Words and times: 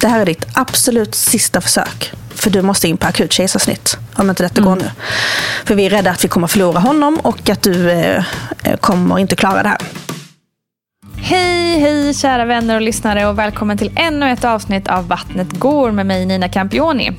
Det 0.00 0.08
här 0.08 0.20
är 0.20 0.26
ditt 0.26 0.46
absolut 0.52 1.14
sista 1.14 1.60
försök. 1.60 2.12
För 2.34 2.50
du 2.50 2.62
måste 2.62 2.88
in 2.88 2.96
på 2.96 3.06
akut 3.06 3.32
kejsarsnitt. 3.32 3.96
Om 4.14 4.30
inte 4.30 4.42
detta 4.42 4.60
mm. 4.60 4.70
går 4.70 4.76
nu. 4.76 4.90
För 5.64 5.74
vi 5.74 5.86
är 5.86 5.90
rädda 5.90 6.10
att 6.10 6.24
vi 6.24 6.28
kommer 6.28 6.46
förlora 6.46 6.80
honom 6.80 7.20
och 7.20 7.50
att 7.50 7.62
du 7.62 7.90
eh, 7.90 8.24
kommer 8.80 9.18
inte 9.18 9.36
klara 9.36 9.62
det 9.62 9.68
här. 9.68 9.78
Hej, 11.30 11.80
hej 11.80 12.14
kära 12.14 12.44
vänner 12.44 12.74
och 12.74 12.80
lyssnare 12.80 13.26
och 13.26 13.38
välkommen 13.38 13.78
till 13.78 13.92
ännu 13.96 14.30
ett 14.30 14.44
avsnitt 14.44 14.88
av 14.88 15.08
Vattnet 15.08 15.52
går 15.52 15.90
med 15.90 16.06
mig 16.06 16.26
Nina 16.26 16.48
Campioni. 16.48 17.10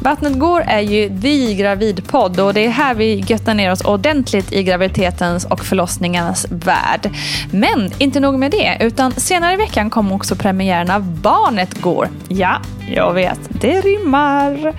Vattnet 0.00 0.38
går 0.38 0.60
är 0.66 0.80
ju 0.80 1.20
the 1.20 1.54
gravidpodd 1.54 2.40
och 2.40 2.54
det 2.54 2.66
är 2.66 2.70
här 2.70 2.94
vi 2.94 3.14
göttar 3.14 3.54
ner 3.54 3.72
oss 3.72 3.80
ordentligt 3.80 4.52
i 4.52 4.62
graviditetens 4.62 5.44
och 5.44 5.64
förlossningarnas 5.64 6.46
värld. 6.50 7.10
Men 7.50 7.90
inte 7.98 8.20
nog 8.20 8.38
med 8.38 8.50
det, 8.50 8.76
utan 8.80 9.12
senare 9.12 9.54
i 9.54 9.56
veckan 9.56 9.90
kommer 9.90 10.14
också 10.14 10.36
premiären 10.36 10.90
av 10.90 11.20
Barnet 11.20 11.80
går. 11.80 12.08
Ja, 12.28 12.60
jag 12.88 13.12
vet, 13.12 13.40
det 13.48 13.80
rimmar. 13.80 14.74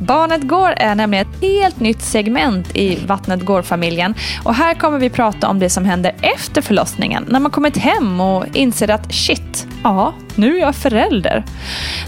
Barnet 0.00 0.42
går 0.42 0.74
är 0.76 0.94
nämligen 0.94 1.26
ett 1.26 1.42
helt 1.42 1.80
nytt 1.80 2.02
segment 2.02 2.76
i 2.76 2.98
Vattnet 3.06 3.44
går-familjen 3.44 4.14
och 4.44 4.54
här 4.54 4.74
kommer 4.74 4.98
vi 4.98 5.10
prata 5.10 5.48
om 5.48 5.58
det 5.58 5.70
som 5.70 5.84
händer 5.84 6.14
efter 6.20 6.62
förlossningen, 6.62 7.24
när 7.28 7.40
man 7.40 7.50
kommit 7.50 7.76
hem 7.76 8.20
och 8.36 8.56
inser 8.56 8.90
att 8.90 9.14
shit, 9.14 9.66
ja, 9.84 10.14
nu 10.34 10.56
är 10.56 10.60
jag 10.60 10.74
förälder. 10.74 11.44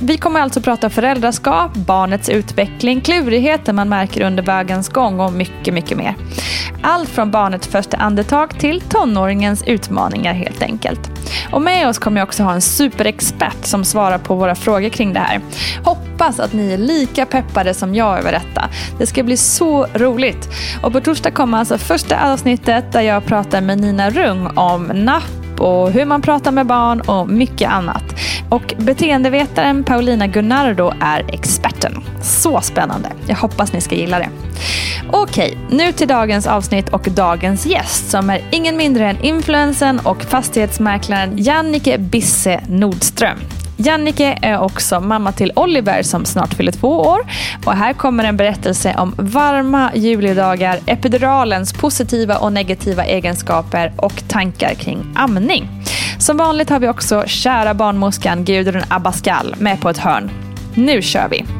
Vi 0.00 0.16
kommer 0.16 0.40
alltså 0.40 0.60
prata 0.60 0.90
föräldraskap, 0.90 1.74
barnets 1.74 2.28
utveckling, 2.28 3.00
klurigheter 3.00 3.72
man 3.72 3.88
märker 3.88 4.26
under 4.26 4.42
vägens 4.42 4.88
gång 4.88 5.20
och 5.20 5.32
mycket, 5.32 5.74
mycket 5.74 5.98
mer. 5.98 6.14
Allt 6.82 7.08
från 7.08 7.30
barnets 7.30 7.68
första 7.68 7.96
andetag 7.96 8.58
till 8.58 8.80
tonåringens 8.80 9.62
utmaningar 9.62 10.34
helt 10.34 10.62
enkelt. 10.62 11.10
Och 11.52 11.62
med 11.62 11.88
oss 11.88 11.98
kommer 11.98 12.20
jag 12.20 12.26
också 12.26 12.42
ha 12.42 12.52
en 12.52 12.60
superexpert 12.60 13.64
som 13.64 13.84
svarar 13.84 14.18
på 14.18 14.34
våra 14.34 14.54
frågor 14.54 14.88
kring 14.88 15.12
det 15.12 15.20
här. 15.20 15.40
Hoppas 15.84 16.40
att 16.40 16.52
ni 16.52 16.72
är 16.72 16.78
lika 16.78 17.26
peppade 17.26 17.74
som 17.74 17.94
jag 17.94 18.18
över 18.18 18.32
detta. 18.32 18.68
Det 18.98 19.06
ska 19.06 19.22
bli 19.22 19.36
så 19.36 19.86
roligt. 19.94 20.48
Och 20.82 20.92
på 20.92 21.00
torsdag 21.00 21.30
kommer 21.30 21.58
alltså 21.58 21.78
första 21.78 22.32
avsnittet 22.32 22.92
där 22.92 23.00
jag 23.00 23.24
pratar 23.24 23.60
med 23.60 23.80
Nina 23.80 24.10
Rung 24.10 24.46
om 24.46 24.86
napp 24.94 25.39
och 25.60 25.90
hur 25.90 26.04
man 26.04 26.22
pratar 26.22 26.52
med 26.52 26.66
barn 26.66 27.00
och 27.00 27.28
mycket 27.28 27.70
annat. 27.70 28.04
Och 28.48 28.74
beteendevetaren 28.78 29.84
Paulina 29.84 30.26
Gunnardo 30.26 30.92
är 31.00 31.34
experten. 31.34 32.02
Så 32.22 32.60
spännande. 32.60 33.08
Jag 33.26 33.36
hoppas 33.36 33.72
ni 33.72 33.80
ska 33.80 33.94
gilla 33.94 34.18
det. 34.18 34.28
Okej, 35.12 35.58
nu 35.70 35.92
till 35.92 36.08
dagens 36.08 36.46
avsnitt 36.46 36.88
och 36.88 37.02
dagens 37.02 37.66
gäst 37.66 38.10
som 38.10 38.30
är 38.30 38.40
ingen 38.50 38.76
mindre 38.76 39.10
än 39.10 39.24
influensen 39.24 40.00
och 40.04 40.22
fastighetsmäklaren 40.22 41.32
Jannike 41.36 41.98
Bisse 41.98 42.60
Nordström. 42.68 43.38
Jannike 43.84 44.38
är 44.42 44.58
också 44.60 45.00
mamma 45.00 45.32
till 45.32 45.52
Oliver 45.56 46.02
som 46.02 46.24
snart 46.24 46.54
fyller 46.54 46.72
två 46.72 47.00
år. 47.00 47.20
Och 47.64 47.72
här 47.72 47.92
kommer 47.92 48.24
en 48.24 48.36
berättelse 48.36 48.94
om 48.98 49.14
varma 49.16 49.90
julidagar, 49.94 50.78
epiduralens 50.86 51.72
positiva 51.72 52.36
och 52.36 52.52
negativa 52.52 53.04
egenskaper 53.04 53.92
och 53.96 54.22
tankar 54.28 54.74
kring 54.74 55.14
amning. 55.16 55.68
Som 56.18 56.36
vanligt 56.36 56.70
har 56.70 56.80
vi 56.80 56.88
också 56.88 57.24
kära 57.26 57.74
barnmorskan 57.74 58.44
Gudrun 58.44 58.84
Abascal 58.88 59.54
med 59.58 59.80
på 59.80 59.88
ett 59.88 59.98
hörn. 59.98 60.30
Nu 60.74 61.02
kör 61.02 61.28
vi! 61.28 61.59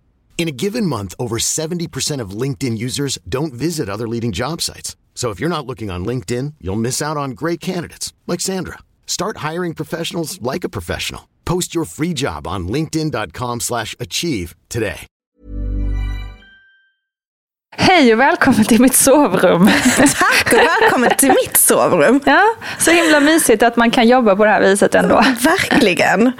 In 0.37 0.47
a 0.47 0.51
given 0.51 0.87
month, 0.87 1.13
over 1.19 1.37
70% 1.37 2.19
of 2.19 2.31
LinkedIn 2.31 2.79
users 2.79 3.19
don't 3.29 3.53
visit 3.53 3.89
other 3.89 4.07
leading 4.07 4.31
job 4.31 4.59
sites. 4.59 4.95
So 5.13 5.29
if 5.29 5.39
you're 5.39 5.55
not 5.55 5.67
looking 5.67 5.91
on 5.91 6.03
LinkedIn, 6.03 6.55
you'll 6.59 6.75
miss 6.81 6.99
out 6.99 7.15
on 7.15 7.31
great 7.31 7.59
candidates 7.59 8.11
like 8.25 8.39
Sandra. 8.39 8.79
Start 9.05 9.37
hiring 9.37 9.75
professionals 9.75 10.41
like 10.41 10.63
a 10.63 10.69
professional. 10.69 11.29
Post 11.45 11.75
your 11.75 11.85
free 11.85 12.13
job 12.13 12.47
on 12.47 12.67
linkedin.com/achieve 12.67 14.55
today. 14.67 15.01
Hej 17.77 18.13
och 18.13 18.19
välkommen 18.19 18.65
till 18.65 18.81
mitt 18.81 18.95
sovrum. 18.95 19.67
Tack 19.97 20.53
och 20.53 20.59
välkommen 20.59 21.09
till 21.17 21.29
mitt 21.29 21.57
sovrum. 21.57 22.19
Ja, 22.25 22.43
så 22.79 22.91
himla 22.91 23.19
mysigt 23.19 23.63
att 23.63 23.75
man 23.75 23.91
kan 23.91 24.07
jobba 24.07 24.35
på 24.35 24.45
det 24.45 24.51
här 24.51 24.61
viset 24.61 24.95
ändå. 24.95 25.23
Verkligen. 25.43 26.31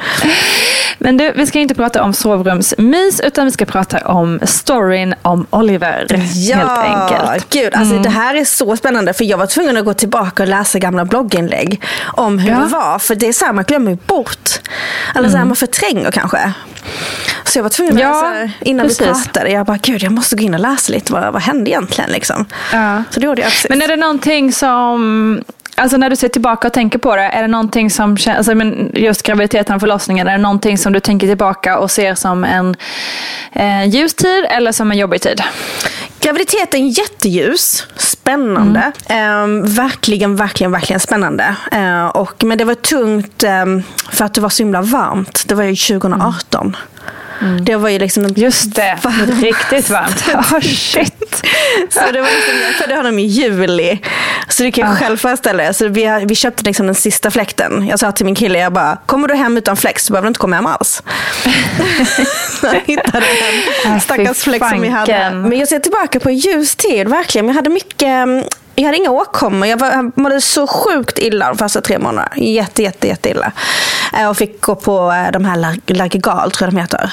Men 1.03 1.17
du, 1.17 1.31
vi 1.35 1.45
ska 1.45 1.59
inte 1.59 1.75
prata 1.75 2.03
om 2.03 2.13
sovrumsmys 2.13 3.19
utan 3.19 3.45
vi 3.45 3.51
ska 3.51 3.65
prata 3.65 3.97
om 4.07 4.39
storyn 4.43 5.15
om 5.21 5.45
Oliver. 5.49 6.05
Ja, 6.33 6.57
helt 6.57 7.11
enkelt. 7.11 7.49
gud. 7.49 7.75
Alltså, 7.75 7.97
Det 7.99 8.09
här 8.09 8.35
är 8.35 8.45
så 8.45 8.75
spännande 8.77 9.13
för 9.13 9.23
jag 9.25 9.37
var 9.37 9.45
tvungen 9.47 9.77
att 9.77 9.85
gå 9.85 9.93
tillbaka 9.93 10.43
och 10.43 10.49
läsa 10.49 10.79
gamla 10.79 11.05
blogginlägg 11.05 11.81
om 12.03 12.39
hur 12.39 12.51
Ja. 12.51 12.57
det 12.59 12.65
var. 12.65 12.99
För 12.99 13.15
det 13.15 13.27
är 13.27 13.33
så 13.33 13.45
här, 13.45 13.53
man 13.53 13.63
glömmer 13.63 13.97
bort. 14.05 14.49
Eller 15.15 15.29
så 15.29 15.37
här, 15.37 15.45
man 15.45 15.55
förtränger 15.55 16.11
kanske. 16.11 16.53
Så 17.43 17.57
jag 17.59 17.63
var 17.63 17.69
tvungen 17.69 17.93
att 17.95 18.01
Ja, 18.01 18.31
läsa 18.33 18.51
innan 18.61 18.87
vi 18.87 18.95
precis. 18.95 19.23
pratade. 19.27 19.49
Jag 19.51 19.65
bara, 19.65 19.77
gud 19.77 20.03
jag 20.03 20.11
måste 20.11 20.35
gå 20.35 20.43
in 20.43 20.53
och 20.53 20.59
läsa 20.59 20.93
lite. 20.93 21.13
Vad, 21.13 21.33
vad 21.33 21.41
hände 21.41 21.69
egentligen? 21.71 22.09
Liksom. 22.11 22.45
Ja. 22.73 23.03
Så 23.09 23.19
det 23.19 23.25
gjorde 23.25 23.41
jag 23.41 23.51
precis. 23.51 23.69
Men 23.69 23.81
är 23.81 23.87
det 23.87 23.95
någonting 23.95 24.53
som 24.53 25.43
Alltså 25.81 25.97
när 25.97 26.09
du 26.09 26.15
ser 26.15 26.27
tillbaka 26.27 26.67
och 26.67 26.73
tänker 26.73 26.99
på 26.99 27.15
det, 27.15 27.21
är 27.21 27.41
det 27.41 27.47
någonting 27.47 27.89
som 27.89 28.17
känns, 28.17 28.37
alltså 28.37 28.55
men 28.55 28.91
just 28.95 29.23
graviditeten 29.23 29.75
och 29.75 29.81
förlossningen, 29.81 30.27
är 30.27 30.31
det 30.31 30.37
någonting 30.41 30.77
som 30.77 30.93
du 30.93 30.99
tänker 30.99 31.27
tillbaka 31.27 31.79
och 31.79 31.91
ser 31.91 32.15
som 32.15 32.43
en 32.43 32.75
eh, 33.51 33.85
ljus 33.89 34.13
tid 34.13 34.45
eller 34.49 34.71
som 34.71 34.91
en 34.91 34.97
jobbig 34.97 35.21
tid? 35.21 35.41
Graviditeten 36.19 36.89
jätteljus, 36.89 37.87
spännande. 37.95 38.91
Mm. 39.05 39.63
Eh, 39.63 39.69
verkligen, 39.69 40.35
verkligen, 40.35 40.71
verkligen 40.71 40.99
spännande. 40.99 41.55
Eh, 41.71 42.07
och, 42.07 42.43
men 42.43 42.57
det 42.57 42.63
var 42.63 42.75
tungt 42.75 43.43
eh, 43.43 43.65
för 44.11 44.25
att 44.25 44.33
det 44.33 44.41
var 44.41 44.49
så 44.49 44.63
himla 44.63 44.81
varmt. 44.81 45.43
Det 45.47 45.55
var 45.55 45.63
ju 45.63 45.75
2018. 45.75 46.61
Mm. 46.61 46.75
Det 47.61 47.75
var 47.75 47.89
ju 47.89 47.99
liksom 47.99 48.25
en 48.25 48.33
Just 48.33 48.75
det, 48.75 48.99
riktigt 49.41 49.89
varmt. 49.89 50.23
Oh, 50.33 50.59
shit. 50.59 51.45
så 51.89 51.99
det 52.13 52.21
var 52.21 52.29
liksom, 52.35 52.53
jag 52.65 52.73
födde 52.73 52.95
honom 52.95 53.19
i 53.19 53.25
juli. 53.25 53.99
Så 54.49 54.63
du 54.63 54.71
kan 54.71 54.87
ju 54.87 54.93
oh. 54.93 54.99
själv 54.99 55.17
föreställa 55.17 55.63
dig. 55.63 55.73
Så 55.73 55.87
vi, 55.87 56.25
vi 56.25 56.35
köpte 56.35 56.63
liksom 56.63 56.85
den 56.85 56.95
sista 56.95 57.31
fläkten. 57.31 57.87
Jag 57.87 57.99
sa 57.99 58.11
till 58.11 58.25
min 58.25 58.35
kille, 58.35 58.59
jag 58.59 58.73
bara, 58.73 58.97
kommer 59.05 59.27
du 59.27 59.33
hem 59.33 59.57
utan 59.57 59.77
fläkt 59.77 60.01
så 60.01 60.13
behöver 60.13 60.25
du 60.25 60.27
inte 60.27 60.39
komma 60.39 60.55
hem 60.55 60.65
alls. 60.65 61.03
jag 62.63 62.81
hittade 62.85 63.25
en 63.85 64.01
stackars 64.01 64.37
fläkt 64.37 64.69
som 64.69 64.81
vi 64.81 64.89
hade. 64.89 65.31
Men 65.31 65.59
jag 65.59 65.67
ser 65.67 65.79
tillbaka 65.79 66.19
på 66.19 66.31
ljus 66.31 66.75
tid, 66.75 67.07
verkligen. 67.07 67.47
Jag 67.47 67.55
hade 67.55 67.69
mycket 67.69 68.27
jag 68.81 68.87
hade 68.87 68.97
inga 68.97 69.11
åkommor. 69.11 69.67
Jag, 69.67 69.81
jag 69.81 70.17
mådde 70.17 70.41
så 70.41 70.67
sjukt 70.67 71.19
illa 71.19 71.47
de 71.47 71.57
första 71.57 71.81
tre 71.81 71.99
månaderna. 71.99 72.31
Jätte, 72.35 72.83
jätte, 72.83 73.07
jätte 73.07 73.29
illa. 73.29 73.51
Eh, 74.13 74.29
och 74.29 74.37
fick 74.37 74.61
gå 74.61 74.75
på 74.75 75.11
eh, 75.11 75.31
de 75.31 75.45
här 75.45 75.75
Largigal, 75.87 76.51
tror 76.51 76.67
jag 76.67 76.73
de 76.73 76.81
heter. 76.81 77.11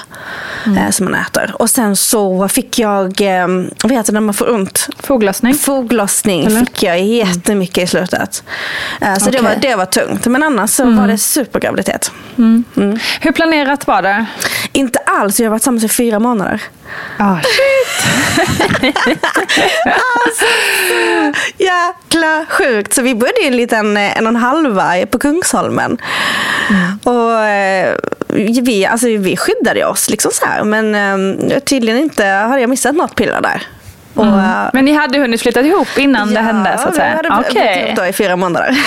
Mm. 0.67 0.79
Eh, 0.79 0.91
som 0.91 1.05
man 1.05 1.15
äter. 1.15 1.55
Och 1.59 1.71
sen 1.71 1.97
så 1.97 2.49
fick 2.49 2.79
jag, 2.79 3.03
vad 3.83 3.93
heter 3.93 4.13
det 4.13 4.13
när 4.13 4.21
man 4.21 4.35
får 4.35 4.51
ont? 4.51 4.89
Foglossning. 5.01 5.55
Foglossning 5.55 6.47
Eller? 6.47 6.61
fick 6.61 6.83
jag 6.83 7.01
jättemycket 7.01 7.85
i 7.85 7.87
slutet. 7.87 8.45
Så 9.01 9.29
okay. 9.29 9.33
det, 9.33 9.41
var, 9.41 9.57
det 9.57 9.75
var 9.75 9.87
tungt. 9.87 10.27
Men 10.27 10.43
annars 10.43 10.71
så 10.71 10.83
mm. 10.83 10.97
var 10.97 11.07
det 11.07 11.19
supergraviditet. 11.19 12.13
Mm. 12.39 12.65
Mm. 12.77 12.99
Hur 13.21 13.33
planerat 13.33 13.87
var 13.87 14.03
det? 14.03 14.27
Inte 14.73 14.99
alls. 14.99 15.41
Jag 15.41 15.47
har 15.47 15.51
varit 15.51 15.63
tillsammans 15.63 15.85
i 15.85 15.89
fyra 15.89 16.19
månader. 16.19 16.63
Oh, 17.19 17.25
alltså, 20.27 20.45
jäkla 21.59 22.47
sjukt. 22.49 22.95
Så 22.95 23.03
vi 23.03 23.15
bodde 23.15 23.43
i 23.43 23.47
en 23.47 23.57
liten 23.57 23.97
en 23.97 24.27
och 24.27 24.31
en 24.31 24.37
halva 24.37 24.93
på 25.11 25.19
Kungsholmen. 25.19 25.99
Mm. 26.71 26.99
Och 27.05 27.45
eh, 27.45 27.95
vi, 28.63 28.87
alltså, 28.87 29.07
vi 29.07 29.37
skyddade 29.37 29.87
oss 29.87 30.11
liksom 30.11 30.31
så 30.35 30.47
här. 30.47 30.65
Men 30.65 30.95
eh, 30.95 31.59
tydligen 31.59 32.01
inte 32.01 32.25
hade 32.25 32.61
jag 32.61 32.71
missat 32.71 32.95
något 32.95 33.15
piller 33.15 33.41
där. 33.41 33.63
Och, 34.15 34.25
mm. 34.25 34.39
Eh, 34.39 34.71
men 34.73 34.85
ni 34.85 34.93
hade 34.93 35.19
hunnit 35.19 35.43
flytta 35.43 35.61
ihop 35.61 35.99
innan 35.99 36.29
ja, 36.29 36.35
det 36.35 36.47
hände? 36.47 36.79
Så 36.83 36.89
att 36.89 36.95
säga. 36.95 37.09
Ja, 37.09 37.21
vi 37.23 37.29
hade 37.29 37.49
okay. 37.49 37.95
bott 37.95 38.09
i 38.09 38.13
fyra 38.13 38.37
månader. 38.37 38.79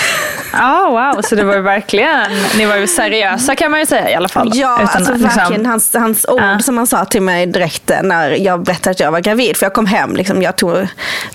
Oh, 0.54 0.90
wow, 0.90 1.22
så 1.22 1.36
det 1.36 1.44
var 1.44 1.56
ju 1.56 1.62
verkligen, 1.62 2.32
ni 2.58 2.66
var 2.66 2.76
ju 2.76 2.88
seriösa 2.88 3.56
kan 3.56 3.72
man 3.72 3.80
ju 3.80 3.86
säga 3.86 4.10
i 4.10 4.16
alla 4.16 4.30
fall. 4.30 4.52
Ja, 4.54 4.76
Utan, 4.76 4.88
alltså 4.96 5.14
liksom, 5.14 5.38
verkligen. 5.38 5.66
Hans, 5.66 5.94
hans 5.94 6.26
ord 6.26 6.42
uh. 6.42 6.60
som 6.60 6.78
han 6.78 6.88
sa 6.88 7.06
till 7.06 7.22
mig 7.22 7.46
direkt 7.46 7.92
när 8.04 8.32
jag 8.32 8.64
berättade 8.64 8.92
att 8.92 9.00
jag 9.00 9.12
var 9.12 9.20
gravid. 9.20 9.58
För 9.58 9.66
jag 9.66 9.74
kom 9.74 9.86
hem, 9.86 10.16
liksom, 10.16 10.42
jag 10.42 10.56
tog 10.56 10.88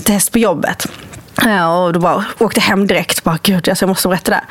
test 0.04 0.32
på 0.32 0.38
jobbet. 0.38 0.86
Och 1.44 1.92
då 1.92 2.00
bara 2.00 2.24
åkte 2.38 2.60
hem 2.60 2.86
direkt. 2.86 3.24
Bara, 3.24 3.38
Gud, 3.42 3.68
alltså, 3.68 3.82
jag 3.82 3.88
måste 3.88 4.08
berätta 4.08 4.30
det. 4.30 4.44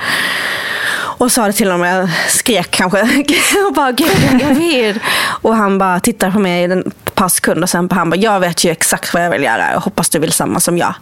Och 1.17 1.31
sa 1.31 1.45
det 1.47 1.53
till 1.53 1.71
honom, 1.71 1.87
jag 1.87 2.09
skrek 2.27 2.71
kanske. 2.71 3.01
och 3.67 3.73
bara, 3.73 3.91
Gud, 3.91 4.11
jag 4.23 4.33
är 4.33 4.39
gravid. 4.39 4.99
och 5.41 5.55
han 5.55 5.77
bara 5.77 5.99
tittar 5.99 6.31
på 6.31 6.39
mig 6.39 6.63
ett 6.63 7.15
par 7.15 7.29
sekunder. 7.29 7.63
Och 7.63 7.69
sen 7.69 7.89
på 7.89 7.95
han 7.95 8.09
bara, 8.09 8.15
jag 8.15 8.39
vet 8.39 8.63
ju 8.63 8.71
exakt 8.71 9.13
vad 9.13 9.25
jag 9.25 9.29
vill 9.29 9.43
göra. 9.43 9.71
Jag 9.71 9.79
hoppas 9.79 10.09
du 10.09 10.19
vill 10.19 10.31
samma 10.31 10.59
som 10.59 10.77
jag. 10.77 10.93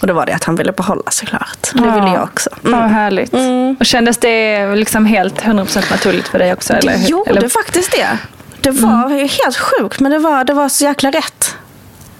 Och 0.00 0.06
då 0.06 0.14
var 0.14 0.26
det 0.26 0.32
att 0.32 0.44
han 0.44 0.56
ville 0.56 0.72
behålla 0.72 1.10
såklart. 1.10 1.70
Det 1.72 1.82
ja. 1.84 1.94
ville 1.94 2.14
jag 2.14 2.22
också. 2.22 2.50
Mm. 2.64 2.80
Ja, 2.80 2.86
härligt. 2.86 3.32
Mm. 3.32 3.76
Och 3.80 3.86
kändes 3.86 4.18
det 4.18 4.66
liksom 4.74 5.06
helt 5.06 5.42
100% 5.42 5.90
naturligt 5.90 6.28
för 6.28 6.38
dig 6.38 6.52
också? 6.52 6.72
Eller? 6.72 6.92
Det 6.92 7.04
gjorde 7.04 7.30
eller? 7.30 7.48
faktiskt 7.48 7.92
det. 7.92 8.18
Det 8.60 8.70
var 8.70 9.06
mm. 9.06 9.18
helt 9.18 9.56
sjukt, 9.56 10.00
men 10.00 10.12
det 10.12 10.18
var, 10.18 10.44
det 10.44 10.54
var 10.54 10.68
så 10.68 10.84
jäkla 10.84 11.10
rätt. 11.10 11.56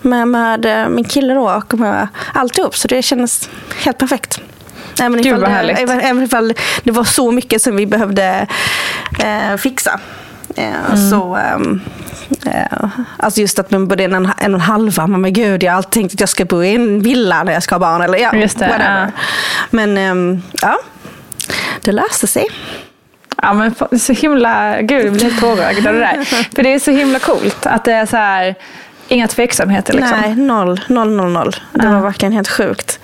Med, 0.07 0.29
med 0.29 0.83
eh, 0.83 0.89
min 0.89 1.05
kille 1.05 1.35
då 1.35 1.51
och 1.51 1.79
med 1.79 2.09
alltihop. 2.35 2.77
Så 2.77 2.89
det 2.89 3.03
kändes 3.03 3.51
helt 3.85 3.99
perfekt. 3.99 4.41
Även 5.01 5.23
Gud 5.23 5.41
vad 5.41 5.51
härligt. 5.51 5.77
Det, 5.77 5.93
även 5.93 6.23
ifall 6.23 6.55
det 6.83 6.91
var 6.91 7.05
så 7.05 7.31
mycket 7.31 7.63
som 7.63 7.77
vi 7.77 7.87
behövde 7.87 8.47
eh, 9.19 9.57
fixa. 9.57 10.01
Eh, 10.57 10.93
mm. 10.93 11.11
Så, 11.11 11.39
um, 11.57 11.81
eh, 12.47 12.89
alltså 13.17 13.41
just 13.41 13.59
att 13.59 13.71
man 13.71 13.89
bodde 13.89 14.05
en, 14.05 14.15
en 14.15 14.25
och 14.27 14.41
en 14.41 14.61
halva. 14.61 15.07
Men 15.07 15.33
gud, 15.33 15.63
jag 15.63 15.73
har 15.73 15.77
alltid 15.77 15.93
tänkt 15.93 16.15
att 16.15 16.21
jag 16.21 16.29
ska 16.29 16.45
bo 16.45 16.63
i 16.63 16.75
en 16.75 17.01
villa 17.01 17.43
när 17.43 17.53
jag 17.53 17.63
ska 17.63 17.75
ha 17.75 17.81
barn. 17.81 18.03
Eller 18.03 18.19
ja, 18.19 18.35
just 18.35 18.59
det. 18.59 18.77
Ja. 18.79 19.23
Men 19.71 19.99
um, 19.99 20.43
ja, 20.63 20.79
det 21.81 21.93
löste 21.93 22.27
sig. 22.27 22.47
Ja 23.43 23.53
men 23.53 23.99
så 23.99 24.13
himla, 24.13 24.83
gud 24.83 25.07
jag 25.07 25.13
blir 25.13 25.25
helt 25.25 25.41
tårögd 25.41 25.87
av 25.87 25.95
det 25.95 26.01
där. 26.01 26.25
För 26.55 26.63
det 26.63 26.75
är 26.75 26.79
så 26.79 26.91
himla 26.91 27.19
coolt 27.19 27.67
att 27.67 27.85
det 27.85 27.93
är 27.93 28.07
så 28.07 28.17
här 28.17 28.55
Inga 29.09 29.29
tveksamheter 29.29 29.93
liksom? 29.93 30.21
Nej, 30.21 30.37
noll. 30.37 30.81
Noll, 30.89 31.11
noll, 31.11 31.33
noll. 31.33 31.57
Det 31.73 31.87
uh. 31.87 31.93
var 31.93 32.01
verkligen 32.01 32.33
helt 32.33 32.49
sjukt. 32.49 33.01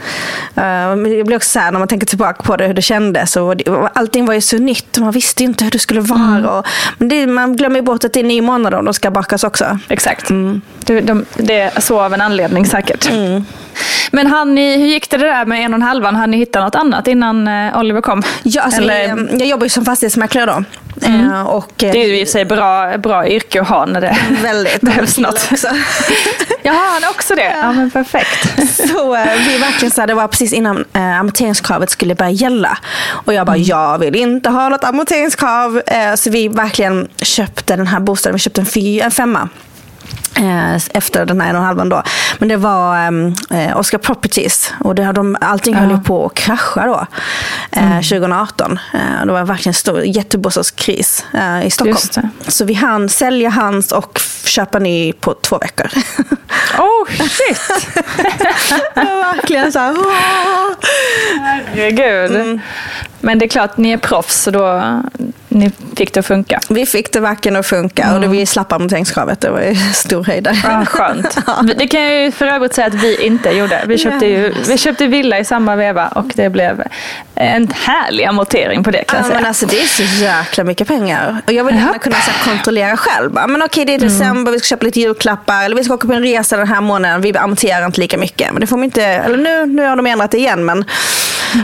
Uh, 0.59 0.97
det 0.97 1.25
blir 1.25 1.37
också 1.37 1.51
så 1.51 1.59
här 1.59 1.73
när 1.73 1.79
man 1.79 1.89
tänker 1.89 2.07
tillbaka 2.07 2.43
på 2.43 2.57
det, 2.57 2.67
hur 2.67 2.75
det 2.75 2.83
kändes. 2.83 3.37
Och 3.37 3.57
det, 3.57 3.89
allting 3.95 4.27
var 4.27 4.35
ju 4.35 4.41
så 4.41 4.59
nytt 4.59 4.97
och 4.97 5.03
man 5.03 5.13
visste 5.13 5.45
inte 5.45 5.65
hur 5.65 5.71
det 5.71 5.79
skulle 5.79 6.01
vara. 6.01 6.37
Mm. 6.37 6.47
Och, 6.47 6.67
men 6.99 7.09
det, 7.09 7.27
man 7.27 7.57
glömmer 7.57 7.83
bort 7.83 8.05
att 8.05 8.13
det 8.13 8.21
är 8.21 8.25
nio 8.25 8.43
månader 8.43 8.79
och 8.79 8.85
de 8.85 8.95
ska 8.95 9.11
bakas 9.11 9.45
också. 9.45 9.79
Exakt. 9.89 10.31
Mm. 10.31 10.61
Det, 10.85 11.01
de, 11.01 11.25
det 11.37 11.61
är 11.61 11.81
så 11.81 12.01
av 12.01 12.15
en 12.15 12.21
anledning 12.21 12.67
säkert. 12.67 13.11
Mm. 13.11 13.45
Men 14.13 14.27
han, 14.27 14.57
hur 14.57 14.87
gick 14.87 15.11
det 15.11 15.17
där 15.17 15.45
med 15.45 15.65
en 15.65 15.73
och 15.73 15.79
en 15.79 15.83
halvan? 15.83 16.17
Hann 16.17 16.31
ni 16.31 16.37
hitta 16.37 16.65
något 16.65 16.75
annat 16.75 17.09
innan 17.09 17.49
eh, 17.49 17.79
Oliver 17.79 18.01
kom? 18.01 18.23
Ja, 18.43 18.63
alltså, 18.63 18.81
Eller... 18.81 19.09
jag, 19.09 19.29
jag 19.31 19.47
jobbar 19.49 19.65
ju 19.65 19.69
som 19.69 19.85
fastighetsmäklare 19.85 20.47
då. 20.47 20.65
Mm. 21.03 21.31
Uh, 21.31 21.43
och, 21.43 21.73
det 21.77 22.05
är 22.05 22.09
ju 22.09 22.21
i 22.21 22.27
sig 22.27 22.45
bra, 22.45 22.99
bra 22.99 23.29
yrke 23.29 23.61
att 23.61 23.69
ha 23.69 23.87
när 23.87 24.01
det 24.01 24.17
väldigt, 24.43 24.81
behövs 24.81 25.19
något. 25.19 25.49
Också. 25.53 25.69
Jaha, 26.63 27.01
han 27.01 27.11
också 27.11 27.35
det? 27.35 27.43
Ja, 27.43 27.59
ja 27.61 27.73
men 27.73 27.91
perfekt. 27.91 28.71
så 28.89 29.17
uh, 29.17 29.25
vi 29.49 29.59
verkligen 29.59 29.93
så 29.93 30.01
här, 30.01 30.09
det 30.09 30.15
var 30.15 30.29
precis 30.29 30.53
innan 30.53 30.77
uh, 30.77 31.21
amorteringskravet 31.21 31.91
skulle 31.91 32.15
börja 32.15 32.31
gälla. 32.31 32.79
Och 33.09 33.35
jag 33.35 33.47
bara, 33.47 33.57
mm. 33.57 33.67
jag 33.67 33.99
vill 33.99 34.17
inte 34.17 34.51
ha 34.51 34.69
något 34.69 34.85
amorteringskrav. 34.85 35.77
Uh, 35.77 36.15
så 36.17 36.31
vi 36.31 36.49
verkligen 36.49 37.09
köpte 37.17 37.77
den 37.77 37.87
här 37.87 38.01
bostaden, 38.01 38.35
vi 38.35 38.41
köpte 38.41 38.61
en, 38.61 38.67
fy, 38.67 39.01
en 39.01 39.11
femma. 39.11 39.49
Eh, 40.37 40.75
efter 40.75 41.27
den 41.27 41.41
här 41.41 41.51
en 41.51 41.57
och 41.57 41.61
en 41.61 41.67
halvan 41.67 41.89
då. 41.89 42.03
Men 42.39 42.49
det 42.49 42.57
var 42.57 43.09
um, 43.09 43.35
Oscar 43.75 43.99
Properties 43.99 44.73
och 44.81 44.95
det, 44.95 45.13
de, 45.13 45.37
allting 45.41 45.75
höll 45.75 45.91
ju 45.91 45.99
på 45.99 46.27
att 46.27 46.35
krascha 46.35 46.87
då. 46.87 47.07
Eh, 47.73 47.87
mm. 47.87 48.03
2018. 48.03 48.79
Eh, 48.95 49.27
det 49.27 49.33
var 49.33 49.45
verkligen 49.45 49.71
en 49.71 49.75
stor 49.75 50.03
jättebostadskris 50.03 51.25
eh, 51.35 51.67
i 51.67 51.71
Stockholm. 51.71 52.31
Så 52.49 52.65
vi 52.65 52.75
hann 52.75 53.09
sälja 53.09 53.51
hans 53.51 53.93
och 53.93 54.21
köpa 54.45 54.79
ny 54.79 55.13
på 55.13 55.35
två 55.35 55.59
veckor. 55.59 55.87
Oh 56.79 57.09
shit! 57.17 57.61
verkligen 58.95 59.73
så 59.73 59.79
här. 59.79 59.97
Herregud. 61.41 62.37
Mm. 62.37 62.61
Men 63.21 63.39
det 63.39 63.45
är 63.45 63.49
klart, 63.49 63.77
ni 63.77 63.93
är 63.93 63.99
proffs 63.99 64.43
så 64.43 64.51
då 64.51 65.01
ni 65.55 65.71
fick 65.97 66.15
det 66.15 66.21
att 66.21 66.27
funka. 66.27 66.61
Vi 66.69 66.87
fick 66.87 67.13
det 67.13 67.21
verkligen 67.21 67.57
att 67.57 67.67
funka 67.67 68.03
mm. 68.03 68.15
och 68.15 68.21
det, 68.21 68.29
vi 68.29 68.47
slapp 68.47 68.73
amorteringskravet. 68.73 69.41
Det 69.41 69.51
var 69.51 69.61
ju 69.61 69.75
stor 69.95 70.25
höjdare. 70.25 70.57
Ja, 70.65 70.85
skönt. 70.85 71.39
ja. 71.47 71.63
Det 71.77 71.87
kan 71.87 72.03
jag 72.03 72.23
ju 72.23 72.33
för 72.33 72.47
övrigt 72.47 72.75
säga 72.75 72.87
att 72.87 72.95
vi 72.95 73.27
inte 73.27 73.51
gjorde. 73.51 73.85
Vi 73.87 73.99
köpte, 73.99 74.27
ju, 74.27 74.55
vi 74.69 74.79
köpte 74.79 75.07
villa 75.07 75.39
i 75.39 75.45
samma 75.45 75.77
veva 75.77 76.09
och 76.09 76.33
det 76.35 76.51
blev 76.51 76.83
en 77.35 77.73
härlig 77.75 78.25
amortering 78.25 78.85
på 78.85 78.91
det 78.91 79.05
kan 79.05 79.17
jag 79.17 79.27
säga. 79.27 79.39
Men 79.39 79.47
alltså, 79.47 79.67
det 79.67 79.81
är 79.81 79.87
så 79.87 80.03
jäkla 80.03 80.65
mycket 80.65 80.89
pengar. 80.89 81.43
Och 81.47 81.53
jag 81.53 81.65
vill 81.65 81.75
gärna 81.75 81.99
kunna 81.99 82.17
så 82.17 82.51
kontrollera 82.51 82.97
själv. 82.97 83.33
Men 83.33 83.63
okej, 83.63 83.85
det 83.85 83.95
är 83.95 83.99
december, 83.99 84.41
mm. 84.41 84.53
vi 84.53 84.59
ska 84.59 84.67
köpa 84.67 84.87
lite 84.87 85.01
julklappar. 85.01 85.65
Eller 85.65 85.77
vi 85.77 85.85
ska 85.85 85.95
åka 85.95 86.07
på 86.07 86.15
en 86.15 86.23
resa 86.23 86.57
den 86.57 86.69
här 86.69 86.81
månaden. 86.81 87.21
Vi 87.21 87.37
amorterar 87.37 87.87
inte 87.87 88.01
lika 88.01 88.19
mycket. 88.19 88.53
Men 88.53 88.61
det 88.61 88.67
får 88.67 88.77
man 88.77 88.85
inte, 88.85 89.03
eller 89.03 89.39
nu, 89.39 89.67
nu 89.67 89.87
har 89.87 89.97
de 89.97 90.07
ändrat 90.07 90.31
det 90.31 90.39
igen. 90.39 90.65
Men 90.65 90.85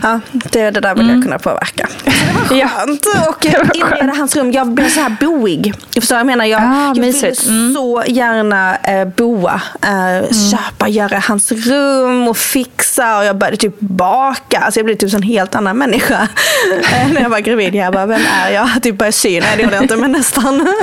Ja, 0.02 0.20
det, 0.32 0.70
det 0.70 0.80
där 0.80 0.94
vill 0.94 1.06
jag 1.06 1.14
mm. 1.14 1.22
kunna 1.22 1.38
påverka. 1.38 1.88
Så 2.04 2.10
det 2.10 2.62
var 2.62 2.68
skönt. 2.68 3.06
Ja. 3.14 3.28
Och 3.28 3.46
inreda 3.78 4.12
hans 4.16 4.36
rum. 4.36 4.52
Jag 4.52 4.68
blev 4.68 4.88
så 4.88 5.00
här 5.00 5.16
boig. 5.20 5.74
Jag 5.94 6.02
förstår 6.02 6.18
jag 6.18 6.26
menar? 6.26 6.44
Jag, 6.44 6.62
ah, 6.62 6.92
jag 6.96 7.02
vill 7.02 7.24
mm. 7.24 7.74
så 7.74 8.02
gärna 8.06 8.76
eh, 8.76 9.08
boa. 9.08 9.60
Eh, 9.82 10.18
mm. 10.18 10.32
Köpa, 10.50 10.88
göra 10.88 11.18
hans 11.18 11.52
rum 11.52 12.28
och 12.28 12.36
fixa. 12.36 13.18
Och 13.18 13.24
jag 13.24 13.36
började 13.36 13.56
typ 13.56 13.80
baka. 13.80 14.58
Alltså 14.58 14.80
jag 14.80 14.84
blev 14.84 14.96
typ 14.96 15.14
en 15.14 15.22
helt 15.22 15.54
annan 15.54 15.78
människa. 15.78 16.28
eh, 16.92 17.12
när 17.12 17.22
jag 17.22 17.30
var 17.30 17.40
gravid. 17.40 17.74
Jag 17.74 17.92
bara, 17.92 18.06
vem 18.06 18.22
är 18.44 18.50
jag? 18.50 18.68
Typ 18.82 18.98
började 18.98 19.12
sy. 19.12 19.40
Nej, 19.40 19.50
det 19.56 19.62
gjorde 19.62 19.74
jag 19.74 19.84
inte, 19.84 19.96
men 19.96 20.12
nästan. 20.12 20.68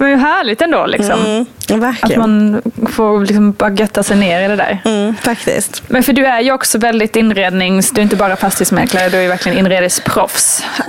Men 0.00 0.18
härligt 0.18 0.62
ändå 0.62 0.86
liksom. 0.86 1.46
Mm. 1.68 1.94
Att 2.00 2.16
man 2.16 2.62
får 2.90 3.20
liksom 3.20 3.52
bara 3.52 3.70
götta 3.70 4.02
sig 4.02 4.16
ner 4.16 4.44
i 4.44 4.48
det 4.48 4.56
där. 4.56 4.82
Mm, 4.84 5.16
faktiskt. 5.16 5.82
Men 5.88 6.02
för 6.02 6.12
du 6.12 6.26
är 6.26 6.40
ju 6.40 6.52
också 6.52 6.78
väldigt 6.78 7.16
inrednings... 7.16 7.90
Du 7.90 8.00
är 8.00 8.02
inte 8.02 8.16
bara 8.16 8.36
fastighetsmäklare, 8.36 9.08
du 9.08 9.16
är 9.16 9.28
verkligen 9.28 9.58
inredningsproffs. 9.58 10.39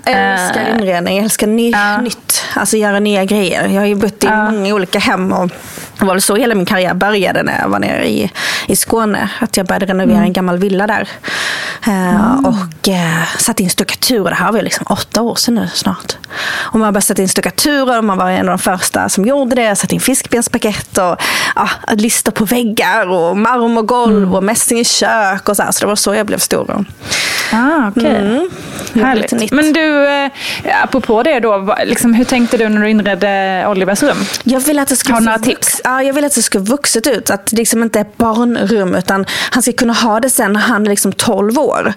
Jag 0.05 0.13
älskar 0.33 0.69
inredning, 0.69 1.15
jag 1.15 1.23
älskar 1.23 1.47
ny, 1.47 1.71
ja. 1.71 1.97
nytt. 2.01 2.43
Alltså 2.55 2.77
göra 2.77 2.99
nya 2.99 3.25
grejer. 3.25 3.67
Jag 3.67 3.81
har 3.81 3.87
ju 3.87 3.95
bott 3.95 4.23
i 4.23 4.27
ja. 4.27 4.51
många 4.51 4.73
olika 4.75 4.99
hem 4.99 5.31
och 5.33 5.49
Det 5.99 6.05
var 6.05 6.13
väl 6.13 6.21
så 6.21 6.35
hela 6.35 6.55
min 6.55 6.65
karriär 6.65 6.93
började 6.93 7.43
när 7.43 7.59
jag 7.61 7.69
var 7.69 7.79
nere 7.79 8.09
i, 8.09 8.31
i 8.67 8.75
Skåne. 8.75 9.29
Att 9.39 9.57
jag 9.57 9.65
började 9.65 9.85
renovera 9.85 10.11
Mm. 10.17 10.23
en 10.27 10.33
gammal 10.33 10.57
villa 10.57 10.87
där. 10.87 11.07
Eh, 11.87 12.39
Och 12.45 12.87
uh, 12.87 13.25
satte 13.37 13.63
in 13.63 13.69
stuckaturer. 13.69 14.29
Det 14.29 14.35
här 14.35 14.51
var 14.51 14.57
ju 14.59 14.63
liksom 14.63 14.85
åtta 14.89 15.21
år 15.21 15.35
sedan 15.35 15.55
nu 15.55 15.67
snart. 15.73 16.17
Och 16.51 16.79
man 16.79 16.93
började 16.93 17.05
sätta 17.05 17.21
in 17.21 17.29
stuckaturer 17.29 17.97
och 17.97 18.03
man 18.03 18.17
var 18.17 18.29
en 18.29 18.49
av 18.49 18.57
de 18.57 18.59
första 18.59 19.09
som 19.09 19.25
gjorde 19.25 19.55
det. 19.55 19.75
Satte 19.75 19.95
in 19.95 20.01
fiskbenspaket 20.01 20.97
och 20.97 21.15
ja, 21.55 21.69
listor 21.93 22.31
på 22.31 22.45
väggar 22.45 23.07
och 23.09 23.37
marmorgolv 23.37 24.17
Mm. 24.17 24.33
och 24.33 24.43
mässing 24.43 24.79
i 24.79 24.83
kök 24.85 25.49
och 25.49 25.55
så 25.57 25.63
här. 25.63 25.71
Så 25.71 25.79
det 25.79 25.87
var 25.87 25.95
så 25.95 26.15
jag 26.15 26.25
blev 26.25 26.37
stor. 26.37 26.85
Ah, 27.53 27.87
okej. 27.89 28.15
Mm. 28.15 28.49
Härligt. 29.05 29.31
Nytt. 29.41 29.51
Men 29.51 29.73
du, 29.73 30.07
eh, 30.07 30.31
apropå 30.83 31.23
det 31.23 31.39
då, 31.39 31.75
liksom, 31.85 32.13
hur 32.13 32.25
tänkte 32.25 32.57
du 32.57 32.69
när 32.69 32.81
du 32.81 32.89
inredde 32.89 33.65
Olivers 33.69 34.03
rum? 34.03 34.17
Jag 34.43 34.59
vill 34.59 34.79
att 34.79 34.87
det 34.87 34.95
ska 34.95 35.13
Har 35.13 35.19
du 35.19 35.25
några 35.25 35.39
tips? 35.39 35.81
Ja, 35.83 36.03
jag 36.03 36.13
vill 36.13 36.25
att 36.25 36.35
det 36.35 36.41
ska 36.41 36.59
vuxet 36.59 37.07
ut. 37.07 37.29
Att 37.29 37.45
det 37.45 37.57
liksom 37.57 37.83
inte 37.83 37.99
är 37.99 38.01
ett 38.01 38.17
barnrum 38.17 38.95
utan 38.95 39.25
han 39.51 39.63
ska 39.63 39.71
kunna 39.71 39.93
ha 39.93 40.19
det 40.19 40.29
sen 40.29 40.53
när 40.53 40.59
han 40.59 40.85
är 40.85 40.89
liksom 40.89 41.11
12 41.13 41.59
år. 41.59 41.93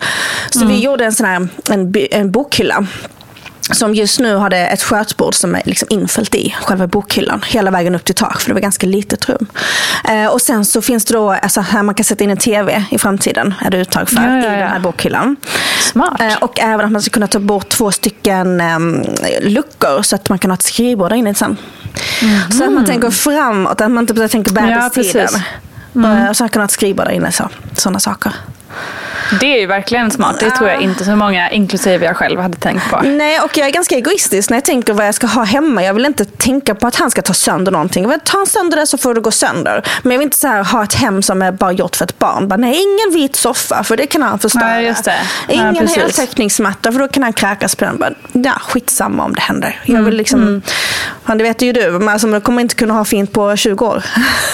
Så 0.50 0.60
Mm. 0.60 0.72
vi 0.74 0.80
gjorde 0.82 1.04
en 1.04 1.12
sån 1.12 1.26
här 1.26 1.48
en, 1.70 1.94
en 2.10 2.30
bokhylla. 2.30 2.86
Som 3.72 3.94
just 3.94 4.20
nu 4.20 4.34
har 4.36 4.50
det 4.50 4.66
ett 4.66 4.82
skötbord 4.82 5.34
som 5.34 5.54
är 5.54 5.62
liksom 5.64 5.88
infällt 5.90 6.34
i 6.34 6.54
själva 6.62 6.86
bokhyllan. 6.86 7.42
Hela 7.46 7.70
vägen 7.70 7.94
upp 7.94 8.04
till 8.04 8.14
tak, 8.14 8.40
för 8.40 8.48
det 8.48 8.54
var 8.54 8.60
ganska 8.60 8.86
litet 8.86 9.28
rum. 9.28 9.46
Eh, 10.08 10.26
och 10.26 10.42
sen 10.42 10.64
så 10.64 10.82
finns 10.82 11.04
det 11.04 11.14
då, 11.14 11.30
alltså 11.30 11.60
här 11.60 11.82
man 11.82 11.94
kan 11.94 12.04
sätta 12.04 12.24
in 12.24 12.30
en 12.30 12.36
tv 12.36 12.84
i 12.90 12.98
framtiden, 12.98 13.54
är 13.60 13.70
det 13.70 13.76
uttag 13.78 14.08
för, 14.08 14.16
Ja, 14.16 14.22
ja, 14.30 14.38
i 14.38 14.42
den 14.42 14.58
ja. 14.58 14.66
här 14.66 14.80
bokhyllan. 14.80 15.36
Smart. 15.80 16.20
Eh, 16.20 16.36
och 16.40 16.60
även 16.60 16.86
att 16.86 16.92
man 16.92 17.02
ska 17.02 17.10
kunna 17.10 17.26
ta 17.26 17.38
bort 17.38 17.68
två 17.68 17.92
stycken 17.92 18.60
um, 18.60 19.04
luckor 19.42 20.02
så 20.02 20.16
att 20.16 20.28
man 20.28 20.38
kan 20.38 20.50
ha 20.50 20.54
ett 20.54 20.62
skrivbord 20.62 21.08
där 21.10 21.16
inne 21.16 21.34
sen. 21.34 21.56
Så 22.58 22.64
att 22.64 22.72
man 22.72 22.84
tänker 22.84 23.10
framåt, 23.10 23.80
att 23.80 23.90
man 23.90 24.02
inte 24.02 24.28
tänker 24.28 24.52
Ja, 24.54 24.60
bebistiden. 24.90 25.26
precis. 25.26 25.42
Mm. 25.94 26.28
Och 26.28 26.36
så 26.36 26.48
kan 26.48 26.60
man 26.60 26.60
ha 26.60 26.64
ett 26.64 26.70
skrivbord 26.70 27.06
där 27.06 27.12
inne. 27.12 27.32
Så, 27.32 27.48
sådana 27.76 28.00
saker. 28.00 28.32
Det 29.40 29.46
är 29.56 29.60
ju 29.60 29.66
verkligen 29.66 30.10
smart. 30.10 30.36
Det 30.40 30.50
tror 30.50 30.68
jag 30.68 30.80
inte 30.80 31.04
så 31.04 31.16
många, 31.16 31.50
inklusive 31.50 32.06
jag 32.06 32.16
själv, 32.16 32.40
hade 32.40 32.56
tänkt 32.56 32.90
på. 32.90 33.00
Nej, 33.04 33.40
och 33.40 33.58
jag 33.58 33.66
är 33.68 33.72
ganska 33.72 33.94
egoistisk 33.94 34.50
när 34.50 34.56
jag 34.56 34.64
tänker 34.64 34.92
vad 34.92 35.06
jag 35.06 35.14
ska 35.14 35.26
ha 35.26 35.44
hemma. 35.44 35.84
Jag 35.84 35.94
vill 35.94 36.04
inte 36.04 36.24
tänka 36.24 36.74
på 36.74 36.86
att 36.86 36.96
han 36.96 37.10
ska 37.10 37.22
ta 37.22 37.34
sönder 37.34 37.72
någonting. 37.72 38.08
Vill 38.08 38.20
ta 38.24 38.46
sönder 38.46 38.76
det 38.76 38.86
så 38.86 38.98
får 38.98 39.14
det 39.14 39.20
gå 39.20 39.30
sönder. 39.30 39.82
Men 40.02 40.12
jag 40.12 40.18
vill 40.18 40.26
inte 40.26 40.36
så 40.38 40.48
här, 40.48 40.64
ha 40.64 40.84
ett 40.84 40.94
hem 40.94 41.22
som 41.22 41.42
är 41.42 41.52
bara 41.52 41.72
gjort 41.72 41.96
för 41.96 42.04
ett 42.04 42.18
barn. 42.18 42.48
Bara, 42.48 42.56
nej, 42.56 42.82
ingen 42.82 43.22
vit 43.22 43.36
soffa 43.36 43.84
för 43.84 43.96
det 43.96 44.06
kan 44.06 44.22
han 44.22 44.38
förstöra. 44.38 44.82
Ja, 44.82 44.94
Ingen 45.48 45.88
heltäckningsmatta 45.88 46.92
för 46.92 46.98
då 46.98 47.08
kan 47.08 47.22
han 47.22 47.32
kräkas 47.32 47.76
på 47.76 47.84
den. 47.84 47.98
Bara, 47.98 48.10
ja, 48.32 48.52
skitsamma 48.60 49.24
om 49.24 49.34
det 49.34 49.40
händer. 49.40 49.80
Jag 49.84 49.94
Mm, 49.94 50.04
vill 50.04 50.14
liksom, 50.16 50.62
fan, 51.26 51.38
det 51.38 51.44
vet 51.44 51.62
ju 51.62 51.72
du, 51.72 51.90
men 51.90 52.08
alltså, 52.08 52.26
man 52.26 52.40
kommer 52.40 52.62
inte 52.62 52.74
kunna 52.74 52.94
ha 52.94 53.04
fint 53.04 53.32
på 53.32 53.56
20 53.56 53.86
år. 53.86 54.02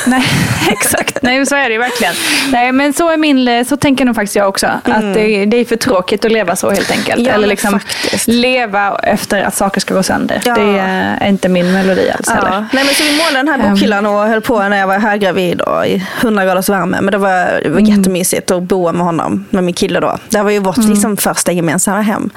Nej, 0.07 0.25
exakt. 0.69 1.19
Nej, 1.23 1.47
så 1.47 1.57
är 1.57 1.65
det 1.69 1.73
ju 1.73 1.79
verkligen. 1.79 2.15
Nej, 2.53 2.73
men 2.73 2.93
så, 2.93 3.09
är 3.11 3.17
min, 3.17 3.65
så 3.65 3.77
tänker 3.77 4.05
nog 4.11 4.17
faktiskt 4.17 4.37
jag 4.37 4.49
också. 4.49 4.67
Att 4.67 5.01
det, 5.15 5.45
det 5.45 5.57
är 5.57 5.65
för 5.65 5.77
tråkigt 5.77 6.25
att 6.25 6.33
leva 6.33 6.57
så 6.57 6.71
helt 6.71 6.91
enkelt. 6.91 7.15
Mm. 7.19 7.27
Ja, 7.27 7.33
Eller 7.35 7.47
liksom 7.49 7.73
faktiskt. 7.81 8.29
leva 8.29 8.99
efter 8.99 9.43
att 9.43 9.55
saker 9.55 9.81
ska 9.81 9.95
gå 9.95 10.03
sönder. 10.03 10.43
Ja. 10.45 10.55
Det 10.55 10.79
är 10.79 11.29
inte 11.29 11.49
min 11.49 11.73
melodi 11.73 12.11
alls 12.19 12.29
heller. 12.29 12.49
Ja. 12.51 12.65
Nej, 12.73 12.85
men 12.85 12.95
så 12.95 13.03
vi 13.03 13.17
målade 13.19 13.37
den 13.37 13.49
här 13.49 13.71
bokhyllan 13.71 14.07
och 14.07 14.13
höll 14.27 14.41
på 14.41 14.69
när 14.69 14.77
jag 14.77 14.87
var 14.87 14.99
höggravid 14.99 15.61
och 15.61 15.87
i 15.87 16.07
100 16.21 16.45
graders 16.45 16.69
värme. 16.69 16.99
Men 17.01 17.13
det 17.13 17.19
var, 17.19 17.61
det 17.63 17.69
var 17.71 17.81
Mm. 17.81 17.85
jättemysigt 17.97 18.51
att 18.51 18.63
bo 18.63 18.93
med 18.93 19.03
honom, 19.07 19.47
med 19.51 19.65
min 19.65 19.75
kille 19.75 20.01
då. 20.01 20.19
Det 20.29 20.43
var 20.43 20.51
ju 20.51 20.59
vårt 20.59 20.77
liksom, 20.77 21.17
första 21.17 21.53
gemensamma 21.53 22.01
hem. 22.01 22.31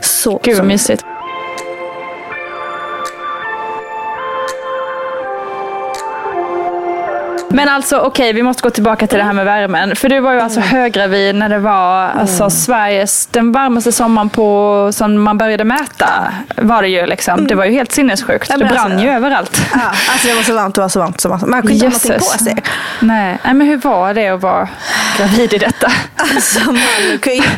Så, 0.00 0.30
Mm. 0.30 0.40
Gud 0.44 0.54
så 0.56 0.60
vad 0.62 0.68
mysigt. 0.68 1.04
Men 7.54 7.68
alltså 7.68 7.98
okej, 7.98 8.32
vi 8.32 8.42
måste 8.42 8.62
gå 8.62 8.70
tillbaka 8.70 9.06
till 9.06 9.18
det 9.18 9.24
här 9.24 9.32
med 9.32 9.44
värmen. 9.44 9.96
För 9.96 10.08
du 10.08 10.20
var 10.20 10.32
ju 10.32 10.40
alltså 10.40 10.60
Mm. 10.60 10.70
höggravid 10.70 11.34
när 11.34 11.48
det 11.48 11.58
var 11.58 12.08
alltså, 12.08 12.50
Sveriges, 12.50 13.26
den 13.26 13.52
varmaste 13.52 13.92
sommaren 13.92 14.28
på, 14.30 14.90
som 14.92 15.22
man 15.22 15.38
började 15.38 15.64
mäta. 15.64 16.08
Var 16.56 16.82
det 16.82 16.88
ju 16.88 17.06
liksom. 17.06 17.46
Det 17.46 17.54
var 17.54 17.64
ju 17.64 17.72
helt 17.72 17.92
sinnessjukt. 17.92 18.46
Ja, 18.50 18.56
det 18.56 18.64
brann 18.64 18.92
alltså- 18.92 19.06
ju 19.06 19.10
överallt. 19.12 19.62
Ja, 19.72 19.80
alltså 20.12 20.28
det 20.28 20.34
var 20.34 20.42
så 20.42 20.54
varmt, 20.54 20.74
det 20.74 20.80
var 20.80 20.88
så 20.88 21.00
varmt. 21.00 21.20
Så 21.20 21.28
varmt. 21.28 21.46
Man 21.46 21.62
kunde 21.62 21.74
inte 21.74 21.86
ha 21.86 21.90
någonting 21.92 22.18
på 22.18 22.44
sig. 22.44 22.54
Nej. 23.00 23.38
Nej, 23.44 23.54
men 23.54 23.66
hur 23.66 23.76
var 23.76 24.14
det 24.14 24.28
att 24.28 24.40
vara 24.42 24.68
gravid 25.18 25.52
i 25.54 25.58
detta? 25.58 25.92
Alltså, 26.16 26.60
man, 26.72 26.78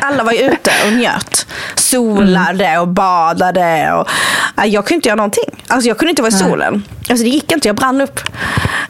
alla 0.01 0.23
var 0.23 0.31
ju 0.31 0.39
ute 0.39 0.71
och 0.87 0.93
njöt. 0.93 1.47
Solade 1.75 2.77
och 2.77 2.87
badade. 2.87 3.93
Och, 3.93 4.07
ja, 4.55 4.65
jag 4.65 4.85
kunde 4.85 4.95
inte 4.95 5.09
göra 5.09 5.15
någonting. 5.15 5.63
Alltså, 5.67 5.87
jag 5.87 5.97
kunde 5.97 6.09
inte 6.09 6.21
vara 6.21 6.29
i 6.31 6.35
solen. 6.35 6.83
Alltså, 7.09 7.23
det 7.23 7.29
gick 7.29 7.51
inte, 7.51 7.67
jag 7.67 7.75
brann 7.75 8.01
upp. 8.01 8.19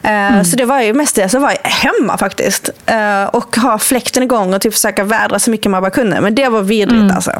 Eh, 0.02 0.42
Så 0.42 0.56
det 0.56 0.64
var 0.64 0.80
ju 0.80 0.92
mest 0.98 1.16
det, 1.16 1.28
så 1.28 1.38
var 1.38 1.50
jag 1.62 1.70
hemma 1.70 2.18
faktiskt. 2.18 2.70
Eh, 2.86 3.24
och 3.24 3.56
ha 3.56 3.78
fläkten 3.78 4.22
igång 4.22 4.54
och 4.54 4.60
typ 4.60 4.74
försöka 4.74 5.04
vädra 5.04 5.38
så 5.38 5.50
mycket 5.50 5.70
man 5.70 5.80
bara 5.82 5.90
kunde. 5.90 6.20
Men 6.20 6.34
det 6.34 6.48
var 6.48 6.62
vidrigt 6.62 7.14
alltså. 7.14 7.32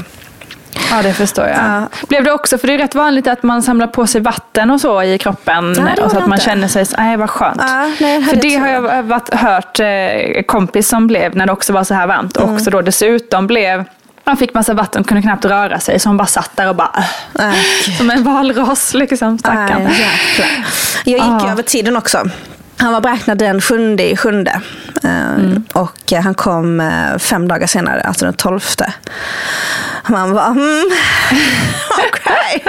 Ja, 0.91 1.03
det 1.03 1.12
förstår 1.12 1.47
jag. 1.47 1.57
Ja. 1.59 1.88
Blev 2.09 2.25
det 2.25 2.33
också, 2.33 2.59
för 2.59 2.67
det 2.67 2.75
är 2.75 2.79
rätt 2.79 2.95
vanligt 2.95 3.27
att 3.27 3.43
man 3.43 3.62
samlar 3.62 3.87
på 3.87 4.07
sig 4.07 4.21
vatten 4.21 4.71
och 4.71 4.81
så 4.81 5.03
i 5.03 5.19
kroppen. 5.19 5.73
Nej, 5.73 5.95
och 6.05 6.11
så 6.11 6.17
att 6.19 6.27
man 6.27 6.33
inte. 6.33 6.45
känner 6.45 6.69
sig, 6.69 6.87
nej 6.99 7.17
vad 7.17 7.31
skönt. 7.31 7.57
Ja, 7.69 7.91
nej, 8.00 8.23
för 8.25 8.37
det 8.37 8.55
har 8.57 8.69
jag 8.69 9.03
varit, 9.03 9.35
hört 9.35 9.81
eh, 9.81 10.43
kompis 10.47 10.88
som 10.88 11.07
blev 11.07 11.37
när 11.37 11.47
det 11.47 11.53
också 11.53 11.73
var 11.73 11.85
så 11.85 11.95
här 11.95 12.07
varmt. 12.07 12.37
Och 12.37 12.43
Mm. 12.43 12.55
också 12.55 12.71
då 12.71 12.81
dessutom 12.81 13.47
blev 13.47 13.85
han 14.25 14.37
fick 14.37 14.55
massa 14.55 14.75
vatten 14.75 15.00
och 15.00 15.09
kunde 15.09 15.23
knappt 15.23 15.45
röra 15.45 15.81
sig. 15.81 16.00
Så 16.00 16.09
hon 16.09 16.17
bara 16.17 16.27
satt 16.27 16.50
där 16.57 16.69
och 16.69 16.77
bara... 16.77 17.05
äh, 17.38 17.53
som 17.99 18.11
en 18.11 18.23
valross 18.25 18.95
liksom, 18.95 19.38
stackarn. 19.38 19.83
Jäklar. 19.83 20.49
Jag 21.05 21.15
gick 21.19 21.45
Ah. 21.49 21.53
över 21.53 21.62
tiden 21.62 21.97
också. 21.97 22.23
Han 22.81 22.93
var 22.93 23.01
beräknad 23.01 23.39
den 23.39 23.61
sjunde 23.61 24.11
i 24.11 24.17
sjunde. 24.17 24.61
Eh, 25.05 25.57
Och 25.73 26.13
eh, 26.13 26.23
han 26.23 26.35
kom 26.35 26.81
eh, 26.81 27.19
fem 27.19 27.49
dagar 27.49 27.67
senare, 27.67 28.01
alltså 28.01 28.25
den 28.25 28.35
tolfte. 28.35 28.93
Man 30.07 30.33
var 30.33 30.47
mm, 30.47 30.85
okej. 32.09 32.65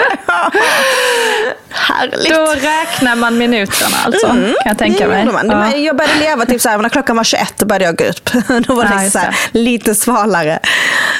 Härligt. 1.69 2.29
Då 2.35 2.45
räknar 2.69 3.15
man 3.15 3.37
minuterna 3.37 3.97
alltså, 4.05 4.27
kan 4.27 4.53
jag 4.65 4.77
tänka 4.77 5.07
mig. 5.07 5.27
Ja. 5.47 5.75
Jag 5.75 5.95
började 5.97 6.19
leva 6.19 6.45
typ 6.45 6.61
såhär, 6.61 6.77
när 6.77 6.89
klockan 6.89 7.17
var 7.17 7.23
21 7.23 7.53
då 7.57 7.65
började 7.65 7.85
jag 7.85 7.95
gå 7.97 8.03
ut. 8.03 8.33
Då 8.67 8.75
var 8.75 8.83
det 8.85 9.11
Ja, 9.13 9.21
det. 9.53 9.59
lite 9.59 9.95
svalare. 9.95 10.59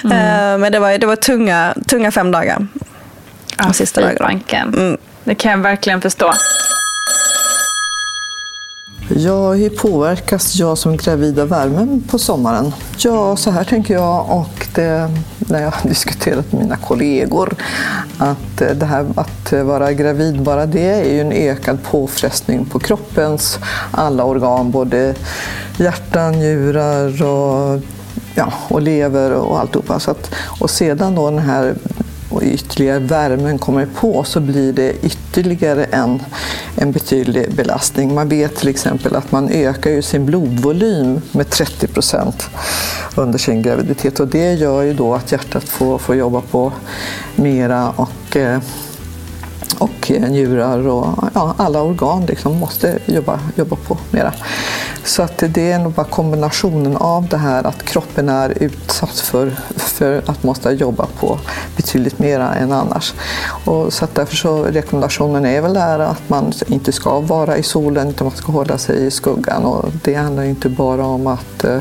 Eh, 0.04 0.58
Men 0.58 0.72
det 0.72 0.80
var, 0.80 0.98
det 0.98 1.06
var 1.08 1.16
tunga, 1.16 1.74
tunga 1.88 2.12
fem 2.12 2.32
dagar. 2.32 2.68
De 3.58 3.74
sista 3.74 4.02
fy 4.02 4.08
dagarna. 4.08 4.40
Mm. 4.78 4.98
Det 5.24 5.36
kan 5.36 5.52
jag 5.52 5.58
verkligen 5.58 6.02
förstå. 6.02 6.34
Ja, 9.16 9.54
hur 9.54 9.70
påverkas 9.70 10.56
jag 10.56 10.78
som 10.78 10.98
gravid 10.98 11.40
av 11.40 11.48
värmen 11.48 12.04
på 12.10 12.20
sommaren? 12.20 12.74
Ja, 12.98 13.36
så 13.36 13.52
här 13.52 13.64
tänker 13.64 13.94
jag 13.94 14.26
och 14.30 14.68
det, 14.76 15.10
när 15.38 15.62
jag 15.62 15.72
har 15.72 15.90
diskuterat 15.90 16.52
med 16.52 16.62
mina 16.62 16.76
kollegor 16.76 17.56
att 18.18 18.58
det 18.58 18.86
här 18.86 19.06
att 19.16 19.54
vara 19.54 19.94
gravid, 19.94 20.42
bara 20.42 20.66
det 20.66 20.90
är 20.90 21.14
ju 21.14 21.22
en 21.22 21.32
ökad 21.32 21.84
påfrestning 21.84 22.66
på 22.66 22.80
kroppens 22.80 23.60
alla 23.92 24.24
organ, 24.24 24.72
både 24.72 25.16
hjärta, 25.78 26.32
njurar 26.32 27.24
och, 27.24 27.82
ja, 28.36 28.54
och 28.68 28.82
lever 28.82 29.32
och 29.32 29.60
alltihopa. 29.60 30.00
Så 30.00 30.12
att, 30.12 30.32
och 30.60 30.70
sedan 30.70 31.16
då 31.16 31.30
den 31.30 31.40
här 31.40 31.76
och 32.30 32.44
ytterligare 32.44 33.00
värmen 33.00 33.60
kommer 33.60 33.86
på 33.86 34.24
så 34.24 34.40
blir 34.40 34.74
det 34.74 34.94
ytterligare 35.06 35.84
en, 35.84 36.24
en 36.76 36.92
betydlig 36.92 37.56
belastning. 37.56 38.14
Man 38.14 38.30
vet 38.30 38.56
till 38.56 38.68
exempel 38.68 39.16
att 39.16 39.32
man 39.32 39.50
ökar 39.50 39.92
ju 39.92 40.02
sin 40.02 40.26
blodvolym 40.26 41.22
med 41.32 41.50
30 41.50 41.88
procent 41.88 42.50
under 43.16 43.40
sin 43.40 43.62
graviditet 43.62 44.20
och 44.20 44.28
det 44.28 44.54
gör 44.54 44.82
ju 44.82 44.94
då 44.94 45.14
att 45.14 45.32
hjärtat 45.32 45.64
får, 45.64 45.98
får 45.98 46.16
jobba 46.16 46.42
på 46.42 46.74
mera 47.36 47.90
och 47.90 48.38
eh, 48.38 48.60
och 49.80 50.12
eh, 50.12 50.30
njurar 50.30 50.88
och 50.88 51.08
ja, 51.34 51.56
alla 51.58 51.82
organ 51.82 52.26
liksom 52.26 52.60
måste 52.60 53.00
jobba, 53.06 53.40
jobba 53.56 53.76
på 53.76 53.98
mera. 54.12 54.34
Så 55.04 55.24
att 55.24 55.44
det 55.48 55.72
är 55.72 55.80
nog 55.80 55.92
bara 55.92 56.06
kombinationen 56.06 56.98
av 56.98 57.28
det 57.28 57.38
här 57.38 57.64
att 57.68 57.84
kroppen 57.84 58.30
är 58.30 58.64
utsatt 58.64 59.20
för, 59.20 59.52
för 59.76 60.22
att 60.26 60.44
måste 60.44 60.70
jobba 60.70 61.08
på 61.20 61.40
betydligt 61.76 62.20
mera 62.20 62.56
än 62.56 62.72
annars. 62.72 63.14
Och 63.66 63.94
så 63.94 64.06
att 64.06 64.16
därför 64.16 64.36
så 64.36 64.64
rekommendationen 64.64 65.46
är 65.46 65.62
väl 65.62 65.74
där 65.74 66.00
att 66.00 66.30
man 66.30 66.54
inte 66.68 66.92
ska 66.92 67.20
vara 67.20 67.58
i 67.58 67.64
solen 67.64 68.10
utan 68.10 68.28
man 68.28 68.38
ska 68.38 68.52
hålla 68.52 68.78
sig 68.78 69.06
i 69.06 69.12
skuggan 69.12 69.66
och 69.66 69.86
det 70.04 70.14
handlar 70.14 70.44
ju 70.44 70.50
inte 70.50 70.70
bara 70.70 71.06
om 71.06 71.28
att 71.28 71.64
eh, 71.64 71.80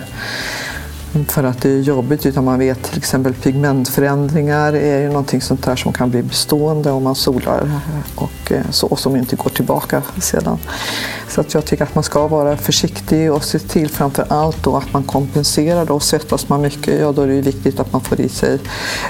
för 1.29 1.45
att 1.45 1.63
det 1.63 1.71
är 1.71 1.81
jobbigt 1.81 2.27
utan 2.27 2.45
man 2.45 2.59
vet 2.59 2.83
till 2.83 2.99
exempel 2.99 3.35
pigmentförändringar 3.35 4.73
är 4.73 5.01
ju 5.01 5.09
någonting 5.09 5.41
sånt 5.41 5.63
där 5.63 5.77
som 5.77 5.93
kan 5.93 6.11
bli 6.11 6.23
bestående 6.23 6.91
om 6.91 7.03
man 7.03 7.15
solar 7.15 7.71
och 8.15 8.53
eh, 8.53 8.63
så 8.71 8.87
och 8.87 8.99
som 8.99 9.17
inte 9.17 9.37
går 9.37 9.51
tillbaka 9.51 10.03
sedan. 10.21 10.59
Så 11.29 11.41
att 11.41 11.55
jag 11.55 11.65
tycker 11.65 11.85
att 11.85 11.95
man 11.95 12.05
ska 12.05 12.29
vara 12.29 12.57
försiktig 12.57 13.33
och 13.33 13.45
se 13.45 13.59
till 13.59 13.91
framför 13.91 14.25
allt 14.29 14.63
då 14.63 14.77
att 14.77 14.93
man 14.93 15.03
kompenserar. 15.03 15.85
Då. 15.85 16.01
Svettas 16.01 16.49
man 16.49 16.61
mycket, 16.61 17.01
ja 17.01 17.13
då 17.13 17.23
är 17.23 17.27
det 17.27 17.41
viktigt 17.41 17.81
att 17.81 17.93
man 17.93 18.01
får 18.01 18.21
i 18.21 18.29
sig 18.29 18.59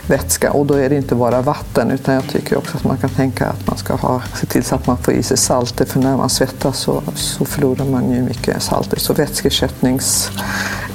vätska 0.06 0.52
och 0.52 0.66
då 0.66 0.74
är 0.74 0.88
det 0.88 0.96
inte 0.96 1.14
bara 1.14 1.42
vatten 1.42 1.90
utan 1.90 2.14
jag 2.14 2.28
tycker 2.28 2.58
också 2.58 2.76
att 2.76 2.84
man 2.84 2.96
kan 2.96 3.10
tänka 3.10 3.46
att 3.46 3.66
man 3.66 3.76
ska 3.76 3.94
ha, 3.94 4.22
se 4.34 4.46
till 4.46 4.64
så 4.64 4.74
att 4.74 4.86
man 4.86 4.96
får 4.96 5.14
i 5.14 5.22
sig 5.22 5.36
salter 5.36 5.84
för 5.84 6.00
när 6.00 6.16
man 6.16 6.30
svettas 6.30 6.78
så, 6.78 7.02
så 7.14 7.44
förlorar 7.44 7.84
man 7.84 8.10
ju 8.12 8.22
mycket 8.22 8.62
salter. 8.62 8.98
Så 9.00 9.12
vätskeersättnings 9.12 10.30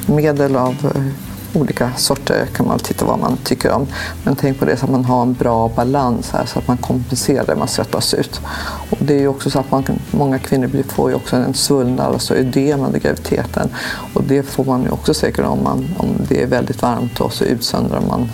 Medel 0.08 0.56
av 0.56 0.92
eh, 0.96 1.60
olika 1.60 1.92
sorter 1.98 2.46
kan 2.56 2.68
man 2.68 2.80
titta 2.80 3.06
vad 3.06 3.20
man 3.20 3.38
tycker 3.38 3.72
om. 3.72 3.88
Men 4.24 4.36
tänk 4.36 4.60
på 4.60 4.66
det 4.66 4.78
så 4.78 4.86
att 4.86 4.92
man 4.92 5.06
har 5.06 5.22
en 5.22 5.34
bra 5.34 5.72
balans 5.76 6.32
här 6.32 6.46
så 6.46 6.60
att 6.60 6.68
man 6.68 6.78
kompenserar 6.78 7.46
det 7.46 7.56
man 7.56 7.68
svettas 7.68 8.14
ut. 8.14 8.42
Och 8.90 8.98
det 9.00 9.14
är 9.14 9.20
ju 9.20 9.28
också 9.28 9.50
så 9.50 9.60
att 9.60 9.72
man, 9.72 9.84
många 10.12 10.40
kvinnor 10.40 10.84
får 10.90 11.10
ju 11.10 11.16
också 11.16 11.36
en 11.36 11.54
svullnad, 11.54 12.14
alltså 12.14 12.36
ödem 12.36 12.82
under 12.82 13.00
graviditeten. 13.00 13.70
Och 14.14 14.24
det 14.24 14.44
får 14.44 14.64
man 14.64 14.84
ju 14.84 14.90
också 14.90 15.14
säkert 15.14 15.46
om, 15.46 15.64
man, 15.64 15.96
om 15.98 16.08
det 16.30 16.44
är 16.44 16.48
väldigt 16.48 16.82
varmt 16.82 17.20
och 17.20 17.34
så 17.34 17.44
utsöndrar 17.44 18.02
man 18.02 18.30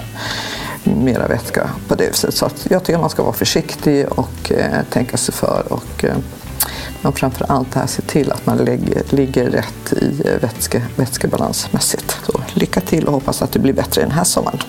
mera 0.84 1.28
vätska 1.28 1.70
på 1.88 1.96
det 1.96 2.08
viset. 2.08 2.34
Så 2.34 2.46
att 2.46 2.68
jag 2.70 2.84
tycker 2.84 3.00
man 3.00 3.10
ska 3.10 3.24
vara 3.24 3.34
försiktig 3.34 4.06
och 4.10 4.52
eh, 4.52 4.84
tänka 4.90 5.18
sig 5.18 5.34
för. 5.34 5.64
Och, 5.70 6.06
eh, 6.06 6.16
men 7.02 7.14
framför 7.14 7.46
allt 7.52 7.76
här 7.76 7.88
se 7.88 8.02
till 8.02 8.32
att 8.32 8.46
man 8.46 8.58
lägger, 8.58 9.04
ligger 9.10 9.50
rätt 9.50 9.94
i 9.94 10.22
eh, 10.28 10.42
vätske, 10.42 10.82
vätskebalansmässigt. 10.96 12.18
Så 12.26 12.42
lycka 12.54 12.82
till 12.82 13.06
och 13.06 13.14
hoppas 13.14 13.42
att 13.42 13.52
det 13.52 13.60
blir 13.60 13.74
bättre 13.74 14.02
den 14.02 14.12
här 14.12 14.24
sommaren. 14.24 14.60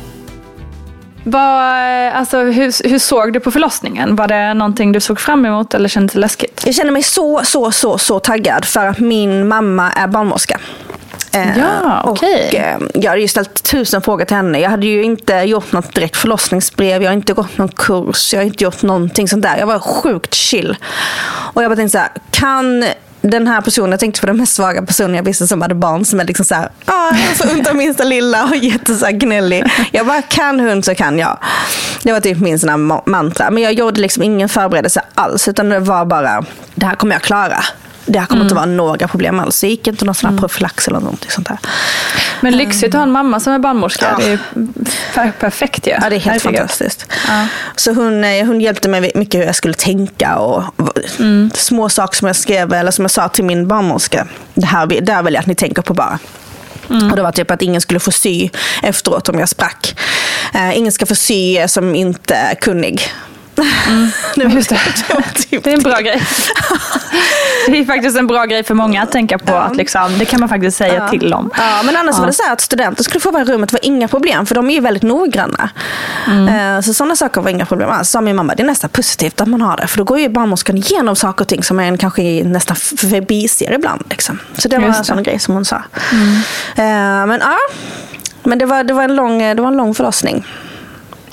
Vad, 1.24 2.12
alltså, 2.12 2.38
hur, 2.38 2.88
hur 2.88 2.98
såg 2.98 3.32
du 3.32 3.40
på 3.40 3.50
förlossningen? 3.50 4.16
Var 4.16 4.28
det 4.28 4.54
någonting 4.54 4.92
du 4.92 5.00
såg 5.00 5.20
fram 5.20 5.46
emot 5.46 5.74
eller 5.74 5.88
kändes 5.88 6.12
det 6.12 6.18
läskigt? 6.18 6.62
Jag 6.66 6.74
känner 6.74 6.92
mig 6.92 7.02
så, 7.02 7.40
så, 7.44 7.70
så, 7.70 7.98
så 7.98 8.20
taggad 8.20 8.64
för 8.64 8.86
att 8.86 8.98
min 8.98 9.48
mamma 9.48 9.92
är 9.92 10.06
barnmorska. 10.06 10.60
Eh, 11.32 11.58
ja. 11.58 12.10
Okay. 12.10 12.56
Eh, 12.56 12.78
jag 12.94 13.10
hade 13.10 13.20
ju 13.22 13.28
ställt 13.28 13.62
tusen 13.62 14.02
frågor 14.02 14.24
till 14.24 14.36
henne. 14.36 14.60
Jag 14.60 14.70
hade 14.70 14.86
ju 14.86 15.02
inte 15.02 15.34
gjort 15.34 15.72
något 15.72 15.94
direkt 15.94 16.16
förlossningsbrev. 16.16 17.02
Jag 17.02 17.10
har 17.10 17.14
inte 17.14 17.32
gått 17.32 17.58
någon 17.58 17.68
kurs. 17.68 18.32
Jag 18.32 18.40
har 18.40 18.44
inte 18.44 18.64
gjort 18.64 18.82
någonting 18.82 19.28
sånt 19.28 19.42
där. 19.42 19.58
Jag 19.58 19.66
var 19.66 19.78
sjukt 19.78 20.34
chill. 20.34 20.76
Och 21.54 21.62
jag 21.62 21.70
bara 21.70 21.76
tänkte 21.76 21.98
så 21.98 21.98
här, 21.98 22.10
kan 22.30 22.84
den 23.20 23.46
här 23.46 23.60
personen, 23.60 23.90
jag 23.90 24.00
tänkte 24.00 24.20
på 24.20 24.26
den 24.26 24.36
mest 24.36 24.54
svaga 24.54 24.82
personen 24.82 25.14
jag 25.14 25.22
visste 25.22 25.46
som 25.46 25.62
hade 25.62 25.74
barn 25.74 26.04
som 26.04 26.20
är 26.20 26.24
liksom 26.24 26.44
så 26.44 26.54
här, 26.54 26.70
ah, 26.84 27.14
så 27.34 27.50
ont 27.52 27.68
av 27.68 27.76
minsta 27.76 28.04
lilla 28.04 28.44
och 28.44 28.56
jättegnällig. 28.56 29.64
Jag 29.92 30.06
bara, 30.06 30.22
kan 30.22 30.60
hon 30.60 30.82
så 30.82 30.94
kan 30.94 31.18
jag. 31.18 31.38
Det 32.02 32.12
var 32.12 32.20
typ 32.20 32.38
min 32.38 32.58
sån 32.58 33.00
mantra. 33.06 33.50
Men 33.50 33.62
jag 33.62 33.72
gjorde 33.72 34.00
liksom 34.00 34.22
ingen 34.22 34.48
förberedelse 34.48 35.02
alls, 35.14 35.48
utan 35.48 35.68
det 35.68 35.78
var 35.78 36.04
bara, 36.04 36.44
det 36.74 36.86
här 36.86 36.94
kommer 36.94 37.14
jag 37.14 37.22
klara 37.22 37.64
det 38.12 38.18
här 38.18 38.26
kommer 38.26 38.40
mm. 38.40 38.46
inte 38.46 38.54
vara 38.54 38.66
några 38.66 39.08
problem 39.08 39.40
alls. 39.40 39.60
Det 39.60 39.68
gick 39.68 39.86
inte 39.86 40.04
någon 40.04 40.14
sån 40.14 40.26
här 40.26 40.32
mm. 40.32 40.40
profylax 40.40 40.88
eller 40.88 41.00
någonting 41.00 41.30
sånt 41.30 41.48
där. 41.48 41.58
Men 42.40 42.56
lyxigt 42.56 42.94
att 42.94 42.94
ha 42.94 43.02
en 43.02 43.12
mamma 43.12 43.40
som 43.40 43.52
är 43.52 43.58
barnmorska. 43.58 44.16
Ja. 44.18 44.38
Det 45.14 45.20
är 45.20 45.32
perfekt 45.32 45.86
ju. 45.86 45.90
Ja. 45.90 46.10
det 46.10 46.16
är 46.16 46.20
helt 46.20 46.42
fantastiskt. 46.42 47.06
Ja. 47.28 47.46
Så 47.76 47.92
hon, 47.92 48.24
eh, 48.24 48.46
hon 48.46 48.60
hjälpte 48.60 48.88
mig 48.88 49.12
mycket 49.14 49.40
hur 49.40 49.46
jag 49.46 49.54
skulle 49.54 49.74
tänka 49.74 50.36
och 50.36 50.64
mm. 51.18 51.50
små 51.54 51.88
saker 51.88 52.16
som 52.16 52.26
jag 52.26 52.36
skrev, 52.36 52.72
eller 52.72 52.90
som 52.90 53.04
jag 53.04 53.10
sa 53.10 53.28
till 53.28 53.44
min 53.44 53.68
barnmorska. 53.68 54.26
Det 54.54 54.66
här, 54.66 54.86
det 54.86 55.12
här 55.12 55.22
vill 55.22 55.34
jag 55.34 55.40
att 55.40 55.46
ni 55.46 55.54
tänker 55.54 55.82
på 55.82 55.94
bara. 55.94 56.18
Mm. 56.90 57.10
Och 57.10 57.16
det 57.16 57.22
var 57.22 57.32
typ 57.32 57.50
att 57.50 57.62
ingen 57.62 57.80
skulle 57.80 58.00
få 58.00 58.10
sy 58.10 58.48
efteråt 58.82 59.28
om 59.28 59.38
jag 59.38 59.48
sprack. 59.48 59.98
Uh, 60.54 60.78
ingen 60.78 60.92
ska 60.92 61.06
få 61.06 61.14
sy 61.14 61.68
som 61.68 61.94
inte 61.94 62.34
är 62.34 62.54
kunnig. 62.54 63.02
Mm. 63.58 64.56
Just 64.56 64.68
det. 64.68 64.80
det 65.50 65.70
är 65.70 65.74
en 65.74 65.82
bra 65.82 65.98
grej. 66.00 66.22
Det 67.66 67.78
är 67.78 67.84
faktiskt 67.84 68.18
en 68.18 68.26
bra 68.26 68.44
grej 68.44 68.64
för 68.64 68.74
många 68.74 69.02
att 69.02 69.12
tänka 69.12 69.38
på. 69.38 69.54
Att 69.56 69.76
liksom, 69.76 70.18
det 70.18 70.24
kan 70.24 70.40
man 70.40 70.48
faktiskt 70.48 70.76
säga 70.76 70.94
ja. 70.94 71.08
till 71.08 71.34
om. 71.34 71.50
Ja, 71.56 71.82
men 71.84 71.96
annars 71.96 72.14
ja. 72.14 72.20
var 72.20 72.26
det 72.26 72.32
så 72.32 72.52
att 72.52 72.60
studenter 72.60 73.04
skulle 73.04 73.20
få 73.20 73.30
vara 73.30 73.42
i 73.42 73.44
rummet 73.44 73.72
var 73.72 73.80
inga 73.82 74.08
problem. 74.08 74.46
För 74.46 74.54
de 74.54 74.70
är 74.70 74.74
ju 74.74 74.80
väldigt 74.80 75.02
noggranna. 75.02 75.70
Mm. 76.26 76.76
Eh, 76.76 76.80
så 76.80 76.94
sådana 76.94 77.16
saker 77.16 77.40
var 77.40 77.50
inga 77.50 77.66
problem 77.66 77.90
alls. 77.90 78.10
Sa 78.10 78.20
min 78.20 78.36
mamma, 78.36 78.54
det 78.54 78.62
är 78.62 78.66
nästan 78.66 78.90
positivt 78.90 79.40
att 79.40 79.48
man 79.48 79.62
har 79.62 79.76
det. 79.76 79.86
För 79.86 79.98
då 79.98 80.04
går 80.04 80.20
ju 80.20 80.28
barnmorskan 80.28 80.76
igenom 80.76 81.16
saker 81.16 81.44
och 81.44 81.48
ting 81.48 81.62
som 81.62 81.80
en 81.80 81.98
kanske 81.98 82.44
nästan 82.44 82.76
förbiser 82.76 83.72
ibland. 83.72 84.04
Liksom. 84.10 84.38
Så 84.58 84.68
det 84.68 84.78
var 84.78 84.86
Just 84.86 84.98
en 84.98 85.04
sån 85.04 85.22
grej 85.22 85.38
som 85.38 85.54
hon 85.54 85.64
sa. 85.64 85.82
Mm. 86.12 86.34
Eh, 86.76 87.26
men 87.26 87.40
ja, 87.40 87.56
men 88.42 88.58
det 88.58 88.66
var, 88.66 88.84
det, 88.84 88.94
var 88.94 89.02
en 89.02 89.16
lång, 89.16 89.38
det 89.38 89.62
var 89.62 89.68
en 89.68 89.76
lång 89.76 89.94
förlossning. 89.94 90.46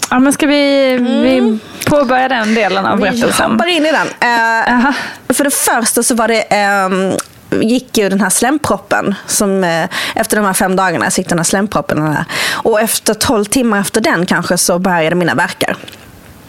Ja, 0.10 0.20
men 0.20 0.34
ska 0.34 0.48
vi, 0.48 0.92
mm. 0.94 1.22
vi 1.22 1.60
påbörja 1.86 2.28
den 2.28 2.56
delen 2.56 2.86
av 2.86 3.00
berättelsen? 3.00 3.50
Vi 3.50 3.54
hoppar 3.54 3.68
in 3.68 3.86
i 3.86 3.92
den. 3.92 4.08
Uh, 4.08 4.92
för 5.30 5.44
det 5.44 5.52
första 5.52 6.04
så 6.04 6.16
var 6.16 6.28
det 6.28 6.46
um, 6.86 7.18
gick 7.62 7.98
ju 7.98 8.10
den 8.10 8.22
här 8.22 8.30
slemproppen. 8.30 9.16
Som, 9.26 9.64
eh, 9.64 9.90
efter 10.16 10.38
de 10.38 10.46
här 10.46 10.54
fem 10.54 10.76
dagarna 10.76 11.12
så 11.12 11.22
gick 11.22 11.30
den 11.30 11.40
här 11.40 11.44
slemproppen. 11.44 12.06
Där. 12.06 12.26
Och 12.54 12.82
efter 12.82 13.14
tolv 13.14 13.46
timmar 13.46 13.80
efter 13.80 14.02
den 14.02 14.26
kanske 14.26 14.58
så 14.58 14.80
började 14.80 15.16
mina 15.16 15.36
verkar. 15.36 15.76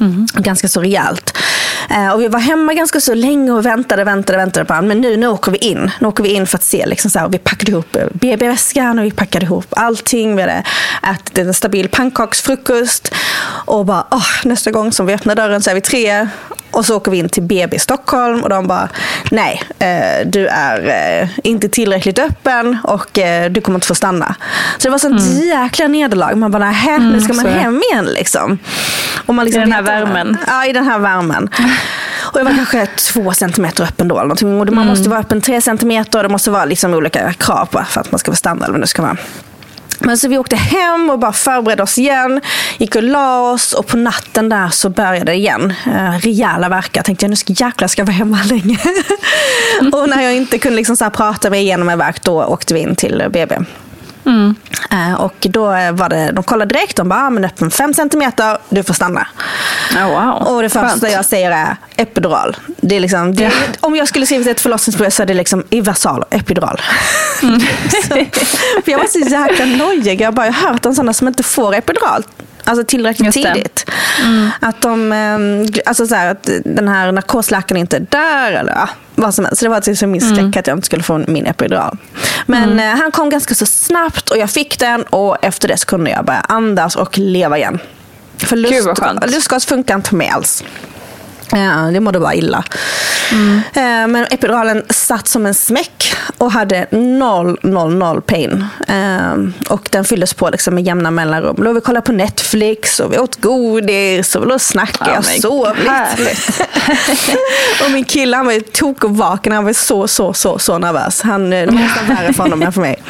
Mm. 0.00 0.26
Ganska 0.34 0.68
så 0.68 0.80
rejält. 0.80 1.38
Eh, 1.98 2.12
och 2.12 2.20
vi 2.20 2.28
var 2.28 2.40
hemma 2.40 2.74
ganska 2.74 3.00
så 3.00 3.14
länge 3.14 3.52
och 3.52 3.66
väntade, 3.66 4.04
väntade, 4.04 4.38
väntade 4.38 4.66
på 4.66 4.74
honom. 4.74 4.88
Men 4.88 5.00
nu, 5.00 5.16
nu 5.16 5.26
åker 5.26 5.52
vi 5.52 5.58
in. 5.58 5.90
Nu 6.00 6.08
åker 6.08 6.22
vi 6.22 6.28
in 6.28 6.46
för 6.46 6.58
att 6.58 6.64
se. 6.64 6.86
Liksom 6.86 7.10
så 7.10 7.18
här, 7.18 7.26
och 7.26 7.34
vi 7.34 7.38
packade 7.38 7.70
ihop 7.70 7.96
BB-väskan 8.12 8.98
och 8.98 9.04
vi 9.04 9.10
packade 9.10 9.44
ihop 9.44 9.66
allting. 9.70 10.36
Vi 10.36 10.42
hade 10.42 10.64
ätit 11.12 11.38
en 11.38 11.54
stabil 11.54 11.88
pannkaksfrukost. 11.88 13.14
Och 13.64 13.86
bara, 13.86 14.06
oh, 14.10 14.28
nästa 14.44 14.70
gång 14.70 14.92
som 14.92 15.06
vi 15.06 15.14
öppnar 15.14 15.34
dörren 15.34 15.62
så 15.62 15.70
är 15.70 15.74
vi 15.74 15.80
tre. 15.80 16.28
Och 16.78 16.86
så 16.86 16.96
åker 16.96 17.10
vi 17.10 17.18
in 17.18 17.28
till 17.28 17.42
BB 17.42 17.76
i 17.76 17.78
Stockholm 17.78 18.42
och 18.42 18.48
de 18.48 18.66
bara, 18.66 18.88
nej, 19.30 19.62
eh, 19.78 20.26
du 20.26 20.46
är 20.46 20.88
eh, 21.22 21.28
inte 21.44 21.68
tillräckligt 21.68 22.18
öppen 22.18 22.78
och 22.84 23.18
eh, 23.18 23.50
du 23.50 23.60
kommer 23.60 23.76
inte 23.76 23.86
få 23.86 23.94
stanna. 23.94 24.34
Så 24.78 24.88
det 24.88 24.90
var 24.90 24.98
sånt 24.98 25.20
mm. 25.20 25.48
jäkla 25.48 25.88
nederlag. 25.88 26.34
Man 26.34 26.50
bara, 26.50 26.64
här, 26.64 26.96
mm, 26.96 27.10
nu 27.10 27.20
ska 27.20 27.32
man 27.32 27.46
hem 27.46 27.82
igen. 27.90 28.04
Liksom. 28.04 28.58
Och 29.26 29.34
man 29.34 29.44
liksom 29.44 29.62
I 29.62 29.64
den 29.64 29.72
här 29.72 29.82
värmen. 29.82 30.36
Ja, 30.46 30.66
i 30.66 30.72
den 30.72 30.84
här 30.84 30.98
värmen. 30.98 31.48
Och 32.32 32.40
jag 32.40 32.44
var 32.44 32.54
kanske 32.54 32.86
två 32.86 33.32
centimeter 33.32 33.84
öppen 33.84 34.08
då. 34.08 34.14
Eller 34.14 34.22
någonting. 34.22 34.60
Och 34.60 34.66
man 34.66 34.68
mm. 34.68 34.86
måste 34.86 35.08
vara 35.08 35.20
öppen 35.20 35.40
tre 35.40 35.60
centimeter 35.60 36.18
och 36.18 36.22
det 36.22 36.28
måste 36.28 36.50
vara 36.50 36.64
liksom 36.64 36.94
olika 36.94 37.32
krav 37.32 37.68
för 37.88 38.00
att 38.00 38.12
man 38.12 38.18
ska 38.18 38.32
få 38.32 38.36
stanna. 38.36 38.64
Eller 38.64 38.72
vad 38.72 38.80
det 38.80 38.86
ska 38.86 39.02
vara. 39.02 39.16
Men 39.98 40.18
så 40.18 40.28
vi 40.28 40.38
åkte 40.38 40.56
hem 40.56 41.10
och 41.10 41.18
bara 41.18 41.32
förberedde 41.32 41.82
oss 41.82 41.98
igen. 41.98 42.40
Gick 42.78 42.96
och 42.96 43.02
la 43.02 43.52
oss 43.52 43.72
och 43.72 43.86
på 43.86 43.96
natten 43.96 44.48
där 44.48 44.68
så 44.68 44.88
började 44.88 45.24
det 45.24 45.34
igen. 45.34 45.74
Uh, 45.86 46.18
rejäla 46.18 46.68
verkar. 46.68 47.02
Tänkte 47.02 47.24
jag 47.24 47.30
nu 47.30 47.36
ska 47.36 47.52
jäklar 47.52 47.88
ska 47.88 48.00
jag 48.00 48.06
vara 48.06 48.16
hemma 48.16 48.38
länge. 48.48 48.78
och 49.92 50.08
när 50.08 50.22
jag 50.22 50.34
inte 50.34 50.58
kunde 50.58 50.76
liksom 50.76 50.96
så 50.96 51.10
prata 51.10 51.50
mig 51.50 51.60
igenom 51.60 51.88
en 51.88 51.98
verk 51.98 52.22
då 52.22 52.44
åkte 52.44 52.74
vi 52.74 52.80
in 52.80 52.96
till 52.96 53.22
BB. 53.30 53.58
Mm. 54.28 54.54
Uh, 54.92 55.20
och 55.20 55.34
då 55.40 55.64
var 55.92 56.08
det, 56.08 56.30
de 56.32 56.44
kollade 56.44 56.74
direkt, 56.74 56.96
de 56.96 57.08
bara, 57.08 57.20
ah, 57.20 57.30
men 57.30 57.44
öppen 57.44 57.70
5 57.70 57.94
centimeter, 57.94 58.58
du 58.68 58.82
får 58.82 58.94
stanna. 58.94 59.26
Oh, 59.96 60.06
wow. 60.06 60.48
Och 60.48 60.62
det 60.62 60.68
första 60.68 60.88
Skönt. 60.88 61.12
jag 61.12 61.24
säger 61.24 61.50
är 61.50 61.76
epidural. 61.96 62.56
Det 62.66 62.96
är 62.96 63.00
liksom, 63.00 63.34
det, 63.34 63.42
ja. 63.42 63.50
Om 63.80 63.96
jag 63.96 64.08
skulle 64.08 64.26
skriva 64.26 64.50
ett 64.50 64.60
förlossningsbrev 64.60 65.10
så 65.10 65.22
är 65.22 65.26
det 65.26 65.34
liksom 65.34 65.64
i 65.70 65.80
versal, 65.80 66.24
epidural. 66.30 66.80
Mm. 67.42 67.60
så, 68.08 68.26
jag 68.90 68.98
var 68.98 69.06
så 69.06 69.18
jäkla 69.18 69.64
nojig. 69.64 70.20
Jag 70.20 70.26
har 70.26 70.32
bara 70.32 70.50
hört 70.50 70.86
om 70.86 70.94
sådana 70.94 71.12
som 71.12 71.28
inte 71.28 71.42
får 71.42 71.74
epidural. 71.74 72.24
Alltså 72.68 72.84
tillräckligt 72.84 73.32
tidigt. 73.32 73.90
Mm. 74.22 74.50
Att, 74.60 74.80
de, 74.80 75.12
ehm, 75.12 75.66
alltså 75.86 76.06
så 76.06 76.14
här, 76.14 76.30
att 76.30 76.48
den 76.64 76.88
här 76.88 77.12
narkosläkaren 77.12 77.80
inte 77.80 77.96
är 77.96 78.06
där. 78.10 78.52
Eller 78.52 78.72
ja, 78.72 78.88
vad 79.14 79.34
som 79.34 79.44
helst. 79.44 79.58
Så 79.58 79.64
det 79.64 79.68
var 79.68 79.82
liksom 79.86 80.10
min 80.10 80.20
skräck 80.20 80.38
mm. 80.38 80.52
att 80.56 80.66
jag 80.66 80.76
inte 80.76 80.86
skulle 80.86 81.02
få 81.02 81.18
min 81.26 81.46
epidural. 81.46 81.96
Men 82.46 82.72
mm. 82.72 82.78
Eh, 82.78 83.00
han 83.00 83.10
kom 83.10 83.30
ganska 83.30 83.54
så 83.54 83.66
snabbt 83.66 84.30
och 84.30 84.38
jag 84.38 84.50
fick 84.50 84.78
den. 84.78 85.02
Och 85.02 85.44
efter 85.44 85.68
det 85.68 85.76
så 85.76 85.86
kunde 85.86 86.10
jag 86.10 86.24
börja 86.24 86.40
andas 86.40 86.96
och 86.96 87.18
leva 87.18 87.58
igen. 87.58 87.78
För 88.38 88.56
lust, 88.56 88.88
lustgas 89.26 89.66
funkar 89.66 89.94
inte 89.94 90.08
för 90.08 90.16
mig 90.16 90.28
alls. 90.28 90.64
Det 91.92 92.00
mådde 92.00 92.20
bara 92.20 92.34
illa. 92.34 92.64
Mm. 93.32 93.60
Eh, 93.74 94.08
men 94.08 94.26
epiduralen 94.30 94.84
satt 94.90 95.28
som 95.28 95.46
en 95.46 95.54
smäck 95.54 96.14
och 96.38 96.52
hade 96.52 96.86
noll, 96.90 97.58
noll, 97.62 97.94
noll 97.94 98.22
pain. 98.22 98.64
Eh, 98.88 99.34
och 99.68 99.88
den 99.90 100.04
fylldes 100.04 100.34
på 100.34 100.50
liksom 100.50 100.74
med 100.74 100.84
jämna 100.84 101.10
mellanrum. 101.10 101.56
Då 101.58 101.72
vi 101.72 101.80
kollade 101.80 102.06
på 102.06 102.12
Netflix 102.12 103.00
och 103.00 103.12
vi 103.12 103.18
åt 103.18 103.40
godis 103.40 104.34
och 104.34 104.42
vi 104.42 104.46
låg 104.46 104.54
och 104.54 104.62
snackade. 104.62 105.10
jag 105.10 105.24
sov 105.24 105.76
lite. 105.76 106.36
och 107.84 107.90
min 107.90 108.04
kille 108.04 108.36
han 108.36 108.46
var 108.46 108.60
tokvaken. 108.60 109.52
Han 109.52 109.64
var 109.64 109.72
så, 109.72 110.08
så, 110.08 110.32
så, 110.32 110.58
så 110.58 110.78
nervös. 110.78 111.22
Han, 111.22 111.50
det 111.50 111.66
var 111.66 111.72
nästan 111.72 112.06
värre 112.06 112.32
för 112.32 112.42
honom 112.42 112.62
än 112.62 112.72
för 112.72 112.80
mig. 112.80 113.02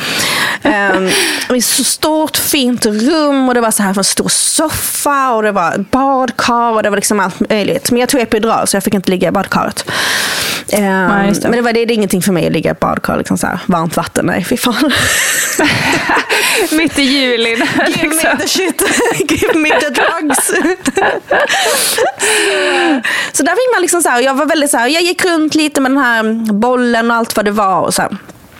Um, 0.62 1.10
ett 1.56 1.64
så 1.64 1.84
stort 1.84 2.36
fint 2.36 2.86
rum 2.86 3.48
och 3.48 3.54
det 3.54 3.60
var 3.60 3.70
så 3.70 3.82
här 3.82 3.98
en 3.98 4.04
stor 4.04 4.28
soffa 4.28 5.30
och 5.30 5.42
det 5.42 5.52
var 5.52 5.84
badkar 5.90 6.70
och 6.70 6.82
det 6.82 6.90
var 6.90 6.96
liksom 6.96 7.20
allt 7.20 7.50
möjligt. 7.50 7.90
Men 7.90 8.00
jag 8.00 8.08
tog 8.08 8.20
epidural 8.28 8.66
så 8.66 8.76
jag 8.76 8.84
fick 8.84 8.94
inte 8.94 9.10
ligga 9.10 9.28
i 9.28 9.30
badkaret. 9.30 9.84
Ja, 10.70 11.24
just 11.24 11.42
det. 11.42 11.48
Men 11.48 11.56
det, 11.56 11.62
var, 11.62 11.72
det 11.72 11.80
är 11.80 11.90
ingenting 11.90 12.22
för 12.22 12.32
mig 12.32 12.46
att 12.46 12.52
ligga 12.52 12.70
i 12.70 12.74
badkar, 12.74 13.18
liksom 13.18 13.38
så 13.38 13.46
här, 13.46 13.58
varmt 13.66 13.96
vatten. 13.96 14.26
Nej, 14.26 14.44
fy 14.44 14.56
fan. 14.56 14.92
Mitt 16.72 16.98
i 16.98 17.02
juli. 17.02 17.56
Give 17.86 18.08
me 18.08 18.36
the 18.38 18.48
shit. 18.48 18.82
Give 19.30 19.54
me 19.54 19.70
the 19.70 19.90
drugs. 19.90 20.46
så 23.32 23.42
där 23.42 23.52
fick 23.52 23.74
man 23.74 23.82
liksom 23.82 24.02
så 24.02 24.08
här, 24.08 24.22
jag 24.22 24.34
var 24.34 24.46
väldigt 24.46 24.70
så 24.70 24.76
här, 24.76 24.88
jag 24.88 25.02
gick 25.02 25.24
runt 25.24 25.54
lite 25.54 25.80
med 25.80 25.90
den 25.90 25.98
här 25.98 26.52
bollen 26.52 27.10
och 27.10 27.16
allt 27.16 27.36
vad 27.36 27.44
det 27.44 27.50
var. 27.50 27.80
Och 27.80 27.94
så 27.94 28.02
här. 28.02 28.16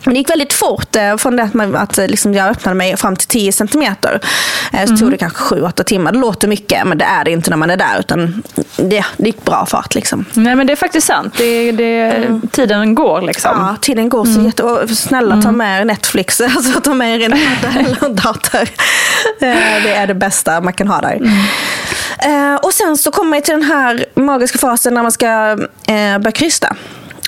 Men 0.09 0.15
det 0.15 0.19
gick 0.19 0.31
väldigt 0.31 0.53
fort 0.53 0.97
eh, 0.97 1.17
från 1.17 1.37
det 1.37 1.43
att, 1.43 1.55
man, 1.55 1.77
att 1.77 1.99
eh, 1.99 2.07
liksom 2.07 2.35
jag 2.35 2.49
öppnade 2.51 2.75
mig 2.77 2.97
fram 2.97 3.17
till 3.17 3.29
10 3.29 3.53
centimeter. 3.53 4.21
Eh, 4.73 4.87
så 4.87 4.97
tog 4.97 5.11
det 5.11 5.17
kanske 5.17 5.55
7-8 5.55 5.83
timmar. 5.83 6.13
Det 6.13 6.19
låter 6.19 6.49
mycket, 6.49 6.87
men 6.87 6.99
det 6.99 7.05
är 7.05 7.25
det 7.25 7.31
inte 7.31 7.51
när 7.51 7.57
man 7.57 7.71
är 7.71 7.77
där. 7.77 7.99
Utan 7.99 8.43
det, 8.77 9.05
det 9.17 9.27
gick 9.27 9.45
bra 9.45 9.67
fart. 9.67 9.95
Liksom. 9.95 10.25
Nej 10.33 10.55
men 10.55 10.67
det 10.67 10.73
är 10.73 10.77
faktiskt 10.77 11.07
sant. 11.07 11.35
Det, 11.39 11.73
det, 11.73 12.41
Tiden 12.53 12.95
går 12.95 13.21
liksom. 13.23 13.51
Ja, 13.55 13.77
tiden 13.81 14.09
går 14.09 14.25
så 14.25 14.41
jätte... 14.41 14.63
och 14.63 14.91
Snälla 14.91 15.43
ta 15.43 15.53
med 15.53 15.81
er 15.81 15.85
Netflix. 15.85 16.41
Alltså 16.57 16.81
ta 16.81 16.95
med 16.95 17.21
er 17.21 17.25
en 17.25 17.33
eller 17.77 18.09
dator. 18.09 18.69
Det 19.83 19.95
är 19.95 20.07
det 20.07 20.15
bästa 20.15 20.61
man 20.61 20.73
kan 20.73 20.89
ha 20.89 21.01
där. 21.01 21.21
Eh, 22.19 22.55
Och 22.55 22.73
sen 22.75 22.99
så 22.99 23.11
kommer 23.11 23.37
jag 23.37 23.45
till 23.45 23.55
den 23.55 23.63
här 23.63 24.05
magiska 24.15 24.59
fasen 24.59 24.95
när 24.95 25.03
man 25.03 25.13
ska 25.13 25.57
börja 26.21 26.33
krysta. 26.33 26.77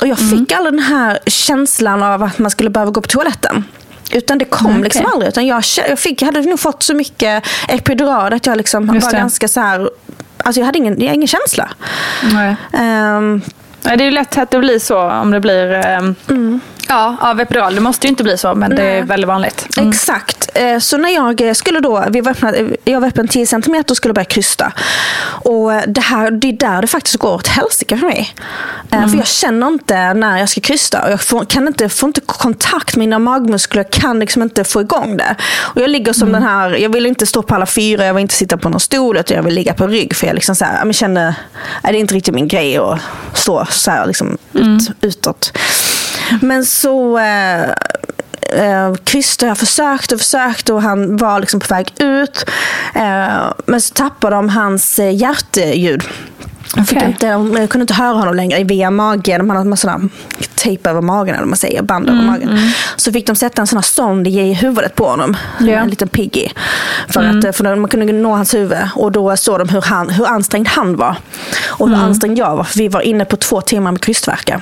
Och 0.01 0.07
jag 0.07 0.19
fick 0.19 0.53
aldrig 0.53 0.75
den 0.75 0.83
här 0.83 1.19
känslan 1.27 2.03
av 2.03 2.23
att 2.23 2.39
man 2.39 2.51
skulle 2.51 2.71
behöva 2.71 2.91
gå 2.91 3.01
på 3.01 3.09
toaletten. 3.09 3.65
Utan 4.13 4.39
det 4.39 4.45
kom 4.45 4.71
Okej. 4.71 4.83
liksom 4.83 5.07
aldrig. 5.07 5.29
Utan 5.29 5.47
jag, 5.47 5.63
jag, 5.89 5.99
fick, 5.99 6.23
jag 6.23 6.27
hade 6.27 6.41
nog 6.41 6.61
fått 6.61 6.83
så 6.83 6.95
mycket 6.95 7.45
epidural 7.69 8.33
att 8.33 8.47
jag 8.47 8.57
liksom 8.57 8.87
var 8.87 9.13
ganska 9.13 9.49
så 9.49 9.61
här... 9.61 9.91
Alltså 10.37 10.61
jag 10.61 10.67
hade 10.67 10.79
ingen, 10.79 10.95
jag 10.95 11.07
hade 11.07 11.15
ingen 11.15 11.29
känsla. 11.29 11.71
Nej. 12.33 12.57
Nej, 13.83 13.97
Det 13.97 14.03
är 14.03 14.07
ju 14.07 14.11
lätt 14.11 14.39
att 14.39 14.51
det 14.51 14.59
blir 14.59 14.79
så 14.79 15.01
om 15.11 15.31
det 15.31 15.41
blir 15.41 15.73
ehm, 15.73 16.15
ja, 16.91 17.17
av 17.21 17.41
epidural. 17.41 17.75
Det 17.75 17.81
måste 17.81 18.07
ju 18.07 18.11
inte 18.11 18.23
bli 18.23 18.39
så, 18.39 18.55
men 18.55 18.71
det 18.77 18.83
är 18.83 18.93
Nej. 18.93 19.03
väldigt 19.03 19.29
vanligt. 19.29 19.67
Exakt. 19.77 20.51
Eh, 20.55 20.79
Så 20.79 20.97
när 20.97 21.11
jag 21.11 21.41
eh, 21.41 21.53
skulle 21.53 21.81
då, 21.81 22.05
vi 22.11 22.21
var 22.21 22.33
öppna, 22.33 22.53
jag 22.85 23.01
var 23.01 23.09
öppen 23.09 23.29
10 23.29 23.47
cm 23.47 23.85
och 23.91 23.97
skulle 23.97 24.15
börja 24.15 24.25
krysta. 24.25 24.73
Och 25.45 25.73
eh, 25.75 25.83
det, 25.87 26.01
här, 26.01 26.31
det 26.31 26.49
är 26.49 26.53
där 26.53 26.81
det 26.83 26.87
faktiskt 26.87 27.17
går 27.17 27.35
åt 27.35 27.47
helsike 27.47 27.97
för 27.97 28.07
mig. 28.07 28.35
Eh, 28.91 29.07
För 29.09 29.17
jag 29.17 29.27
känner 29.27 29.67
inte 29.69 30.15
när 30.15 30.39
jag 30.39 30.49
ska 30.49 30.61
krysta. 30.61 31.03
Och 31.05 31.11
jag 31.11 31.21
får, 31.21 31.45
kan 31.45 31.67
inte, 31.69 31.89
får 31.89 32.07
inte 32.07 32.21
kontakt 32.27 32.97
med 32.97 33.01
mina 33.01 33.19
magmuskler. 33.19 33.83
Jag 33.83 33.91
kan 33.93 34.19
liksom 34.19 34.43
inte 34.43 34.65
få 34.65 34.81
igång 34.81 35.17
det. 35.17 35.37
Och 35.61 35.81
jag 35.81 35.91
ligger 35.91 36.13
som 36.13 36.33
den 36.33 36.43
här, 36.43 36.71
jag 36.77 36.93
vill 36.93 37.07
inte 37.07 37.27
stå 37.27 37.43
på 37.43 37.55
alla 37.55 37.67
fyra, 37.67 38.05
jag 38.07 38.15
vill 38.15 38.23
inte 38.23 38.35
sitta 38.35 38.57
på 38.57 38.69
någon 38.69 38.81
stol. 38.81 39.17
Utan 39.17 39.37
jag 39.37 39.45
vill 39.45 39.55
ligga 39.55 39.75
på 39.75 39.87
rygg. 39.87 40.17
För 40.17 40.27
jag 40.27 40.35
liksom 40.35 40.55
så 40.57 40.65
här, 40.65 40.79
ja, 40.79 40.85
men 40.85 40.93
känner, 40.93 41.35
nej, 41.83 41.93
det 41.93 41.99
är 41.99 42.01
inte 42.01 42.15
riktigt 42.15 42.35
min 42.35 42.49
grej 42.49 42.79
att 42.79 42.99
stå 43.35 43.67
så 43.71 43.91
här 43.91 44.07
liksom 44.07 44.39
ut, 44.53 44.91
utåt. 45.01 45.53
Men 46.41 46.65
så 46.65 47.19
eh, 47.19 47.63
eh, 48.53 48.95
Christer 49.05 49.47
jag 49.47 49.59
försökte 49.59 50.15
och 50.15 50.21
försökte 50.21 50.73
och 50.73 50.83
han 50.83 51.17
var 51.17 51.41
liksom 51.41 51.61
på 51.61 51.75
väg 51.75 51.93
ut. 51.99 52.45
Eh, 52.95 53.53
men 53.67 53.81
så 53.81 53.95
tappade 53.95 54.37
de 54.37 54.49
hans 54.49 54.99
eh, 54.99 55.17
hjärtljud. 55.17 56.03
Jag, 56.77 56.89
fick 56.89 56.99
Okej. 56.99 57.09
inte, 57.09 57.27
jag 57.27 57.71
kunde 57.71 57.83
inte 57.83 57.95
höra 57.95 58.13
honom 58.13 58.35
längre 58.35 58.65
via 58.65 58.91
magen. 58.91 59.39
De 59.39 59.51
hade 59.51 59.61
en 59.61 59.69
massa 59.69 60.01
tejp 60.55 60.91
över 60.91 61.01
magen, 61.01 61.35
eller 61.35 61.47
man 61.47 61.57
säger, 61.57 61.83
band 61.83 62.09
över 62.09 62.23
magen. 62.23 62.59
Så 62.97 63.13
fick 63.13 63.27
de 63.27 63.37
sätta 63.37 63.63
en 63.63 63.67
sån 63.67 63.77
här 63.77 63.83
sond 63.83 64.27
i 64.27 64.53
huvudet 64.53 64.95
på 64.95 65.09
honom. 65.09 65.37
Ja. 65.61 65.73
En 65.73 65.89
liten 65.89 66.09
piggy. 66.09 66.49
För 67.09 67.25
att 67.25 67.45
eh, 67.45 67.53
för 67.53 67.77
man 67.77 67.91
kunde 67.91 68.13
nå 68.13 68.35
hans 68.35 68.55
huvud. 68.55 68.79
Och 68.95 69.13
då 69.13 69.37
såg 69.37 69.59
de 69.59 69.69
hur, 69.69 69.83
han, 69.83 70.11
hur 70.11 70.27
ansträngd 70.27 70.69
han 70.69 70.97
var. 70.97 71.17
Och 71.67 71.89
hur 71.89 71.97
ansträngd 71.97 72.39
jag 72.39 72.57
var. 72.57 72.65
För 72.65 72.79
vi 72.79 72.89
var 72.89 73.01
inne 73.01 73.25
på 73.25 73.37
två 73.37 73.61
timmar 73.61 73.93
med 73.93 74.01
krystvärkar. 74.01 74.61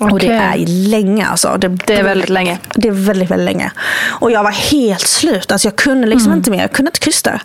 Och 0.00 0.18
det 0.18 0.28
är 0.32 0.56
länge 0.88 1.26
alltså. 1.26 1.56
Det, 1.58 1.68
Det 1.68 1.94
är 1.98 2.02
väldigt 2.02 2.28
länge. 2.28 2.58
det 2.74 2.88
är 2.88 2.92
väldigt, 2.92 3.30
väldigt 3.30 3.44
länge. 3.44 3.70
Och 4.08 4.30
jag 4.30 4.42
var 4.42 4.50
helt 4.50 5.00
slut. 5.06 5.52
Alltså 5.52 5.68
jag 5.68 5.76
kunde 5.76 6.06
liksom 6.06 6.26
Mm. 6.26 6.38
inte 6.38 6.50
mer. 6.50 6.60
Jag 6.60 6.72
kunde 6.72 6.88
inte 6.88 7.00
krysta. 7.00 7.40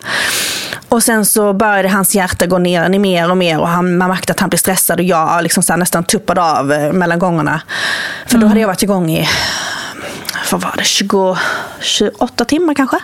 Och 0.88 1.02
sen 1.02 1.26
så 1.26 1.52
började 1.52 1.88
hans 1.88 2.14
hjärta 2.14 2.46
gå 2.46 2.58
ner 2.58 2.90
i 2.94 2.98
mer 2.98 3.30
och 3.30 3.36
mer. 3.36 3.58
Och 3.60 3.68
han, 3.68 3.96
man 3.98 4.08
märkte 4.08 4.32
att 4.32 4.40
han 4.40 4.48
blev 4.48 4.58
stressad. 4.58 4.98
Och 5.00 5.04
jag 5.06 5.42
liksom 5.42 5.62
så 5.62 5.76
nästan 5.76 6.04
tuppade 6.04 6.42
av 6.42 6.72
eh, 6.72 6.92
mellan 6.92 7.18
gångerna. 7.18 7.60
För 8.26 8.34
Mm. 8.34 8.40
då 8.40 8.48
hade 8.48 8.60
jag 8.60 8.68
varit 8.68 8.82
igång 8.82 9.10
i 9.10 9.28
vad 10.52 10.60
var 10.60 10.74
det, 10.76 10.84
20, 10.84 11.36
28 11.80 12.44
timmar 12.44 12.74
kanske. 12.74 12.98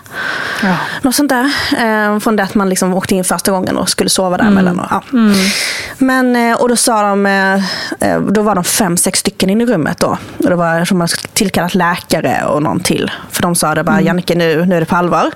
Ja. 0.63 0.77
Något 1.03 1.15
sånt 1.15 1.29
där. 1.29 1.45
Eh, 1.79 2.19
från 2.19 2.37
det 2.37 2.43
att 2.43 2.55
man 2.55 2.69
liksom 2.69 2.95
åkte 2.95 3.15
in 3.15 3.25
första 3.25 3.53
gången 3.53 3.77
och 3.77 3.89
skulle 3.89 4.11
sova 4.11 4.37
där 4.37 4.51
mellan. 4.51 4.81
Och, 4.81 4.87
ja. 4.91 5.03
Men, 5.99 6.37
eh, 6.37 6.61
och 6.61 6.69
då 6.69 6.77
sa 6.77 7.03
de, 7.03 7.27
eh, 7.27 7.55
eh, 8.01 8.21
då 8.21 8.43
var 8.43 8.55
de 8.55 8.65
fem, 8.65 8.97
sex 8.97 9.19
stycken 9.19 9.51
inne 9.51 9.65
i 9.65 9.67
rummet 9.67 9.99
då. 9.99 10.19
Och 10.39 10.51
det 10.51 10.57
var 10.57 10.85
som 10.85 10.99
man 10.99 11.09
tillkallat 11.33 11.75
läkare 11.75 12.45
och 12.45 12.63
någon 12.63 12.81
till. 12.81 13.11
För 13.31 13.43
de 13.43 13.55
sa 13.55 13.75
det 13.75 13.85
bara, 13.85 14.01
Jannike 14.01 14.35
nu, 14.35 14.67
nu 14.67 14.77
är 14.77 14.81
det 14.81 14.87
på 14.87 14.97
allvar. 14.97 15.31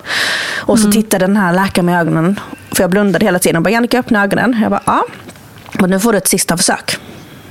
Och 0.57 0.79
så 0.79 0.90
tittade 0.90 1.27
den 1.27 1.37
här 1.37 1.53
läkaren 1.53 1.87
med 1.87 2.01
ögonen. 2.01 2.40
För 2.73 2.83
jag 2.83 2.90
blundade 2.90 3.25
hela 3.25 3.38
tiden. 3.38 3.57
Och 3.57 3.62
bara, 3.62 3.71
Jannike 3.71 3.99
öppna 3.99 4.23
ögonen. 4.25 4.59
Jag 4.62 4.71
bara, 4.71 4.83
ja. 4.87 5.05
Och 5.81 5.90
nu 5.90 6.01
får 6.01 6.12
du 6.12 6.19
ett 6.19 6.29
sista 6.29 6.57
försök. 6.57 6.99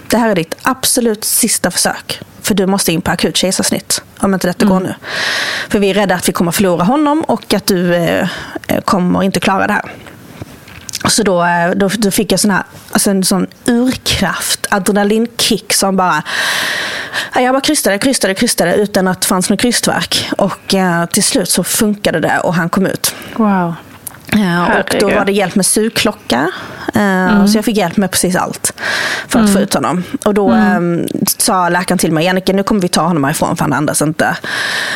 Det 0.08 0.18
här 0.18 0.30
är 0.30 0.36
ditt 0.36 0.56
absolut 0.62 1.24
sista 1.24 1.72
försök. 1.72 2.22
För 2.45 2.53
du 2.53 2.65
måste 2.65 2.91
in 2.91 3.01
på 3.01 3.12
akut 3.12 3.38
kejsarsnitt. 3.38 4.01
Om 4.19 4.34
inte 4.34 4.47
detta 4.47 4.65
går 4.65 4.79
nu. 4.79 4.93
För 5.69 5.79
vi 5.79 5.89
är 5.89 5.93
rädda 5.93 6.15
att 6.15 6.29
vi 6.29 6.34
kommer 6.34 6.51
förlora 6.51 6.84
honom 6.84 7.21
och 7.21 7.53
att 7.53 7.65
du 7.65 7.95
eh, 7.95 8.27
eh, 8.67 8.81
kommer 8.81 9.23
inte 9.23 9.39
klara 9.39 9.67
det 9.67 9.73
här. 9.73 9.91
Så 11.10 11.23
då, 11.23 11.43
eh, 11.43 11.71
då, 11.75 11.89
då 11.97 12.12
fick 12.12 12.31
jag 12.31 12.39
sån 12.39 12.51
här, 12.51 12.63
alltså 12.91 13.10
en 13.12 13.23
sån 13.23 13.47
urkraft, 13.65 14.65
adrenalinkick 14.69 15.73
som 15.73 15.97
bara... 15.97 16.23
Ja, 17.34 17.41
Jag 17.41 17.53
bara 17.53 17.62
krystade, 17.62 17.97
krystade, 17.97 18.34
krystade 18.34 18.75
utan 18.75 19.08
att 19.08 19.21
det 19.21 19.27
fanns 19.27 19.49
någon 19.49 19.58
krystverk. 19.58 20.29
Och 20.38 20.73
eh, 20.73 21.05
till 21.05 21.23
slut 21.23 21.49
så 21.49 21.63
funkade 21.63 22.19
det 22.19 22.39
och 22.39 22.53
han 22.53 22.69
kom 22.69 22.86
ut. 22.86 23.15
Wow. 23.36 23.73
Ja, 24.38 24.80
och 24.80 24.95
då 25.00 25.10
var 25.10 25.26
det 25.26 25.32
hjälp 25.32 25.56
med 25.56 25.65
sugklocka. 25.65 26.52
Eh, 26.93 27.45
Så 27.45 27.58
jag 27.58 27.65
fick 27.65 27.78
hjälp 27.78 27.98
med 27.98 28.12
precis 28.12 28.36
allt 28.36 28.74
för 29.28 29.39
att 29.39 29.54
få 29.54 29.60
ut 29.60 29.74
honom. 29.74 30.04
Och 30.26 30.34
då 30.34 30.52
eh, 30.54 30.80
sa 31.38 31.69
läkaren 31.69 31.98
till 31.98 32.12
mig, 32.12 32.26
Jannike 32.26 32.54
nu 32.54 32.63
kommer 32.63 32.82
vi 32.82 32.88
ta 32.88 33.02
honom 33.02 33.24
härifrån 33.24 33.58
för 33.58 33.63
han 33.63 33.74
andas 33.74 34.02
inte. 34.02 34.38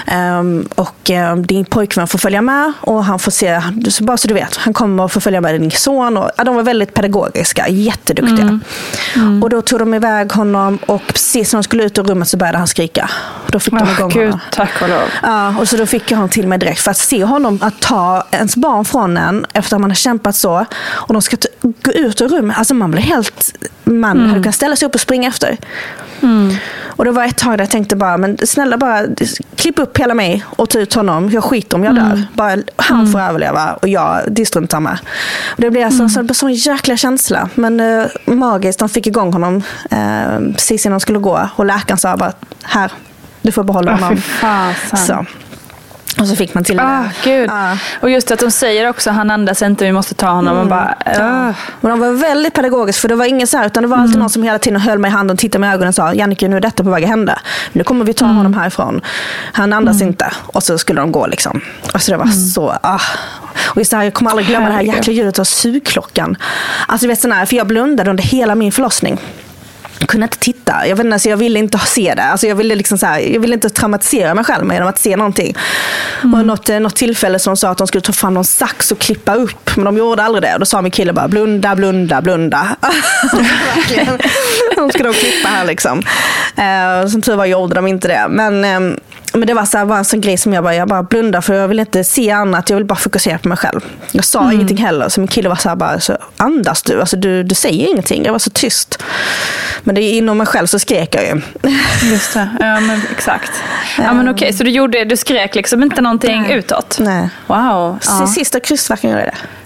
Ehm, 0.08 0.68
och 0.76 1.10
eh, 1.12 1.36
din 1.36 1.66
pojkvän 1.66 2.08
får 2.08 2.20
följa 2.20 2.42
med 2.42 2.74
och 2.82 3.04
han 3.06 3.20
får 3.20 3.32
se, 3.32 3.62
så 3.90 4.04
bara 4.04 4.18
så 4.18 4.28
du 4.28 4.34
vet, 4.34 4.56
han 4.58 4.74
kommer 4.74 5.06
att 5.06 5.12
få 5.12 5.20
följa 5.20 5.42
med 5.42 5.62
din 5.62 5.72
son. 5.72 6.18
Och, 6.18 6.30
ja, 6.38 6.44
de 6.44 6.56
var 6.56 6.64
väldigt 6.64 6.94
pedagogiska, 6.94 7.68
jätteduktiga. 7.70 8.60
Och 9.44 9.50
då 9.50 9.62
tog 9.62 9.80
de 9.80 9.94
iväg 9.94 10.32
honom 10.32 10.78
och 10.86 11.02
precis 11.08 11.54
när 11.54 11.58
de 11.58 11.64
skulle 11.64 11.84
ut 11.84 11.98
ur 11.98 12.04
rummet 12.04 12.28
så 12.28 12.38
började 12.38 12.58
han 12.58 12.68
skrika. 12.68 13.10
Då 13.48 13.60
fick 13.60 13.74
de 13.74 13.82
Oh, 13.84 13.94
igång 14.00 14.10
Gud, 14.10 14.24
honom. 14.24 14.40
tack 14.52 14.82
och 14.82 14.90
lov. 14.90 15.02
Ja, 15.24 15.56
och 15.60 15.68
så 15.68 15.78
då 15.78 15.86
fick 15.86 16.12
jag 16.12 16.18
honom 16.18 16.30
till 16.30 16.48
mig 16.48 16.58
direkt. 16.58 16.82
För 16.82 16.92
att 16.92 16.98
se 16.98 17.24
honom 17.24 17.60
att 17.62 17.80
ta 17.82 18.24
ens 18.32 18.56
barn 18.56 18.86
från 18.86 19.18
en 19.30 19.46
efter 19.54 19.76
att 19.76 19.82
man 19.82 19.90
har 19.90 19.96
kämpat 19.96 20.36
så. 20.36 20.66
Och 20.82 21.14
de 21.14 21.22
ska 21.22 21.38
gå 21.62 21.92
ut 21.92 22.22
ur 22.22 22.28
rummet. 22.28 22.58
Alltså 22.58 22.74
man 22.74 22.92
blir 22.92 23.02
helt... 23.02 23.54
Man 23.84 24.20
hade 24.20 24.42
kunnat 24.42 24.56
ställa 24.56 24.76
sig 24.76 24.88
upp 24.88 24.96
och 24.96 25.02
springa 25.02 25.30
efter. 25.30 25.58
Och 26.86 27.06
det 27.06 27.12
var 27.12 27.24
ett 27.24 27.38
tag 27.38 27.52
där 27.52 27.60
jag 27.60 27.70
tänkte 27.70 27.96
bara, 27.96 28.18
men 28.18 28.38
snälla 28.44 28.78
bara 28.78 29.02
klipp 29.56 29.80
upp 29.80 29.98
hela 29.98 30.14
mig 30.14 30.46
och 30.46 30.70
ta 30.70 30.80
ut 30.80 30.94
honom. 30.94 31.30
Jag 31.30 31.44
skiter 31.44 31.78
om 31.78 31.84
jag 31.84 31.96
dör. 31.96 32.24
Bara, 32.34 32.58
han 32.76 33.12
får 33.12 33.20
överleva 33.20 33.74
och 33.74 33.88
jag, 33.88 34.22
det 34.28 34.56
med. 34.80 35.00
Och 35.56 35.62
det 35.62 35.72
blev 35.72 35.86
alltså 35.86 36.10
så, 36.10 36.20
en 36.20 36.34
sån 36.34 36.54
jäkla 36.54 36.98
känsla. 36.98 37.50
Men 37.56 37.80
eh, 37.80 38.06
magiskt, 38.26 38.80
de 38.80 38.90
fick 38.90 39.08
igång 39.08 39.34
honom 39.34 39.64
eh, 39.92 40.40
precis 40.54 40.86
innan 40.86 41.00
de 41.00 41.00
skulle 41.00 41.20
gå. 41.20 41.50
Och 41.56 41.66
läkaren 41.66 41.98
sa 41.98 42.18
bara, 42.18 42.34
här, 42.64 42.92
du 43.42 43.52
får 43.52 43.64
behålla 43.64 43.92
honom. 43.96 44.18
fasen. 44.18 44.98
Så. 44.98 45.26
Och 46.20 46.28
så 46.28 46.36
fick 46.36 46.54
man 46.54 46.64
till 46.64 46.80
Ah, 46.80 46.84
det. 47.24 47.30
gud. 47.32 47.50
Ja. 47.50 47.78
Och 48.00 48.10
just 48.10 48.32
att 48.32 48.40
de 48.40 48.52
säger 48.52 48.90
också 48.90 49.12
han 49.12 49.32
andas 49.32 49.62
inte, 49.62 49.86
vi 49.86 49.92
måste 49.92 50.14
ta 50.16 50.28
honom. 50.30 50.58
Och 50.58 50.68
bara, 50.68 50.96
uh. 51.20 51.56
Men 51.82 51.90
de 51.92 52.00
var 52.00 52.12
väldigt 52.12 52.54
pedagogiska, 52.54 53.02
för 53.02 53.08
det 53.08 53.16
var 53.16 53.26
ingen 53.26 53.48
så 53.48 53.58
här, 53.58 53.66
utan 53.66 53.84
det 53.84 53.90
var 53.90 53.98
alltid 53.98 54.20
någon 54.20 54.30
som 54.30 54.44
hela 54.44 54.60
tiden 54.60 54.80
höll 54.82 55.00
mig 55.00 55.10
i 55.10 55.14
handen, 55.14 55.38
tittade 55.38 55.60
mig 55.60 55.70
i 55.70 55.74
ögonen 55.74 55.88
och 55.90 55.96
sa 55.96 56.14
Jannike, 56.14 56.48
nu 56.48 56.56
är 56.58 56.62
detta 56.62 56.84
på 56.84 56.90
väg 56.90 57.04
att 57.04 57.10
hända. 57.10 57.40
Nu 57.72 57.84
kommer 57.84 58.06
vi 58.06 58.14
ta 58.14 58.26
honom 58.26 58.54
härifrån. 58.54 59.02
Han 59.54 59.74
andas 59.74 60.02
inte. 60.02 60.32
Och 60.46 60.64
så 60.64 60.78
skulle 60.78 61.02
de 61.02 61.12
gå 61.12 61.28
liksom. 61.28 61.62
Alltså 61.94 62.12
det 62.12 62.18
var 62.18 62.28
så, 62.54 62.74
ah. 62.84 63.00
Och 63.70 63.78
just 63.78 63.92
det 63.92 63.98
här, 63.98 64.04
jag 64.04 64.14
kommer 64.14 64.32
aldrig 64.32 64.48
glömma 64.48 64.66
det 64.66 64.72
här 64.72 64.78
Herregud. 64.80 64.96
jäkla 64.98 65.14
ljudet 65.14 65.40
av 65.40 65.44
sugklockan. 65.44 66.38
Alltså 66.88 67.06
du 67.06 67.08
vet 67.10 67.22
sån 67.22 67.32
här, 67.32 67.46
för 67.46 67.56
jag 67.56 67.68
blundade 67.68 68.10
under 68.10 68.24
hela 68.24 68.56
min 68.56 68.72
förlossning. 68.72 69.20
Kunde 70.08 70.24
inte 70.24 70.38
titta. 70.38 70.88
Jag, 70.88 70.96
vet 70.96 71.06
inte, 71.06 71.16
alltså 71.16 71.30
jag 71.30 71.38
ville 71.38 71.60
inte 71.60 71.80
se 71.80 72.14
det. 72.16 72.24
Alltså 72.24 72.48
jag, 72.48 72.56
ville 72.56 72.76
liksom 72.76 72.98
så 72.98 73.06
här, 73.06 73.20
jag 73.20 73.40
ville 73.40 73.54
inte 73.54 73.70
traumatisera 73.70 74.34
mig 74.34 74.44
själv 74.44 74.74
genom 74.74 74.88
att 74.88 75.00
se 75.00 75.16
någonting. 75.16 75.56
Och 76.22 76.46
något, 76.46 76.70
eh, 76.70 76.80
något 76.80 76.96
tillfälle 76.96 77.40
som 77.40 77.52
de 77.54 77.58
sa 77.58 77.70
att 77.70 77.78
de 77.78 77.88
skulle 77.88 78.02
ta 78.02 78.14
fram 78.14 78.34
någon 78.34 78.46
sax 78.46 78.92
och 78.92 79.00
klippa 79.00 79.36
upp. 79.36 79.76
Men 79.76 79.86
de 79.86 79.98
gjorde 79.98 80.24
aldrig 80.24 80.44
det. 80.44 80.54
Och 80.54 80.60
då 80.60 80.66
sa 80.66 80.82
min 80.82 80.92
kille 80.92 81.14
bara 81.14 81.28
blunda, 81.28 81.76
blunda, 81.76 82.22
blunda. 82.22 82.76
De 84.76 84.90
skulle 84.90 85.10
de 85.10 85.14
klippa 85.14 85.50
här 85.50 85.66
liksom. 85.66 86.04
Eh, 86.56 87.08
som 87.08 87.22
tur 87.22 87.36
var 87.36 87.46
gjorde 87.46 87.76
de 87.76 87.88
inte 87.88 88.08
det. 88.08 88.28
Men, 88.30 88.66
eh, 88.66 88.98
men 89.34 89.48
det 89.48 89.54
var, 89.54 89.66
så 89.66 89.78
här, 89.78 89.86
var 89.86 89.98
en 89.98 90.06
sån 90.06 90.22
grej 90.22 90.38
som 90.38 90.54
jag 90.54 90.64
bara, 90.64 90.76
jag 90.76 90.88
bara 90.88 91.04
blundade 91.04 91.42
för 91.42 91.54
jag 91.54 91.68
vill 91.68 91.80
inte 91.80 92.04
se 92.04 92.32
annat. 92.32 92.70
Jag 92.70 92.78
vill 92.78 92.86
bara 92.86 92.96
fokusera 92.96 93.38
på 93.38 93.48
mig 93.48 93.58
själv. 93.58 93.82
Jag 94.12 94.26
sa 94.26 94.54
ingenting 94.54 94.78
heller. 94.78 95.10
Så 95.10 95.20
min 95.22 95.28
kille 95.28 95.50
var 95.50 95.56
så 95.56 95.70
här 95.70 95.76
bara, 95.76 96.00
så 96.00 96.18
andas 96.38 96.84
du? 96.84 97.00
Alltså, 97.00 97.18
du, 97.18 97.44
du 97.44 97.56
säger 97.56 97.88
ingenting. 97.90 98.26
Jag 98.26 98.32
var 98.32 98.40
så 98.40 98.50
tyst. 98.50 99.04
Men 99.84 99.96
det 99.96 100.02
är 100.02 100.14
inom 100.14 100.38
mig 100.38 100.48
själv 100.48 100.68
så 100.68 100.80
skrek 100.80 101.16
jag 101.16 101.24
ju. 101.24 101.42
Just 102.12 102.34
det, 102.34 102.50
ja 102.60 102.80
men 102.80 103.02
exakt. 103.12 103.52
Ja 103.98 104.14
men 104.14 104.30
okej, 104.30 104.54
så 104.54 104.64
du, 104.64 104.70
gjorde, 104.70 105.06
du 105.06 105.18
skrek 105.18 105.56
liksom 105.56 105.84
inte 105.84 106.02
någonting 106.02 106.42
Nej. 106.42 106.54
utåt? 106.54 106.98
Nej. 107.00 107.30
Wow. 107.48 108.00
Ja. 108.08 108.28
Sista 108.28 108.60
krystvärken 108.60 109.10
gjorde 109.10 109.24
jag 109.24 109.34
det. 109.34 109.59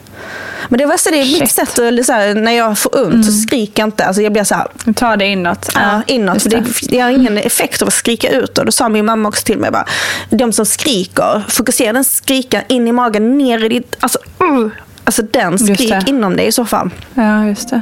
Men 0.73 0.77
det 0.77 0.85
värsta 0.85 1.11
det 1.11 1.17
är 1.17 1.39
mitt 1.39 1.51
sätt 1.51 1.79
att, 1.79 2.05
så 2.05 2.13
här, 2.13 2.35
när 2.35 2.51
jag 2.51 2.77
får 2.77 3.05
ont 3.05 3.25
så 3.25 3.31
skriker 3.31 3.81
jag 3.81 3.87
inte. 3.87 4.05
Alltså 4.05 4.21
jag 4.21 4.33
blir 4.33 4.43
så 4.43 4.55
här, 4.55 4.67
Ta 4.95 5.15
det 5.15 5.25
inåt. 5.25 5.69
ja, 5.75 6.01
inåt. 6.07 6.33
just 6.35 6.43
För 6.43 6.49
det, 6.49 6.63
det 6.89 6.99
har 6.99 7.09
ingen 7.09 7.37
effekt 7.37 7.81
av 7.81 7.87
att 7.87 7.93
skrika 7.93 8.29
ut. 8.29 8.57
Och 8.57 8.65
då 8.65 8.71
sa 8.71 8.89
min 8.89 9.05
mamma 9.05 9.29
också 9.29 9.43
till 9.43 9.57
mig, 9.57 9.71
bara, 9.71 9.85
de 10.29 10.53
som 10.53 10.65
skriker, 10.65 11.43
fokusera 11.47 11.93
den 11.93 12.03
skrika 12.03 12.61
in 12.61 12.87
i 12.87 12.91
magen, 12.91 13.37
ner 13.37 13.65
i 13.65 13.69
ditt... 13.69 13.95
Alltså, 13.99 14.19
uh, 14.43 14.67
alltså 15.03 15.21
den, 15.21 15.59
skrik 15.59 16.09
inom 16.09 16.35
dig 16.35 16.47
i 16.47 16.51
så 16.51 16.65
fall. 16.65 16.89
Ja, 17.13 17.45
just 17.45 17.69
det. 17.69 17.81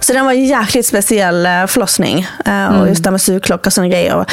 Så 0.00 0.12
den 0.12 0.24
var 0.24 0.32
en 0.32 0.44
jäkligt 0.44 0.86
speciell 0.86 1.46
eh, 1.46 1.66
förlossning. 1.66 2.26
Eh, 2.46 2.80
Och 2.80 2.88
just 2.88 3.02
det 3.02 3.08
här 3.08 3.12
med 3.12 3.20
sugklocka 3.20 3.68
och 3.68 3.72
sådana 3.72 3.88
grejer. 3.88 4.24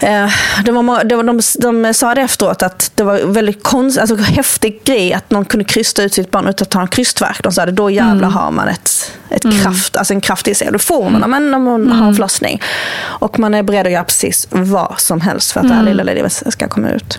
Eh, 0.00 0.30
det 0.64 0.72
var, 0.72 0.82
var, 0.82 1.04
de, 1.04 1.40
de 1.58 1.94
sa 1.94 2.14
det 2.14 2.20
efteråt 2.20 2.62
att 2.62 2.92
det 2.94 3.02
var 3.02 3.18
väldigt 3.18 3.62
konst, 3.62 3.98
alltså, 3.98 4.16
häftig 4.16 4.80
grej 4.84 5.12
att 5.12 5.30
någon 5.30 5.44
kunde 5.44 5.64
krysta 5.64 6.02
ut 6.02 6.14
sitt 6.14 6.30
barn 6.30 6.46
utan 6.46 6.64
att 6.64 6.70
ta 6.70 6.80
en 6.80 6.88
krystvärk. 6.88 7.42
De 7.42 7.52
sa 7.52 7.66
det, 7.66 7.72
då 7.72 7.90
jävlar 7.90 8.28
har 8.28 8.50
man 8.50 8.68
ett, 8.68 9.12
ett 9.30 9.42
kraft, 9.62 9.96
alltså 9.96 10.14
en 10.14 10.20
kraftig 10.20 10.56
serie. 10.56 10.72
Då 10.72 10.78
får 10.78 11.10
man 11.10 11.24
mm. 11.24 11.54
om 11.54 11.64
man 11.64 11.92
har 11.92 12.08
en 12.08 12.14
förlossning. 12.14 12.62
Och 13.02 13.38
man 13.38 13.54
är 13.54 13.62
beredd 13.62 13.86
att 13.86 13.92
göra 13.92 14.04
precis 14.04 14.48
vad 14.50 14.94
som 15.00 15.20
helst 15.20 15.52
för 15.52 15.60
att 15.60 15.68
det 15.68 15.74
här 15.74 15.82
lilla 15.82 16.02
livet 16.02 16.42
ska 16.48 16.68
komma 16.68 16.90
ut. 16.90 17.18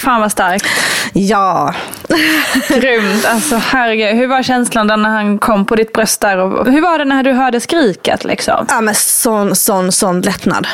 Fan 0.00 0.20
vad 0.20 0.32
starkt. 0.32 0.66
Ja, 1.12 1.74
Grymt. 2.68 3.24
Alltså 3.26 3.56
herregud. 3.56 4.16
Hur 4.16 4.26
var 4.26 4.42
känslan 4.42 4.86
när 4.86 5.08
han 5.08 5.38
kom 5.38 5.66
på 5.66 5.76
ditt 5.76 5.92
bröst 5.92 6.20
där? 6.20 6.38
Och 6.38 6.72
hur 6.72 6.82
var 6.82 6.98
det 6.98 7.04
när 7.04 7.22
du 7.22 7.32
hörde 7.32 7.60
skriket 7.60 8.24
liksom? 8.24 8.66
Ja, 8.68 8.80
men 8.80 8.94
sån, 8.94 9.56
sån, 9.56 9.92
sån 9.92 10.20
lättnad. 10.20 10.66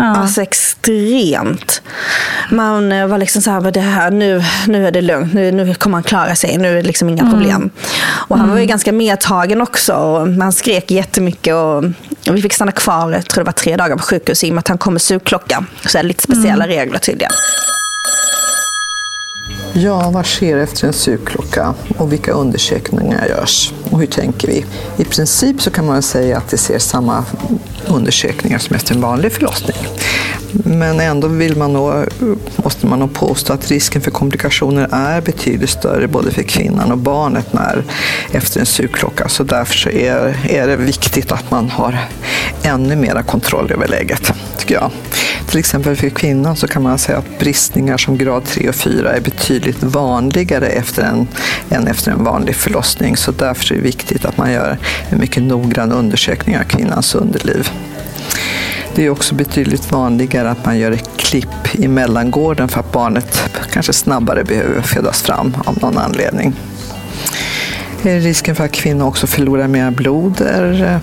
Alltså 0.00 0.42
extremt. 0.42 1.82
Man 2.50 2.92
eh, 2.92 3.06
var 3.06 3.18
liksom 3.18 3.42
så 3.42 3.50
här, 3.50 3.60
"Men 3.60 3.72
det 3.72 3.80
här 3.80 4.10
nu, 4.10 4.42
nu 4.66 4.86
är 4.86 4.90
det 4.90 5.00
lugnt, 5.02 5.34
nu, 5.34 5.52
nu 5.52 5.74
kommer 5.74 5.96
han 5.96 6.02
klara 6.02 6.34
sig, 6.34 6.58
nu 6.58 6.70
är 6.70 6.74
det 6.74 6.82
liksom 6.82 7.08
inga 7.08 7.30
problem. 7.30 7.70
Och 8.00 8.38
han 8.38 8.50
var 8.50 8.58
ju 8.58 8.66
ganska 8.66 8.92
medtagen 8.92 9.60
också. 9.60 9.92
Och 9.94 10.28
man 10.28 10.52
skrek 10.52 10.90
jättemycket 10.90 11.54
och, 11.54 11.84
vi 12.34 12.42
fick 12.42 12.52
stanna 12.52 12.72
kvar, 12.72 13.12
jag 13.12 13.28
tror 13.28 13.44
det 13.44 13.46
var 13.46 13.52
tre 13.52 13.76
dagar 13.76 13.96
på 13.96 14.02
sjukhus 14.02 14.44
i 14.44 14.50
och 14.50 14.54
med 14.54 14.58
att 14.60 14.68
han 14.68 14.78
kom 14.78 14.92
med 14.92 15.02
sugklocka. 15.02 15.64
Så 15.86 15.98
är 15.98 16.02
det 16.02 16.08
lite 16.08 16.22
speciella 16.22 16.66
regler 16.66 16.98
tydligen. 16.98 17.32
Ja, 19.80 20.10
vad 20.10 20.26
sker 20.26 20.56
efter 20.56 20.86
en 20.86 20.92
sugklocka 20.92 21.74
och 21.98 22.12
vilka 22.12 22.32
undersökningar 22.32 23.26
görs? 23.26 23.72
Och 23.90 23.98
hur 23.98 24.06
tänker 24.06 24.48
vi? 24.48 24.64
I 24.96 25.04
princip 25.04 25.62
så 25.62 25.70
kan 25.70 25.86
man 25.86 26.02
säga 26.02 26.36
att 26.36 26.48
det 26.48 26.58
ser 26.58 26.78
samma 26.78 27.24
undersökningar 27.86 28.58
som 28.58 28.76
efter 28.76 28.94
en 28.94 29.00
vanlig 29.00 29.32
förlossning. 29.32 29.76
Men 30.52 31.00
ändå 31.00 31.28
vill 31.28 31.56
man 31.56 31.72
nog, 31.72 32.04
måste 32.56 32.86
man 32.86 32.98
nog 32.98 33.14
påstå 33.14 33.52
att 33.52 33.68
risken 33.68 34.02
för 34.02 34.10
komplikationer 34.10 34.88
är 34.92 35.20
betydligt 35.20 35.70
större 35.70 36.08
både 36.08 36.30
för 36.30 36.42
kvinnan 36.42 36.92
och 36.92 36.98
barnet 36.98 37.52
när, 37.52 37.84
efter 38.32 38.60
en 38.60 38.66
sugklocka. 38.66 39.28
Så 39.28 39.44
därför 39.44 39.74
så 39.74 39.88
är, 39.88 40.36
är 40.48 40.66
det 40.66 40.76
viktigt 40.76 41.32
att 41.32 41.50
man 41.50 41.70
har 41.70 41.98
ännu 42.62 42.96
mera 42.96 43.22
kontroll 43.22 43.72
över 43.72 43.88
läget, 43.88 44.32
tycker 44.58 44.74
jag. 44.74 44.90
Till 45.48 45.58
exempel 45.58 45.96
för 45.96 46.08
kvinnan 46.08 46.56
så 46.56 46.68
kan 46.68 46.82
man 46.82 46.98
säga 46.98 47.18
att 47.18 47.38
bristningar 47.38 47.96
som 47.96 48.18
grad 48.18 48.44
3 48.44 48.68
och 48.68 48.74
4 48.74 49.12
är 49.12 49.20
betydligt 49.20 49.82
vanligare 49.82 50.66
efter 50.66 51.02
en, 51.02 51.28
än 51.70 51.86
efter 51.86 52.12
en 52.12 52.24
vanlig 52.24 52.56
förlossning. 52.56 53.16
Så 53.16 53.32
därför 53.32 53.72
är 53.72 53.76
det 53.76 53.84
viktigt 53.84 54.24
att 54.24 54.36
man 54.36 54.52
gör 54.52 54.78
en 55.08 55.18
mycket 55.18 55.42
noggrann 55.42 55.92
undersökning 55.92 56.58
av 56.58 56.62
kvinnans 56.62 57.14
underliv. 57.14 57.70
Det 58.98 59.06
är 59.06 59.10
också 59.10 59.34
betydligt 59.34 59.92
vanligare 59.92 60.50
att 60.50 60.64
man 60.66 60.78
gör 60.78 60.92
ett 60.92 61.10
klipp 61.16 61.74
i 61.74 61.88
mellangården 61.88 62.68
för 62.68 62.80
att 62.80 62.92
barnet 62.92 63.50
kanske 63.72 63.92
snabbare 63.92 64.44
behöver 64.44 64.82
födas 64.82 65.22
fram 65.22 65.56
av 65.64 65.78
någon 65.80 65.98
anledning. 65.98 66.54
Risken 68.02 68.56
för 68.56 68.64
att 68.64 68.72
kvinnor 68.72 69.06
också 69.06 69.26
förlorar 69.26 69.68
mer 69.68 69.90
blod 69.90 70.40
är 70.40 70.82
eh, 70.82 70.98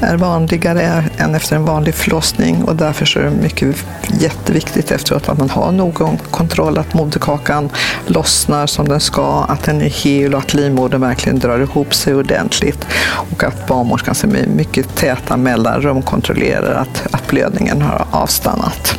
är 0.00 0.16
vanligare 0.16 1.04
än 1.18 1.34
efter 1.34 1.56
en 1.56 1.64
vanlig 1.64 1.94
förlossning 1.94 2.64
och 2.64 2.76
därför 2.76 3.06
så 3.06 3.18
är 3.18 3.24
det 3.24 3.30
mycket 3.30 3.84
jätteviktigt 4.20 4.90
efteråt 4.90 5.28
att 5.28 5.38
man 5.38 5.50
har 5.50 5.72
någon 5.72 6.18
kontroll 6.30 6.78
att 6.78 6.94
moderkakan 6.94 7.70
lossnar 8.06 8.66
som 8.66 8.88
den 8.88 9.00
ska, 9.00 9.44
att 9.48 9.62
den 9.62 9.80
är 9.80 9.88
hel 9.88 10.34
och 10.34 10.40
att 10.40 10.54
livmodern 10.54 11.00
verkligen 11.00 11.38
drar 11.38 11.58
ihop 11.58 11.94
sig 11.94 12.14
ordentligt 12.14 12.86
och 13.32 13.44
att 13.44 13.66
barnmorskan 13.66 14.14
med 14.30 14.48
mycket 14.48 14.96
täta 14.96 15.36
mellanrum 15.36 16.02
kontrollerar 16.02 16.74
att, 16.74 17.14
att 17.14 17.26
blödningen 17.26 17.82
har 17.82 18.06
avstannat. 18.10 18.98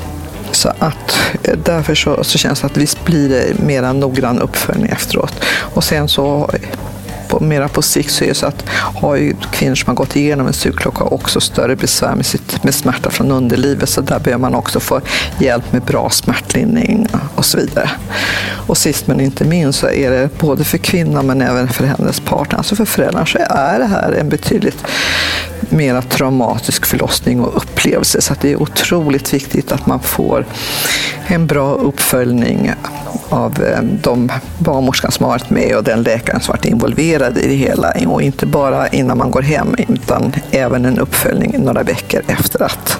Så 0.51 0.69
att 0.79 1.19
eh, 1.43 1.57
därför 1.63 1.95
så, 1.95 2.23
så 2.23 2.37
känns 2.37 2.61
det 2.61 2.67
att 2.67 2.77
visst 2.77 3.05
blir 3.05 3.29
det 3.29 3.63
mer 3.63 3.93
noggrann 3.93 4.39
uppföljning 4.39 4.89
efteråt. 4.89 5.43
Och 5.73 5.83
sen 5.83 6.07
så 6.07 6.49
på, 7.27 7.39
mera 7.39 7.67
på 7.67 7.81
sikt 7.81 8.11
så 8.11 8.23
är 8.23 8.27
det 8.27 8.33
så 8.33 8.45
att 8.45 8.65
har 8.69 9.15
ju 9.15 9.33
kvinnor 9.51 9.75
som 9.75 9.87
har 9.87 9.95
gått 9.95 10.15
igenom 10.15 10.47
en 10.47 10.53
sugklocka 10.53 11.03
också 11.03 11.39
större 11.39 11.75
besvär 11.75 12.15
med, 12.15 12.25
sitt, 12.25 12.63
med 12.63 12.75
smärta 12.75 13.09
från 13.09 13.31
underlivet 13.31 13.89
så 13.89 14.01
där 14.01 14.19
behöver 14.19 14.41
man 14.41 14.55
också 14.55 14.79
få 14.79 15.01
hjälp 15.39 15.71
med 15.73 15.81
bra 15.81 16.09
smärtlindring 16.09 17.07
och 17.35 17.45
så 17.45 17.57
vidare. 17.57 17.89
Och 18.67 18.77
sist 18.77 19.07
men 19.07 19.21
inte 19.21 19.45
minst 19.45 19.79
så 19.79 19.89
är 19.89 20.11
det 20.11 20.37
både 20.39 20.63
för 20.63 20.77
kvinnan 20.77 21.25
men 21.27 21.41
även 21.41 21.67
för 21.67 21.85
hennes 21.85 22.19
partner, 22.19 22.57
alltså 22.57 22.75
för 22.75 22.85
föräldrarna, 22.85 23.25
så 23.25 23.37
är 23.41 23.79
det 23.79 23.85
här 23.85 24.11
en 24.11 24.29
betydligt 24.29 24.83
mera 25.69 26.01
traumatisk 26.01 26.85
förlossning 26.85 27.41
och 27.41 27.57
upplevelse. 27.57 28.21
Så 28.21 28.33
det 28.41 28.51
är 28.51 28.61
otroligt 28.61 29.33
viktigt 29.33 29.71
att 29.71 29.85
man 29.85 29.99
får 29.99 30.45
en 31.27 31.47
bra 31.47 31.73
uppföljning 31.73 32.73
av 33.29 33.63
eh, 33.63 33.81
de 33.83 34.31
barnmorskan 34.57 35.11
som 35.11 35.23
har 35.23 35.31
varit 35.31 35.49
med 35.49 35.75
och 35.75 35.83
den 35.83 36.03
läkaren 36.03 36.41
som 36.41 36.51
varit 36.51 36.65
involverad 36.65 37.16
i 37.25 37.47
det 37.47 37.53
hela. 37.53 37.93
Och 38.07 38.21
inte 38.21 38.45
bara 38.45 38.87
innan 38.87 39.17
man 39.17 39.31
går 39.31 39.41
hem 39.41 39.75
utan 39.87 40.33
även 40.51 40.85
en 40.85 40.99
uppföljning 40.99 41.55
några 41.57 41.83
veckor 41.83 42.21
efter 42.27 42.63
att, 42.63 42.97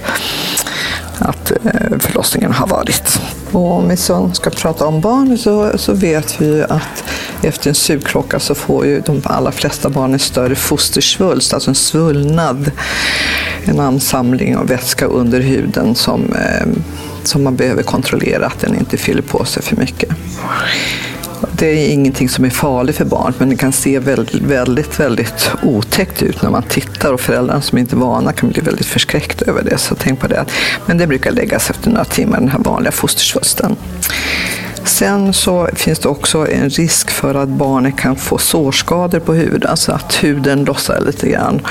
att 1.20 1.52
eh, 1.52 1.98
förlossningen 2.00 2.52
har 2.52 2.68
varit. 2.68 3.22
Och 3.52 3.72
om 3.72 3.90
vi 3.90 3.98
så 3.98 4.32
ska 4.34 4.50
prata 4.50 4.86
om 4.86 5.02
barn 5.02 5.38
så, 5.38 5.78
så 5.78 5.94
vet 5.94 6.42
vi 6.42 6.64
att 6.64 7.04
efter 7.42 7.70
en 7.70 7.76
sugklocka 7.76 8.40
så 8.40 8.56
får 8.56 8.86
ju 8.86 9.02
de 9.02 9.22
allra 9.26 9.52
flesta 9.52 9.90
barn 9.90 10.14
en 10.14 10.20
större 10.20 10.56
fostersvulst, 10.56 11.54
alltså 11.54 11.72
en 11.72 11.76
svullnad, 11.76 12.72
en 13.66 13.80
ansamling 13.80 14.58
av 14.58 14.68
vätska 14.68 15.06
under 15.06 15.40
huden 15.40 15.96
som 15.96 16.34
eh, 16.34 16.68
som 17.28 17.44
man 17.44 17.56
behöver 17.56 17.84
kontrollera 17.84 18.46
att 18.46 18.60
den 18.60 18.76
inte 18.76 18.98
fyller 18.98 19.22
på 19.22 19.46
sig 19.46 19.64
för 19.64 19.76
mycket. 19.76 20.10
Det 21.52 21.68
är 21.68 21.94
ingenting 21.94 22.30
som 22.30 22.46
är 22.46 22.50
farligt 22.50 22.96
för 22.96 23.06
barn, 23.06 23.34
men 23.38 23.50
det 23.50 23.56
kan 23.56 23.72
se 23.72 24.00
väldigt, 24.00 24.42
väldigt, 24.42 25.00
väldigt 25.00 25.52
otäckt 25.64 26.24
ut 26.24 26.42
när 26.42 26.50
man 26.50 26.64
tittar 26.64 27.14
och 27.14 27.22
föräldrarna 27.22 27.62
som 27.62 27.78
inte 27.78 27.96
är 27.96 27.98
vana 27.98 28.34
kan 28.34 28.50
bli 28.50 28.62
väldigt 28.62 28.86
förskräckta 28.86 29.46
över 29.46 29.64
det. 29.64 29.78
Så 29.78 29.96
tänk 29.96 30.20
på 30.20 30.28
det. 30.28 30.46
Men 30.86 30.98
det 30.98 31.08
brukar 31.08 31.32
läggas 31.32 31.70
efter 31.70 31.90
några 31.90 32.06
timmar, 32.06 32.40
den 32.40 32.50
här 32.50 32.60
vanliga 32.60 32.92
fostersvulsten. 32.92 33.76
Sen 34.84 35.34
så 35.34 35.70
finns 35.74 36.00
det 36.00 36.10
också 36.10 36.48
en 36.48 36.70
risk 36.70 37.12
för 37.12 37.36
att 37.36 37.50
barnet 37.50 37.98
kan 37.98 38.16
få 38.16 38.38
sårskador 38.38 39.20
på 39.20 39.34
huden, 39.34 39.70
alltså 39.70 39.92
att 39.92 40.24
huden 40.24 40.66
lossar 40.66 41.02
lite 41.06 41.30
grann 41.30 41.62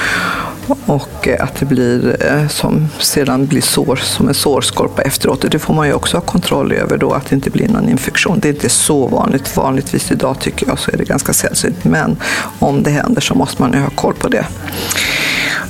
och 0.86 1.28
eh, 1.28 1.44
att 1.44 1.54
det 1.54 1.66
blir 1.66 2.16
eh, 2.20 2.48
som 2.48 2.88
sedan 2.98 3.46
blir 3.46 3.60
sår, 3.60 3.96
som 3.96 4.28
en 4.28 4.34
sårskorpa 4.34 5.02
efteråt. 5.02 5.44
det 5.50 5.58
får 5.58 5.74
man 5.74 5.86
ju 5.86 5.92
också 5.92 6.16
ha 6.16 6.22
kontroll 6.22 6.72
över 6.72 6.98
då, 6.98 7.12
att 7.12 7.26
det 7.26 7.34
inte 7.34 7.50
blir 7.50 7.68
någon 7.68 7.88
infektion. 7.88 8.38
Det 8.40 8.48
är 8.48 8.52
inte 8.52 8.68
så 8.68 9.06
vanligt. 9.06 9.56
Vanligtvis 9.56 10.12
idag 10.12 10.40
tycker 10.40 10.66
jag 10.66 10.78
så 10.78 10.90
är 10.90 10.96
det 10.96 11.04
ganska 11.04 11.32
sällsynt. 11.32 11.84
Men 11.84 12.16
om 12.58 12.82
det 12.82 12.90
händer 12.90 13.20
så 13.20 13.34
måste 13.34 13.62
man 13.62 13.72
ju 13.72 13.78
ha 13.78 13.90
koll 13.90 14.14
på 14.14 14.28
det. 14.28 14.46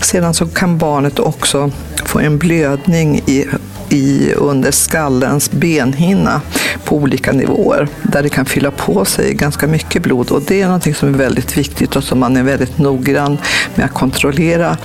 Sedan 0.00 0.34
så 0.34 0.46
kan 0.46 0.78
barnet 0.78 1.18
också 1.18 1.70
få 2.04 2.18
en 2.18 2.38
blödning 2.38 3.22
i 3.26 3.46
i, 3.92 4.32
under 4.36 4.70
skallens 4.70 5.50
benhinna 5.50 6.40
på 6.84 6.96
olika 6.96 7.32
nivåer 7.32 7.88
där 8.02 8.22
det 8.22 8.28
kan 8.28 8.44
fylla 8.44 8.70
på 8.70 9.04
sig 9.04 9.34
ganska 9.34 9.66
mycket 9.66 10.02
blod. 10.02 10.30
Och 10.30 10.42
det 10.42 10.60
är 10.60 10.66
någonting 10.66 10.94
som 10.94 11.14
är 11.14 11.18
väldigt 11.18 11.58
viktigt 11.58 11.96
och 11.96 12.04
som 12.04 12.18
man 12.18 12.36
är 12.36 12.42
väldigt 12.42 12.78
noggrann 12.78 13.38
med 13.74 13.84
att 13.86 13.92
kontrollera 13.92 14.76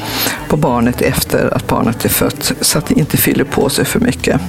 på 0.48 0.58
barnet 0.58 1.02
efter 1.02 1.54
att 1.54 1.68
barnet 1.68 2.06
är 2.06 2.10
fött 2.10 2.54
så 2.62 2.78
att 2.78 2.86
det 2.86 3.00
inte 3.00 3.18
fyller 3.18 3.44
på 3.44 3.70
sig 3.70 3.86
för 3.86 4.00
mycket. 4.00 4.42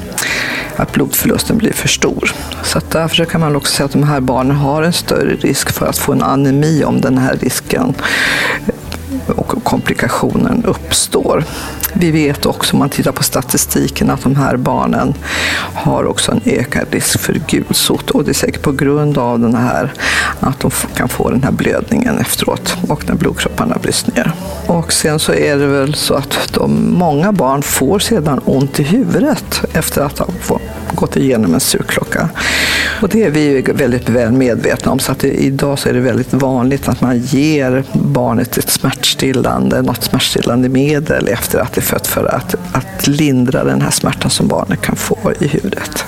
Att 0.76 0.92
blodförlusten 0.92 1.58
blir 1.58 1.72
för 1.72 1.88
stor. 1.88 2.32
Så 2.62 2.78
att 2.78 2.90
därför 2.90 3.24
kan 3.24 3.40
man 3.40 3.56
också 3.56 3.72
säga 3.72 3.84
att 3.84 3.92
de 3.92 4.02
här 4.02 4.20
barnen 4.20 4.56
har 4.56 4.82
en 4.82 4.92
större 4.92 5.34
risk 5.34 5.70
för 5.70 5.86
att 5.86 5.98
få 5.98 6.12
en 6.12 6.22
anemi 6.22 6.84
om 6.84 7.00
den 7.00 7.18
här 7.18 7.36
risken 7.40 7.94
och 9.32 9.64
komplikationen 9.64 10.64
uppstår. 10.64 11.44
Vi 11.92 12.10
vet 12.10 12.46
också 12.46 12.72
om 12.72 12.78
man 12.78 12.88
tittar 12.88 13.12
på 13.12 13.22
statistiken 13.22 14.10
att 14.10 14.22
de 14.22 14.36
här 14.36 14.56
barnen 14.56 15.14
har 15.74 16.04
också 16.04 16.32
en 16.32 16.40
ökad 16.44 16.86
risk 16.90 17.20
för 17.20 17.40
gulsot 17.48 18.10
och 18.10 18.24
det 18.24 18.30
är 18.30 18.34
säkert 18.34 18.62
på 18.62 18.72
grund 18.72 19.18
av 19.18 19.40
den 19.40 19.54
här 19.54 19.92
att 20.40 20.60
de 20.60 20.70
kan 20.94 21.08
få 21.08 21.30
den 21.30 21.42
här 21.42 21.52
blödningen 21.52 22.18
efteråt 22.18 22.76
och 22.88 23.08
när 23.08 23.14
blodkropparna 23.14 23.78
bryts 23.82 24.06
ner. 24.06 24.32
Och 24.66 24.92
sen 24.92 25.18
så 25.18 25.32
är 25.32 25.56
det 25.56 25.66
väl 25.66 25.94
så 25.94 26.14
att 26.14 26.38
de, 26.54 26.92
många 26.98 27.32
barn 27.32 27.62
får 27.62 27.98
sedan 27.98 28.40
ont 28.44 28.80
i 28.80 28.82
huvudet 28.82 29.64
efter 29.72 30.02
att 30.02 30.18
ha 30.18 30.26
gått 30.94 31.16
igenom 31.16 31.54
en 31.54 31.60
sugklocka. 31.60 32.28
Och 33.02 33.08
det 33.08 33.22
är 33.22 33.30
vi 33.30 33.62
väldigt 33.62 34.08
väl 34.08 34.32
medvetna 34.32 34.92
om 34.92 34.98
så 34.98 35.12
att 35.12 35.18
det, 35.18 35.28
idag 35.28 35.78
så 35.78 35.88
är 35.88 35.92
det 35.92 36.00
väldigt 36.00 36.32
vanligt 36.32 36.88
att 36.88 37.00
man 37.00 37.18
ger 37.18 37.84
barnet 37.92 38.58
ett 38.58 38.70
smärtstillande, 38.70 39.21
något 39.22 40.02
smärtstillande 40.02 40.68
medel 40.68 41.28
efter 41.28 41.58
att 41.58 41.72
det 41.72 41.80
är 41.80 41.82
fött 41.82 42.06
för 42.06 42.34
att, 42.34 42.54
att 42.72 43.06
lindra 43.06 43.64
den 43.64 43.80
här 43.80 43.90
smärtan 43.90 44.30
som 44.30 44.48
barnet 44.48 44.80
kan 44.80 44.96
få 44.96 45.32
i 45.40 45.46
huvudet. 45.46 46.04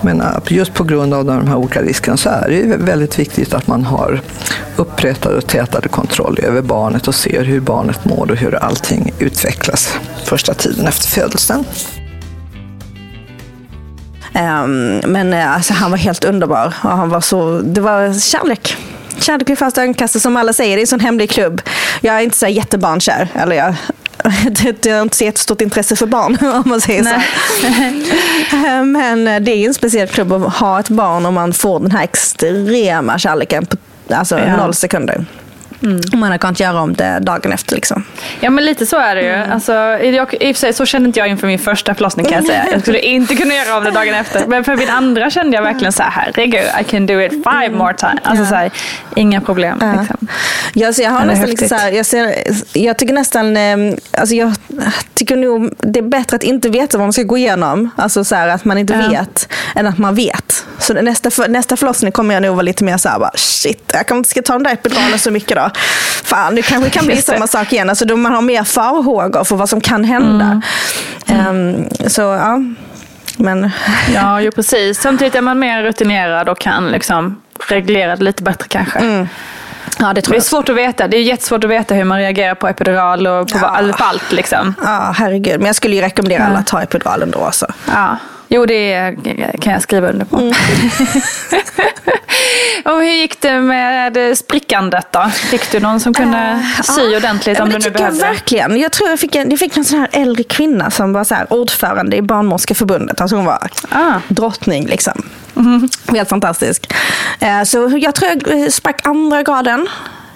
Men 0.00 0.20
äh, 0.20 0.38
just 0.48 0.74
på 0.74 0.84
grund 0.84 1.14
av 1.14 1.24
de 1.24 1.48
här 1.48 1.56
olika 1.56 1.82
riskerna 1.82 2.16
så 2.16 2.28
är 2.28 2.48
det 2.48 2.76
väldigt 2.76 3.18
viktigt 3.18 3.54
att 3.54 3.66
man 3.66 3.84
har 3.84 4.20
upprättad 4.76 5.34
och 5.34 5.46
tätade 5.46 5.88
kontroll 5.88 6.38
över 6.42 6.62
barnet 6.62 7.08
och 7.08 7.14
ser 7.14 7.44
hur 7.44 7.60
barnet 7.60 8.04
mår 8.04 8.30
och 8.30 8.36
hur 8.36 8.54
allting 8.54 9.12
utvecklas 9.18 9.98
första 10.24 10.54
tiden 10.54 10.86
efter 10.86 11.08
födelsen. 11.08 11.64
Um, 14.34 15.00
men 15.12 15.32
äh, 15.32 15.54
alltså, 15.54 15.72
han 15.72 15.90
var 15.90 15.98
helt 15.98 16.24
underbar. 16.24 16.66
Och 16.66 16.90
han 16.90 17.08
var 17.08 17.20
så, 17.20 17.60
det 17.60 17.80
var 17.80 18.20
kärlek. 18.20 18.76
Kärlek 19.18 19.50
vid 19.50 19.58
första 19.58 19.82
ögonkastet 19.82 20.22
som 20.22 20.36
alla 20.36 20.52
säger. 20.52 20.76
Det 20.76 20.80
är 20.80 20.82
en 20.82 20.86
sån 20.86 21.00
hemlig 21.00 21.30
klubb. 21.30 21.62
Jag 22.00 22.14
är 22.16 22.20
inte 22.20 22.38
så 22.38 22.46
jättebarnkär. 22.46 23.28
Eller 23.34 23.56
jag, 23.56 23.74
det, 24.80 24.90
har 24.90 25.02
inte 25.02 25.16
så 25.16 25.24
jättestort 25.24 25.60
intresse 25.60 25.96
för 25.96 26.06
barn 26.06 26.38
om 26.54 26.62
man 26.66 26.80
säger 26.80 27.02
Nej. 27.02 27.26
så. 27.60 28.56
Men 28.84 29.44
det 29.44 29.52
är 29.52 29.66
en 29.66 29.74
speciell 29.74 30.08
klubb 30.08 30.32
att 30.32 30.54
ha 30.54 30.80
ett 30.80 30.88
barn 30.88 31.26
och 31.26 31.32
man 31.32 31.52
får 31.52 31.80
den 31.80 31.90
här 31.90 32.04
extrema 32.04 33.18
kärleken 33.18 33.66
på 33.66 33.76
alltså, 34.14 34.38
ja. 34.38 34.56
noll 34.56 34.74
sekunder. 34.74 35.24
Mm. 35.82 36.00
Man 36.12 36.30
har 36.30 36.38
kunnat 36.38 36.60
göra 36.60 36.80
om 36.80 36.94
det 36.94 37.18
dagen 37.20 37.52
efter. 37.52 37.74
Liksom. 37.74 38.04
Ja 38.40 38.50
men 38.50 38.64
lite 38.64 38.86
så 38.86 38.96
är 38.96 39.14
det 39.14 39.22
ju. 39.22 39.32
Mm. 39.32 39.52
Alltså, 39.52 39.72
jag, 39.72 40.34
I 40.40 40.52
och 40.52 40.56
för 40.56 40.60
sig 40.60 40.72
så 40.72 40.86
kände 40.86 41.06
inte 41.06 41.18
jag 41.18 41.28
inför 41.28 41.46
min 41.46 41.58
första 41.58 41.94
förlossning 41.94 42.26
kan 42.26 42.34
jag 42.34 42.46
säga. 42.46 42.66
Jag 42.72 42.80
skulle 42.82 42.98
inte 42.98 43.34
kunna 43.34 43.54
göra 43.54 43.76
om 43.76 43.84
det 43.84 43.90
dagen 43.90 44.14
efter. 44.14 44.46
Men 44.46 44.64
för 44.64 44.76
min 44.76 44.90
andra 44.90 45.30
kände 45.30 45.56
jag 45.56 45.62
verkligen 45.62 45.92
så 45.92 46.02
här, 46.02 46.10
herregud, 46.10 46.64
I 46.80 46.84
can 46.84 47.06
do 47.06 47.20
it 47.20 47.32
five 47.32 47.70
more 47.70 47.94
times. 47.94 48.20
Alltså, 48.22 48.46
så 48.46 48.54
här, 48.54 48.70
inga 49.16 49.40
problem. 49.40 49.78
Ja. 49.80 50.00
Liksom. 50.00 50.28
Ja, 50.74 50.92
så 50.92 51.02
jag, 51.02 51.10
har 51.10 51.24
nästan 51.24 51.50
lite 51.50 51.68
så 51.68 51.74
här, 51.74 51.92
jag, 51.92 52.06
ser, 52.06 52.34
jag 52.72 52.98
tycker 52.98 53.14
nästan, 53.14 53.56
ehm, 53.56 53.96
alltså 54.12 54.34
jag 54.34 54.54
tycker 55.14 55.36
nog 55.36 55.74
det 55.78 55.98
är 55.98 56.02
bättre 56.02 56.36
att 56.36 56.42
inte 56.42 56.68
veta 56.68 56.98
vad 56.98 57.04
man 57.04 57.12
ska 57.12 57.22
gå 57.22 57.38
igenom. 57.38 57.90
Alltså 57.96 58.24
så 58.24 58.34
här, 58.34 58.48
att 58.48 58.64
man 58.64 58.78
inte 58.78 58.92
ja. 58.94 59.08
vet, 59.08 59.48
än 59.76 59.86
att 59.86 59.98
man 59.98 60.14
vet. 60.14 60.66
Så 60.78 60.94
nästa, 60.94 61.46
nästa 61.48 61.76
förlossning 61.76 62.12
kommer 62.12 62.34
jag 62.34 62.42
nog 62.42 62.54
vara 62.54 62.62
lite 62.62 62.84
mer 62.84 62.96
så 62.96 63.08
här, 63.08 63.18
bara, 63.18 63.30
shit, 63.34 63.82
jag 63.92 64.06
kanske 64.06 64.16
inte 64.16 64.30
ska 64.30 64.42
ta 64.42 64.52
den 64.52 64.62
där 64.62 64.72
epiduralen 64.72 65.18
så 65.18 65.30
mycket 65.30 65.56
då 65.56 65.70
fan, 66.24 66.54
det 66.54 66.62
kanske 66.62 66.90
kan 66.90 67.06
bli 67.06 67.22
samma 67.22 67.46
sak 67.46 67.72
igen. 67.72 67.88
Alltså, 67.88 68.04
då 68.04 68.16
man 68.16 68.32
har 68.32 68.42
mer 68.42 68.64
farhågor 68.64 69.44
för 69.44 69.56
vad 69.56 69.68
som 69.68 69.80
kan 69.80 70.04
hända. 70.04 70.62
Mm. 71.26 71.46
Um, 71.46 71.88
så 72.08 72.20
ja, 72.22 72.60
men... 73.36 73.70
Ja, 74.14 74.40
jo, 74.40 74.50
precis. 74.50 75.00
Samtidigt 75.00 75.34
är 75.34 75.40
man 75.40 75.58
mer 75.58 75.82
rutinerad 75.82 76.48
och 76.48 76.58
kan 76.58 76.88
liksom 76.88 77.42
reglera 77.68 78.16
det 78.16 78.24
lite 78.24 78.42
bättre 78.42 78.66
kanske. 78.68 78.98
Mm. 78.98 79.28
Ja, 79.98 80.12
det, 80.12 80.22
tror 80.22 80.32
det 80.32 80.38
är 80.38 80.40
svårt 80.40 80.68
att 80.68 80.76
veta. 80.76 81.08
Det 81.08 81.16
är 81.16 81.22
jättesvårt 81.22 81.64
att 81.64 81.70
veta 81.70 81.94
hur 81.94 82.04
man 82.04 82.18
reagerar 82.18 82.54
på 82.54 82.68
epidural 82.68 83.26
och 83.26 83.48
på 83.48 83.58
ja. 83.62 83.94
allt. 83.98 84.32
Liksom. 84.32 84.74
Ja, 84.84 85.14
herregud. 85.16 85.58
Men 85.58 85.66
jag 85.66 85.76
skulle 85.76 85.96
ju 85.96 86.02
rekommendera 86.02 86.40
ja. 86.42 86.46
alla 86.46 86.58
att 86.58 86.66
ta 86.66 86.82
epidural 86.82 87.22
ändå. 87.22 87.44
Alltså. 87.44 87.66
Ja. 87.86 88.16
Jo, 88.54 88.66
det 88.66 89.16
kan 89.60 89.72
jag 89.72 89.82
skriva 89.82 90.08
under 90.08 90.24
på. 90.24 90.36
Mm. 90.36 90.52
och 92.84 93.02
hur 93.02 93.12
gick 93.12 93.40
det 93.40 93.60
med 93.60 94.38
sprickandet 94.38 95.06
då? 95.12 95.30
Fick 95.30 95.72
du 95.72 95.80
någon 95.80 96.00
som 96.00 96.14
kunde 96.14 96.38
uh, 96.38 96.82
sy 96.82 97.16
ordentligt 97.16 97.60
om 97.60 97.70
ja, 97.70 97.78
du 97.78 97.84
nu 97.84 97.90
behövde? 97.90 98.18
Jag 98.18 98.26
verkligen. 98.32 98.80
Jag 98.80 98.92
tror 98.92 99.10
jag 99.10 99.20
fick 99.20 99.34
en, 99.34 99.50
jag 99.50 99.58
fick 99.58 99.76
en 99.76 99.84
sån 99.84 99.98
här 99.98 100.08
äldre 100.12 100.44
kvinna 100.44 100.90
som 100.90 101.12
var 101.12 101.24
så 101.24 101.34
här 101.34 101.52
ordförande 101.52 102.16
i 102.16 102.22
Barnmorskeförbundet. 102.22 103.20
Alltså 103.20 103.36
hon 103.36 103.44
var 103.44 103.68
ah. 103.90 104.14
drottning 104.28 104.86
liksom. 104.86 105.22
Mm. 105.56 105.88
Helt 106.08 106.28
fantastisk. 106.28 106.92
Uh, 107.42 107.64
så 107.64 107.98
jag 107.98 108.14
tror 108.14 108.30
jag 108.30 108.72
sprack 108.72 109.06
andra 109.06 109.42
graden 109.42 109.88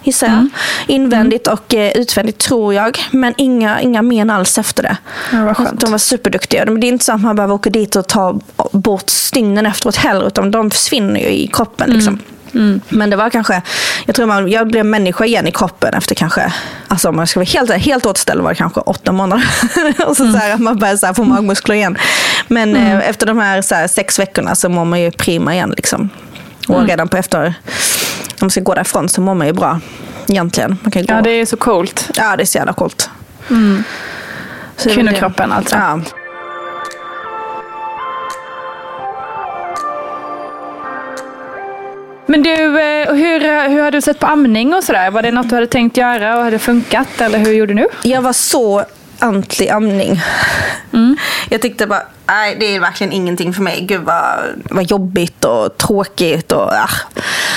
gissar 0.07 0.27
jag. 0.27 0.35
Mm. 0.35 0.51
Invändigt 0.87 1.49
och 1.49 1.75
eh, 1.75 1.93
utvändigt 1.93 2.39
tror 2.39 2.75
jag. 2.75 2.99
Men 3.11 3.35
inga, 3.37 3.81
inga 3.81 4.03
men 4.03 4.31
alls 4.31 4.59
efter 4.59 4.83
det. 4.83 4.97
Ja. 5.33 5.55
De 5.73 5.91
var 5.91 5.99
superduktiga. 5.99 6.65
Det 6.65 6.87
är 6.87 6.89
inte 6.89 7.05
så 7.05 7.13
att 7.13 7.21
man 7.21 7.37
behöver 7.37 7.55
åka 7.55 7.71
dit 7.71 7.97
och 7.97 8.07
ta 8.07 8.41
bort 8.73 9.11
stygnen 9.11 9.67
efteråt 9.67 9.97
heller. 9.97 10.27
Utan 10.27 10.51
de 10.51 10.71
försvinner 10.71 11.21
ju 11.21 11.29
i 11.29 11.47
kroppen. 11.47 11.91
Liksom. 11.91 12.15
Mm. 12.15 12.23
Mm. 12.57 12.81
Men 12.89 13.11
det 13.11 13.17
var 13.17 13.31
kanske, 13.31 13.63
jag 14.07 14.17
tror 14.17 14.27
man, 14.27 14.51
jag 14.51 14.69
blev 14.69 14.87
människa 14.87 15.25
igen 15.25 15.47
i 15.47 15.53
kroppen 15.53 15.95
efter 15.95 16.15
kanske, 16.15 16.53
alltså 16.89 17.09
om 17.09 17.17
man 17.17 17.27
ska 17.27 17.41
vara 17.41 17.49
helt, 17.49 17.71
helt 17.71 18.07
återställd 18.07 18.41
var 18.41 18.51
det 18.51 18.55
kanske 18.55 18.81
åtta 18.81 19.13
månader. 19.13 19.49
och 20.07 20.17
så, 20.17 20.23
mm. 20.23 20.35
så 20.35 20.39
här, 20.39 20.59
man 20.59 20.79
började 20.79 20.99
så 20.99 21.07
här, 21.07 21.15
få 21.15 21.25
magmuskler 21.25 21.75
igen. 21.75 21.99
Men 22.49 22.77
mm. 22.77 22.99
eh, 22.99 23.09
efter 23.09 23.27
de 23.27 23.39
här, 23.39 23.63
så 23.63 23.75
här, 23.75 23.87
sex 23.87 24.19
veckorna 24.19 24.55
så 24.55 24.69
mår 24.69 24.85
man 24.85 25.01
ju 25.01 25.11
prima 25.11 25.55
igen. 25.55 25.75
Liksom. 25.77 26.11
Och 26.69 26.75
mm. 26.75 26.87
redan 26.87 27.09
på 27.09 27.17
efter, 27.17 27.55
om 28.41 28.47
man 28.47 28.51
ska 28.51 28.61
gå 28.61 28.75
därifrån 28.75 29.09
så 29.09 29.21
mår 29.21 29.35
man 29.35 29.47
ju 29.47 29.53
bra. 29.53 29.81
Egentligen. 30.29 30.79
Man 30.83 30.91
kan 30.91 31.03
gå. 31.03 31.15
Ja, 31.15 31.21
det 31.23 31.31
är 31.31 31.47
så 31.47 31.57
coolt. 31.57 32.11
Ja, 32.17 32.37
det 32.37 32.43
är 32.43 32.47
så 32.47 32.59
jävla 32.59 32.73
coolt. 32.73 33.11
Mm. 33.51 33.85
Kvinnokroppen 34.79 35.53
alltså. 35.53 35.77
Ja. 35.77 36.01
Men 42.27 42.43
du, 42.43 42.81
eh, 42.81 43.15
hur, 43.15 43.69
hur 43.69 43.83
har 43.83 43.91
du 43.91 44.01
sett 44.01 44.19
på 44.19 44.27
amning 44.27 44.75
och 44.75 44.85
sådär? 44.85 45.11
Var 45.11 45.23
det 45.23 45.31
något 45.31 45.49
du 45.49 45.55
hade 45.55 45.67
tänkt 45.67 45.97
göra 45.97 46.39
och 46.39 46.45
hade 46.45 46.59
funkat? 46.59 47.21
Eller 47.21 47.39
hur 47.39 47.53
gjorde 47.53 47.75
du? 47.75 47.89
Jag 48.03 48.23
var 48.23 48.33
så 48.33 48.85
anti-amning. 49.19 50.21
Mm. 50.93 51.17
Jag 51.49 51.63
tyckte 51.63 51.87
bara, 51.87 52.03
nej 52.27 52.57
det 52.61 52.77
är 52.77 52.81
verkligen 52.81 53.13
ingenting 53.13 53.55
för 53.55 53.63
mig. 53.63 53.81
Gud 53.81 54.01
vad, 54.01 54.39
vad 54.71 54.85
jobbigt 54.85 55.45
och 55.45 55.79
tråkigt. 55.79 56.53
Och, 56.53 56.73
ah. 56.73 56.91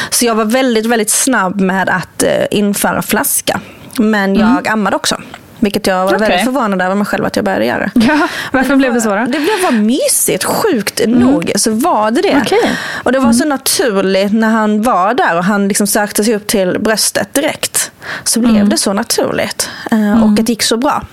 Så 0.09 0.25
jag 0.25 0.35
var 0.35 0.45
väldigt, 0.45 0.85
väldigt 0.85 1.09
snabb 1.09 1.61
med 1.61 1.89
att 1.89 2.23
uh, 2.23 2.29
införa 2.51 3.01
flaska. 3.01 3.59
Men 3.97 4.35
jag 4.35 4.49
mm. 4.49 4.73
ammade 4.73 4.95
också. 4.95 5.17
Vilket 5.59 5.87
jag 5.87 5.97
var 5.97 6.15
okay. 6.15 6.19
väldigt 6.19 6.45
förvånad 6.45 6.81
över 6.81 6.95
mig 6.95 7.05
själv 7.05 7.25
att 7.25 7.35
jag 7.35 7.45
började 7.45 7.65
göra. 7.65 7.91
Ja, 8.09 8.27
varför 8.51 8.69
det 8.69 8.77
blev 8.77 8.93
det 8.93 9.01
så 9.01 9.09
då? 9.09 9.15
Det 9.15 9.39
blev 9.39 9.61
bara 9.61 9.71
mysigt. 9.71 10.43
Sjukt 10.43 10.99
mm. 10.99 11.19
nog 11.19 11.51
så 11.55 11.71
var 11.71 12.11
det 12.11 12.21
det. 12.21 12.41
Okay. 12.41 12.71
Och 13.03 13.11
det 13.11 13.17
var 13.17 13.25
mm. 13.25 13.33
så 13.33 13.45
naturligt 13.45 14.33
när 14.33 14.49
han 14.49 14.81
var 14.81 15.13
där 15.13 15.37
och 15.37 15.43
han 15.43 15.67
liksom 15.67 15.87
sökte 15.87 16.23
sig 16.23 16.35
upp 16.35 16.47
till 16.47 16.77
bröstet 16.79 17.33
direkt. 17.33 17.91
Så 18.23 18.39
blev 18.39 18.55
mm. 18.55 18.69
det 18.69 18.77
så 18.77 18.93
naturligt. 18.93 19.69
Uh, 19.93 20.23
och 20.23 20.29
det 20.29 20.49
gick 20.49 20.63
så 20.63 20.77
bra. 20.77 21.03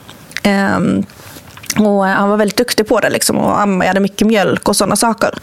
Um, 0.46 1.06
och 1.78 2.04
han 2.04 2.30
var 2.30 2.36
väldigt 2.36 2.56
duktig 2.56 2.88
på 2.88 3.00
det 3.00 3.10
liksom, 3.10 3.36
och 3.36 3.60
ammade 3.60 4.00
mycket 4.00 4.26
mjölk 4.26 4.68
och 4.68 4.76
sådana 4.76 4.96
saker. 4.96 5.34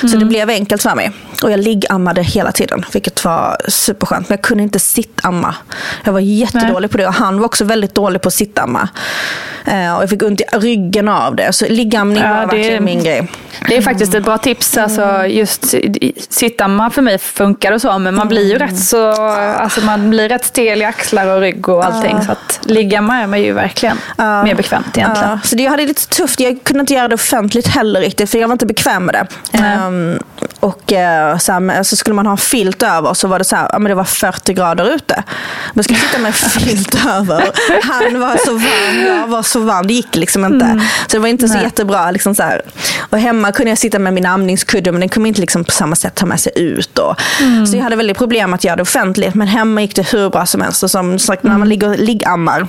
Mm. 0.00 0.12
Så 0.12 0.18
det 0.18 0.24
blev 0.24 0.50
enkelt 0.50 0.82
för 0.82 0.94
mig. 0.94 1.12
Och 1.42 1.50
jag 1.50 1.60
liggammade 1.60 2.22
hela 2.22 2.52
tiden, 2.52 2.84
vilket 2.92 3.24
var 3.24 3.56
superskönt. 3.68 4.28
Men 4.28 4.36
jag 4.36 4.42
kunde 4.42 4.62
inte 4.62 4.78
sittamma. 4.78 5.54
Jag 6.04 6.12
var 6.12 6.20
jättedålig 6.20 6.80
Nej. 6.80 6.88
på 6.88 6.96
det 6.96 7.06
och 7.06 7.14
han 7.14 7.38
var 7.38 7.46
också 7.46 7.64
väldigt 7.64 7.94
dålig 7.94 8.22
på 8.22 8.28
att 8.28 8.34
sittamma. 8.34 8.88
Eh, 9.64 9.96
och 9.96 10.02
jag 10.02 10.10
fick 10.10 10.22
ont 10.22 10.40
i 10.40 10.44
ryggen 10.52 11.08
av 11.08 11.36
det. 11.36 11.52
Så 11.52 11.66
liggamning 11.68 12.22
ja, 12.22 12.28
var 12.28 12.46
verkligen 12.46 12.84
min 12.84 13.04
grej. 13.04 13.28
Det 13.68 13.76
är 13.76 13.82
faktiskt 13.82 14.14
ett 14.14 14.24
bra 14.24 14.38
tips. 14.38 14.78
Alltså, 14.78 15.26
just 15.26 15.74
sittamma 16.28 16.90
för 16.90 17.02
mig 17.02 17.18
funkar 17.18 17.72
och 17.72 17.80
så, 17.80 17.98
men 17.98 18.14
man 18.14 18.28
blir 18.28 18.44
ju 18.44 18.56
mm. 18.56 18.68
rätt 18.68 18.78
så, 18.78 19.10
alltså, 19.10 19.80
man 19.80 20.10
blir 20.10 20.28
rätt 20.28 20.44
stel 20.44 20.82
i 20.82 20.84
axlar 20.84 21.26
och 21.26 21.40
rygg 21.40 21.68
och 21.68 21.84
allting. 21.84 22.16
Ja. 22.16 22.24
Så 22.24 22.32
att 22.32 22.60
liggamma 22.62 23.16
är 23.16 23.26
man 23.26 23.42
ju 23.42 23.52
verkligen 23.52 23.98
ja. 24.16 24.44
mer 24.44 24.54
bekvämt 24.54 24.98
egentligen. 24.98 25.30
Ja. 25.30 25.38
Så 25.44 25.56
det, 25.56 25.62
jag 25.62 25.70
hade 25.70 25.86
lite 25.86 26.08
tufft. 26.08 26.40
Jag 26.40 26.58
kunde 26.64 26.80
inte 26.80 26.94
göra 26.94 27.08
det 27.08 27.14
offentligt 27.14 27.66
heller 27.66 28.00
riktigt, 28.00 28.30
för 28.30 28.38
jag 28.38 28.48
var 28.48 28.52
inte 28.52 28.66
bekväm 28.66 29.04
med 29.04 29.14
det. 29.14 29.26
Um, 29.86 30.22
och 30.60 30.92
uh, 30.92 31.27
så, 31.36 31.52
här, 31.52 31.82
så, 31.82 31.96
skulle 31.96 32.14
man 32.14 32.26
ha 32.26 32.32
en 32.32 32.38
filt 32.38 32.82
över 32.82 33.14
så 33.14 33.28
var 33.28 33.38
det 33.38 33.44
så 33.44 33.56
här, 33.56 33.68
ja, 33.72 33.78
men 33.78 33.88
det 33.90 33.94
var 33.94 34.04
40 34.04 34.54
grader 34.54 34.94
ute. 34.94 35.22
Man 35.74 35.84
skulle 35.84 35.98
sitta 35.98 36.18
med 36.18 36.34
filt 36.34 37.06
över. 37.06 37.50
Han 37.82 38.20
var 38.20 38.36
så 38.46 38.52
varm, 38.52 39.06
jag 39.06 39.26
var 39.26 39.42
så 39.42 39.60
varm. 39.60 39.86
Det 39.86 39.94
gick 39.94 40.16
liksom 40.16 40.44
inte. 40.44 40.66
Mm. 40.66 40.80
Så 40.80 41.16
det 41.16 41.18
var 41.18 41.28
inte 41.28 41.48
så 41.48 41.54
Nej. 41.54 41.62
jättebra. 41.62 42.10
Liksom 42.10 42.34
så 42.34 42.42
här. 42.42 42.62
Och 43.00 43.18
hemma 43.18 43.52
kunde 43.52 43.70
jag 43.70 43.78
sitta 43.78 43.98
med 43.98 44.14
min 44.14 44.26
amningskudde 44.26 44.92
men 44.92 45.00
den 45.00 45.08
kunde 45.08 45.28
inte 45.28 45.40
liksom 45.40 45.64
på 45.64 45.70
samma 45.70 45.96
sätt 45.96 46.14
ta 46.14 46.26
med 46.26 46.40
sig 46.40 46.52
ut. 46.56 46.98
Och, 46.98 47.20
mm. 47.40 47.66
Så 47.66 47.76
jag 47.76 47.82
hade 47.82 47.96
väldigt 47.96 48.18
problem 48.18 48.54
att 48.54 48.64
göra 48.64 48.76
det 48.76 48.82
offentligt. 48.82 49.34
Men 49.34 49.48
hemma 49.48 49.82
gick 49.82 49.96
det 49.96 50.12
hur 50.12 50.30
bra 50.30 50.46
som 50.46 50.60
helst. 50.60 50.82
Och 50.82 50.90
som 50.90 51.18
sagt, 51.18 51.42
när 51.42 51.50
man 51.50 51.56
mm. 51.56 51.68
ligger 51.68 51.88
och 51.88 51.98
liggammar 51.98 52.66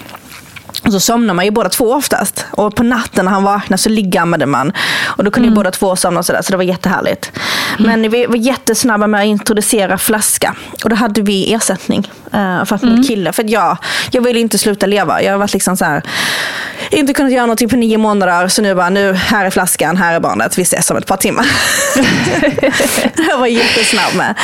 och 0.86 0.91
så 0.91 0.99
somnar 0.99 1.34
man 1.34 1.45
ju 1.45 1.51
båda 1.51 1.69
två 1.69 1.93
oftast. 1.93 2.45
Och 2.51 2.75
på 2.75 2.84
natten 2.84 3.25
när 3.25 3.32
han 3.32 3.43
vaknade 3.43 3.82
så 3.82 3.89
liggammade 3.89 4.45
man. 4.45 4.73
Och 5.05 5.23
då 5.23 5.32
kunde 5.32 5.47
mm. 5.47 5.53
ju 5.53 5.55
båda 5.55 5.71
två 5.71 5.95
somna 5.95 6.19
och 6.19 6.25
sådär. 6.25 6.41
Så 6.41 6.51
det 6.51 6.57
var 6.57 6.63
jättehärligt. 6.63 7.32
Mm. 7.80 8.01
Men 8.01 8.11
vi 8.11 8.25
var 8.25 8.36
jättesnabba 8.36 9.07
med 9.07 9.21
att 9.21 9.25
introducera 9.25 9.97
flaska. 9.97 10.55
Och 10.84 10.89
då 10.89 10.95
hade 10.95 11.21
vi 11.21 11.53
ersättning 11.53 12.11
uh, 12.25 12.65
för 12.65 12.75
att 12.75 12.84
mm. 12.84 12.95
min 12.95 13.03
kille. 13.03 13.34
För 13.34 13.43
jag, 13.47 13.77
jag 14.11 14.21
ville 14.21 14.39
inte 14.39 14.57
sluta 14.57 14.86
leva. 14.86 15.21
Jag 15.21 15.32
har 15.32 15.38
varit 15.38 15.53
liksom 15.53 15.77
så 15.77 15.86
här, 15.86 16.03
inte 16.91 17.13
kunnat 17.13 17.32
göra 17.32 17.45
någonting 17.45 17.69
på 17.69 17.75
nio 17.75 17.97
månader. 17.97 18.47
Så 18.47 18.61
nu 18.61 18.75
bara, 18.75 18.89
nu, 18.89 19.13
här 19.13 19.45
är 19.45 19.49
flaskan, 19.49 19.97
här 19.97 20.15
är 20.15 20.19
barnet. 20.19 20.57
Vi 20.57 20.61
ses 20.61 20.91
om 20.91 20.97
ett 20.97 21.05
par 21.05 21.17
timmar. 21.17 21.45
jag 23.30 23.38
var 23.38 23.47
jättesnabb 23.47 24.15
med. 24.15 24.36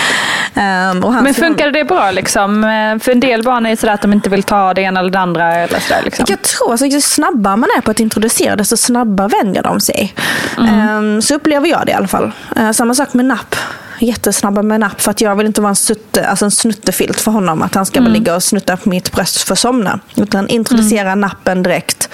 Um, 0.55 1.23
Men 1.23 1.33
funkade 1.33 1.71
det 1.71 1.83
bra 1.83 2.11
liksom? 2.11 2.61
För 3.03 3.11
en 3.11 3.19
del 3.19 3.43
barn 3.43 3.65
är 3.65 3.69
det 3.69 3.77
sådär 3.77 3.93
att 3.93 4.01
de 4.01 4.13
inte 4.13 4.29
vill 4.29 4.43
ta 4.43 4.73
det 4.73 4.81
ena 4.81 4.99
eller 4.99 5.09
det 5.09 5.19
andra. 5.19 5.55
Eller 5.55 5.79
sådär, 5.79 6.01
liksom. 6.03 6.24
Jag 6.28 6.41
tror 6.41 6.73
att 6.73 6.93
ju 6.93 7.01
snabbare 7.01 7.57
man 7.57 7.69
är 7.78 7.82
på 7.82 7.91
att 7.91 7.99
introducera 7.99 8.55
det, 8.55 8.65
så 8.65 8.78
snabbare 8.78 9.28
vänjer 9.28 9.63
de 9.63 9.80
sig. 9.80 10.15
Mm. 10.57 10.97
Um, 10.97 11.21
så 11.21 11.36
upplever 11.36 11.67
jag 11.67 11.86
det 11.86 11.91
i 11.91 11.95
alla 11.95 12.07
fall. 12.07 12.32
Uh, 12.59 12.71
samma 12.71 12.93
sak 12.93 13.13
med 13.13 13.26
napp 13.26 13.55
jättesnabba 13.99 14.61
med 14.61 14.80
napp 14.80 15.01
för 15.01 15.11
att 15.11 15.21
jag 15.21 15.36
vill 15.36 15.47
inte 15.47 15.61
vara 15.61 15.69
en, 15.69 15.76
sutte, 15.76 16.28
alltså 16.28 16.45
en 16.45 16.51
snuttefilt 16.51 17.19
för 17.19 17.32
honom. 17.32 17.61
Att 17.61 17.76
han 17.76 17.86
ska 17.86 17.99
mm. 17.99 18.11
ligga 18.11 18.36
och 18.36 18.43
snutta 18.43 18.78
på 18.78 18.89
mitt 18.89 19.11
bröst 19.11 19.41
för 19.41 19.53
att 19.53 19.59
somna. 19.59 19.99
Utan 20.15 20.47
introducera 20.47 21.07
mm. 21.11 21.21
nappen 21.21 21.63
direkt. 21.63 22.09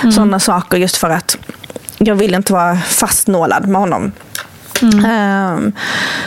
Mm. 0.00 0.12
Sådana 0.12 0.40
saker 0.40 0.78
just 0.78 0.96
för 0.96 1.10
att 1.10 1.38
jag 1.98 2.14
vill 2.14 2.34
inte 2.34 2.52
vara 2.52 2.76
fastnålad 2.76 3.68
med 3.68 3.80
honom. 3.80 4.12
Mm. 4.82 5.54
Um, 5.54 5.72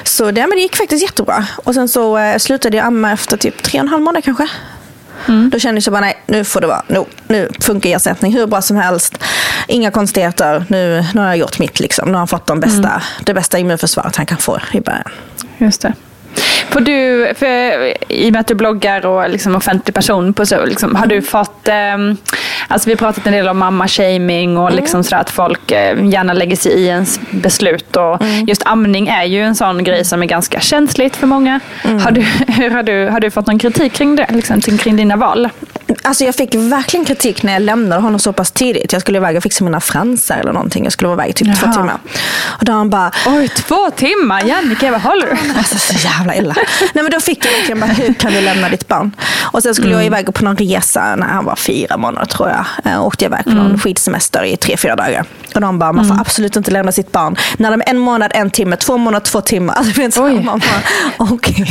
så 0.03 0.31
det, 0.31 0.41
men 0.41 0.49
det 0.49 0.61
gick 0.61 0.75
faktiskt 0.75 1.03
jättebra. 1.03 1.45
Och 1.63 1.73
sen 1.73 1.87
så 1.87 2.19
uh, 2.19 2.37
slutade 2.37 2.77
jag 2.77 2.85
amma 2.85 3.11
efter 3.11 3.37
typ 3.37 3.63
tre 3.63 3.79
och 3.79 3.83
en 3.83 3.89
halv 3.89 4.03
månad 4.03 4.23
kanske. 4.23 4.47
Mm. 5.27 5.49
Då 5.49 5.59
kände 5.59 5.81
jag 5.85 5.91
bara, 5.91 6.01
nej, 6.01 6.23
nu 6.27 6.43
får 6.43 6.61
det 6.61 6.67
vara. 6.67 6.81
Nu, 6.87 7.05
nu 7.27 7.49
funkar 7.59 7.89
ersättning 7.89 8.33
hur 8.33 8.47
bra 8.47 8.61
som 8.61 8.77
helst. 8.77 9.23
Inga 9.67 9.91
konstigheter. 9.91 10.65
Nu, 10.69 11.05
nu 11.13 11.21
har 11.21 11.27
jag 11.27 11.37
gjort 11.37 11.59
mitt. 11.59 11.79
Liksom. 11.79 12.07
Nu 12.07 12.13
har 12.13 12.19
han 12.19 12.27
fått 12.27 12.47
de 12.47 12.59
bästa, 12.59 12.89
mm. 12.89 13.01
det 13.25 13.33
bästa 13.33 13.59
immunförsvaret 13.59 14.15
han 14.15 14.25
kan 14.25 14.37
få 14.37 14.59
i 14.71 14.79
början. 14.81 15.11
Just 15.57 15.81
det. 15.81 15.93
Får 16.69 16.79
du, 16.79 17.33
för, 17.35 17.93
I 18.11 18.29
och 18.29 18.31
med 18.31 18.39
att 18.39 18.47
du 18.47 18.55
bloggar 18.55 19.05
och 19.05 19.29
liksom 19.29 19.55
offentlig 19.55 19.95
person, 19.95 20.33
på 20.33 20.45
så, 20.45 20.65
liksom, 20.65 20.95
har 20.95 21.05
du 21.05 21.21
fått... 21.21 21.67
Eh, 21.67 21.97
alltså 22.67 22.89
vi 22.89 22.93
har 22.93 22.97
pratat 22.97 23.27
en 23.27 23.33
del 23.33 23.47
om 23.47 23.57
mamma-shaming 23.57 24.57
och 24.57 24.67
mm. 24.67 24.75
liksom 24.75 25.03
sådär 25.03 25.21
att 25.21 25.29
folk 25.29 25.71
eh, 25.71 26.05
gärna 26.05 26.33
lägger 26.33 26.55
sig 26.55 26.71
i 26.71 26.87
ens 26.87 27.19
beslut. 27.31 27.95
Och 27.95 28.21
mm. 28.21 28.45
Just 28.45 28.65
amning 28.65 29.07
är 29.07 29.23
ju 29.23 29.43
en 29.43 29.55
sån 29.55 29.83
grej 29.83 30.05
som 30.05 30.21
är 30.21 30.25
ganska 30.25 30.59
känsligt 30.59 31.15
för 31.15 31.27
många. 31.27 31.59
Mm. 31.83 31.99
Har, 31.99 32.11
du, 32.11 32.21
hur 32.47 32.69
har, 32.69 32.83
du, 32.83 33.07
har 33.07 33.19
du 33.19 33.31
fått 33.31 33.47
någon 33.47 33.59
kritik 33.59 33.93
kring 33.93 34.15
det? 34.15 34.27
Liksom, 34.29 34.61
kring 34.61 34.95
dina 34.95 35.15
val? 35.15 35.49
Alltså 36.03 36.23
jag 36.23 36.35
fick 36.35 36.55
verkligen 36.55 37.05
kritik 37.05 37.43
när 37.43 37.53
jag 37.53 37.61
lämnade 37.61 38.01
honom 38.01 38.19
så 38.19 38.33
pass 38.33 38.51
tidigt. 38.51 38.93
Jag 38.93 39.01
skulle 39.01 39.17
iväg 39.17 39.37
och 39.37 39.43
fixa 39.43 39.63
mina 39.63 39.79
fransar 39.79 40.37
eller 40.37 40.53
någonting. 40.53 40.83
Jag 40.83 40.93
skulle 40.93 41.07
vara 41.07 41.17
iväg 41.17 41.29
i 41.29 41.33
typ 41.33 41.47
Jaha. 41.47 41.55
två 41.55 41.71
timmar. 41.71 41.97
Och 42.59 42.65
då 42.65 42.71
han 42.71 42.89
bara... 42.89 43.11
Oj, 43.27 43.47
två 43.47 43.89
timmar? 43.95 44.43
Jannica, 44.45 44.91
vad 44.91 45.01
håller 45.01 45.25
du? 45.27 45.57
Alltså 45.57 45.77
så 45.77 46.07
jävla 46.07 46.35
illa. 46.35 46.55
Nej 46.93 47.03
men 47.03 47.11
då 47.11 47.19
fick 47.19 47.45
jag 47.45 47.51
verkligen 47.51 47.79
bara, 47.79 47.91
hur 47.91 48.13
kan 48.13 48.33
du 48.33 48.41
lämna 48.41 48.69
ditt 48.69 48.87
barn? 48.87 49.11
Och 49.41 49.63
sen 49.63 49.75
skulle 49.75 49.89
mm. 49.89 49.99
jag 49.99 50.05
iväg 50.05 50.33
på 50.33 50.43
någon 50.43 50.57
resa 50.57 51.15
när 51.15 51.27
han 51.27 51.45
var 51.45 51.55
fyra 51.55 51.97
månader 51.97 52.25
tror 52.25 52.49
jag. 52.49 52.54
Eh, 52.85 53.05
åkte 53.05 53.25
jag 53.25 53.29
iväg 53.29 53.43
på 53.43 53.49
någon 53.49 53.65
mm. 53.65 53.79
skidsemester 53.79 54.43
i 54.43 54.57
tre, 54.57 54.77
fyra 54.77 54.95
dagar. 54.95 55.25
Och 55.55 55.61
de 55.61 55.79
bara, 55.79 55.91
man 55.91 56.05
får 56.05 56.13
mm. 56.13 56.21
absolut 56.21 56.55
inte 56.55 56.71
lämna 56.71 56.91
sitt 56.91 57.11
barn. 57.11 57.35
När 57.57 57.71
de 57.71 57.81
är 57.81 57.89
en 57.89 57.97
månad, 57.97 58.31
en 58.35 58.51
timme, 58.51 58.75
två 58.75 58.97
månader, 58.97 59.25
två 59.25 59.41
timmar. 59.41 59.75
Alltså, 60.05 60.21
man 60.21 60.61
bara, 61.17 61.31
okay. 61.33 61.65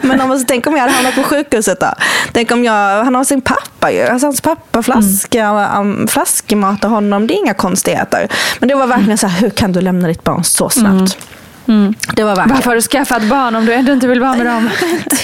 Men 0.00 0.20
om, 0.20 0.44
tänk 0.48 0.66
om 0.66 0.72
jag 0.72 0.80
hade 0.80 0.92
hamnat 0.92 1.14
på 1.14 1.22
sjukhuset 1.22 1.80
då? 1.80 1.86
Tänk 2.32 2.50
om 2.50 2.64
jag, 2.64 3.04
han 3.04 3.14
har 3.14 3.24
sin 3.24 3.40
pappa 3.40 3.92
ju. 3.92 4.02
Alltså, 4.02 4.26
hans 4.26 4.40
pappa 4.40 4.82
flaska, 4.82 5.44
mm. 5.44 6.00
um, 6.00 6.08
flaskmatar 6.08 6.88
honom. 6.88 7.26
Det 7.26 7.34
är 7.34 7.38
inga 7.38 7.54
konstigheter. 7.54 8.28
Men 8.58 8.68
det 8.68 8.74
var 8.74 8.86
verkligen 8.86 9.18
så 9.18 9.26
här, 9.26 9.40
hur 9.40 9.50
kan 9.50 9.72
du 9.72 9.80
lämna 9.80 10.08
ditt 10.08 10.24
barn 10.24 10.44
så 10.44 10.70
snabbt? 10.70 10.90
Mm. 10.90 11.08
Mm. 11.70 11.94
Det 12.14 12.24
var 12.24 12.36
Varför 12.36 12.64
har 12.70 12.74
du 12.74 12.82
skaffat 12.82 13.22
barn 13.22 13.54
om 13.56 13.66
du 13.66 13.72
ändå 13.74 13.92
inte 13.92 14.06
vill 14.06 14.20
vara 14.20 14.34
med 14.34 14.46
dem? 14.46 14.70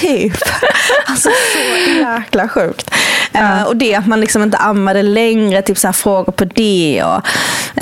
typ. 0.01 0.33
Alltså 1.05 1.29
så 1.53 1.59
jäkla 1.99 2.47
sjukt. 2.49 2.91
Eh, 3.33 3.61
och 3.63 3.75
det 3.77 3.95
att 3.95 4.07
man 4.07 4.19
liksom 4.19 4.43
inte 4.43 4.57
ammade 4.57 5.01
längre, 5.03 5.61
typ 5.61 5.77
så 5.77 5.93
frågor 5.93 6.31
på 6.31 6.45
det. 6.45 7.03
Och, 7.03 7.21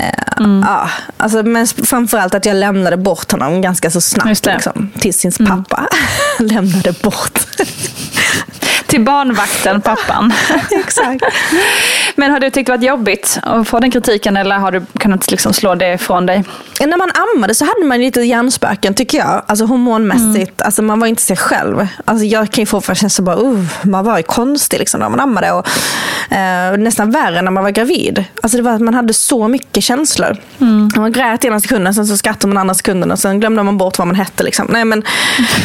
eh, 0.00 0.12
Mm. 0.40 0.64
ja, 0.66 0.90
alltså, 1.16 1.42
men 1.42 1.66
framförallt 1.66 2.34
att 2.34 2.46
jag 2.46 2.56
lämnade 2.56 2.96
bort 2.96 3.32
honom 3.32 3.60
ganska 3.60 3.90
så 3.90 4.00
snabbt. 4.00 4.46
Mm. 4.46 4.56
liksom, 4.56 4.90
till 5.00 5.14
sin 5.14 5.32
pappa. 5.46 5.88
lämnade 6.38 6.92
bort. 6.92 7.38
Till 8.86 9.04
barnvakten, 9.04 9.80
pappan. 9.80 10.32
Exakt. 10.70 11.24
Men 12.16 12.30
har 12.30 12.40
du 12.40 12.50
tyckt 12.50 12.66
det 12.66 12.72
varit 12.72 12.84
jobbigt 12.84 13.38
att 13.42 13.68
få 13.68 13.80
den 13.80 13.90
kritiken 13.90 14.36
eller 14.36 14.56
har 14.58 14.72
du 14.72 14.82
kunnat 14.98 15.30
liksom 15.30 15.52
slå 15.52 15.74
det 15.74 15.92
ifrån 15.92 16.26
dig? 16.26 16.44
När 16.80 16.96
man 16.96 17.10
ammade 17.36 17.54
så 17.54 17.64
hade 17.64 17.86
man 17.86 18.00
lite 18.00 18.20
hjärnspöken 18.20 18.94
tycker 18.94 19.18
jag. 19.18 19.42
Alltså 19.46 19.64
hormonmässigt. 19.64 20.62
Alltså 20.62 20.82
man 20.82 21.00
var 21.00 21.06
inte 21.06 21.22
sig 21.22 21.36
själv. 21.36 21.86
Alltså 22.04 22.24
jag 22.24 22.50
kan 22.50 22.62
ju 22.62 22.66
få 22.66 22.80
för 22.80 23.08
så 23.08 23.22
bara, 23.22 23.36
uh, 23.36 23.64
man 23.82 24.04
var 24.04 24.16
ju 24.16 24.22
konstig 24.22 24.78
liksom 24.78 25.00
när 25.00 25.08
man 25.08 25.20
ammade. 25.20 25.52
Och, 25.52 25.68
eh, 26.32 26.76
nästan 26.78 27.10
värre 27.10 27.42
när 27.42 27.50
man 27.50 27.64
var 27.64 27.70
gravid. 27.70 28.24
Alltså 28.42 28.56
det 28.56 28.62
var 28.62 28.72
att 28.72 28.80
man 28.80 28.94
hade 28.94 29.14
så 29.14 29.48
mycket 29.48 29.84
känslor. 29.84 30.36
Man 30.96 31.12
grät 31.12 31.44
ena 31.44 31.60
sekunden, 31.60 31.94
sen 31.94 32.06
så 32.06 32.16
skrattade 32.16 32.54
man 32.54 32.60
andra 32.60 32.74
sekunden 32.74 33.10
och 33.10 33.18
sen 33.18 33.40
glömde 33.40 33.62
man 33.62 33.78
bort 33.78 33.98
vad 33.98 34.06
man 34.06 34.16
hette. 34.16 34.42
Liksom. 34.42 34.66
Nej, 34.70 34.84
men, 34.84 35.02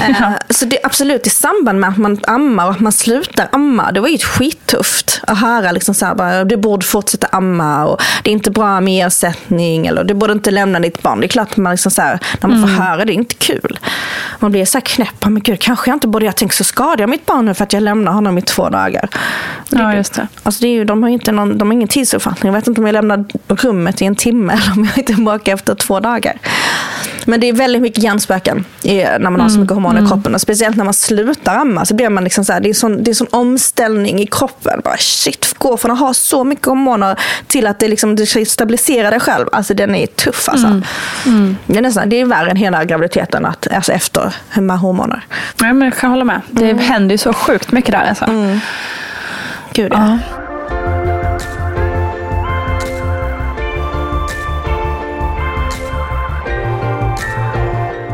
eh, 0.10 0.30
så 0.50 0.66
det 0.66 0.82
är 0.82 0.86
absolut 0.86 1.28
i 1.28 1.30
samband 1.30 1.80
med 1.80 1.90
att 1.90 1.98
man 1.98 2.20
ammar 2.28 2.66
och 2.66 2.72
att 2.72 2.80
man 2.80 2.92
slutar 3.12 3.50
amma. 3.52 3.92
Det 3.92 4.00
var 4.00 4.08
ju 4.08 4.18
skittufft 4.18 5.22
att 5.28 5.38
höra 5.38 5.72
liksom 5.72 5.96
så 5.96 6.06
här, 6.06 6.16
bara, 6.16 6.44
du 6.44 6.58
borde 6.58 6.86
fortsätta 6.86 7.28
amma 7.28 7.86
och 7.86 8.02
det 8.24 8.30
är 8.30 8.34
inte 8.34 8.52
bra 8.52 8.82
med 8.82 9.08
ersättning 9.08 9.88
eller 9.88 10.04
du 10.04 10.14
borde 10.14 10.34
inte 10.34 10.52
lämna 10.52 10.80
ditt 10.80 11.02
barn. 11.02 11.20
Det 11.20 11.26
är 11.26 11.28
klart 11.28 11.58
man 11.58 11.72
liksom 11.72 11.92
så 11.92 12.02
här, 12.02 12.20
när 12.42 12.50
man 12.50 12.62
får 12.62 12.84
höra 12.84 13.06
det, 13.06 13.12
är 13.12 13.16
inte 13.16 13.36
kul. 13.36 13.80
Man 14.40 14.52
blir 14.52 14.66
så 14.66 14.78
här 14.78 14.86
knäpp, 14.86 15.26
men 15.26 15.40
gud 15.40 15.60
kanske 15.60 15.90
jag 15.90 15.96
inte 15.96 16.08
borde, 16.08 16.26
jag 16.26 16.36
tänker 16.36 16.56
så 16.56 16.64
skadar 16.64 17.00
jag 17.00 17.10
mitt 17.10 17.26
barn 17.26 17.46
nu 17.46 17.54
för 17.54 17.64
att 17.64 17.74
jag 17.74 17.84
lämnar 17.84 18.12
honom 18.12 18.38
i 18.38 18.42
två 18.42 18.70
dagar. 18.70 19.10
Ja, 19.70 19.96
just 19.96 20.14
det. 20.14 20.28
Alltså 20.44 20.62
det 20.62 20.68
är 20.68 20.74
ju, 20.74 20.86
de, 20.86 21.04
har 21.04 21.10
inte 21.10 21.32
någon, 21.32 21.58
de 21.58 21.68
har 21.68 21.74
ingen 21.74 21.88
tidsuppfattning. 21.88 22.54
Jag 22.54 22.60
vet 22.60 22.68
inte 22.68 22.82
om 22.82 22.88
jag 22.88 22.94
lämnar 22.94 23.26
rummet 23.48 24.02
i 24.02 24.06
en 24.06 24.16
timme 24.16 24.54
eller 24.64 24.72
om 24.72 24.86
jag 24.86 24.98
är 24.98 25.04
tillbaka 25.04 25.52
efter 25.52 25.76
två 25.76 26.00
dagar. 26.00 26.38
Men 27.26 27.40
det 27.40 27.50
är 27.50 27.54
väldigt 27.54 27.82
mycket 27.82 28.04
hjärnspöken 28.04 28.66
när 28.84 29.20
man 29.20 29.42
har 29.42 29.50
så 29.50 29.60
mycket 29.60 29.74
hormoner 29.74 30.04
i 30.04 30.08
kroppen. 30.08 30.36
Och 30.36 30.42
speciellt 30.42 30.76
när 30.76 30.84
man 30.84 30.94
slutar 30.94 31.56
amma 31.56 31.86
så 31.86 31.96
blir 31.96 32.10
man 32.10 32.24
liksom 32.24 32.46
så 32.46 32.54
här, 32.54 32.60
det 32.60 32.70
är 32.70 32.74
sån, 32.74 33.04
det 33.04 33.12
är 33.12 33.16
sån 33.16 33.28
omställning 33.32 34.20
i 34.20 34.26
kroppen. 34.26 34.82
Bara 34.84 34.98
shit, 34.98 35.56
gå 35.58 35.78
från 35.78 35.92
att 35.92 36.00
ha 36.00 36.14
så 36.14 36.44
mycket 36.44 36.66
hormoner 36.66 37.20
till 37.48 37.68
att 37.68 37.80
det, 37.80 37.88
liksom, 37.88 38.16
det 38.16 38.26
ska 38.26 38.46
stabilisera 38.46 39.10
dig 39.10 39.20
själv. 39.20 39.48
Alltså 39.52 39.74
den 39.74 39.96
är 39.96 40.08
tuff 40.08 40.50
alltså. 40.50 40.82
Det, 41.66 41.78
är 41.78 41.82
nästan, 41.82 42.10
det 42.10 42.22
är 42.22 42.26
värre 42.26 42.50
än 42.52 42.58
hela 42.58 42.86
graviditeten 42.86 43.46
att, 43.46 43.68
alltså 43.68 43.92
efter 43.92 44.36
med 44.54 44.80
hormoner. 44.80 45.26
Ja, 45.60 45.74
men 45.74 45.82
jag 45.82 45.98
kan 45.98 46.10
hålla 46.12 46.26
med. 46.26 46.42
Det 46.50 46.74
händer 46.74 47.14
ju 47.14 47.18
så 47.18 47.34
sjukt 47.34 47.72
mycket 47.72 47.92
där. 47.92 48.10
Alltså. 48.10 48.26
Gud 49.74 49.92
ja. 49.96 50.18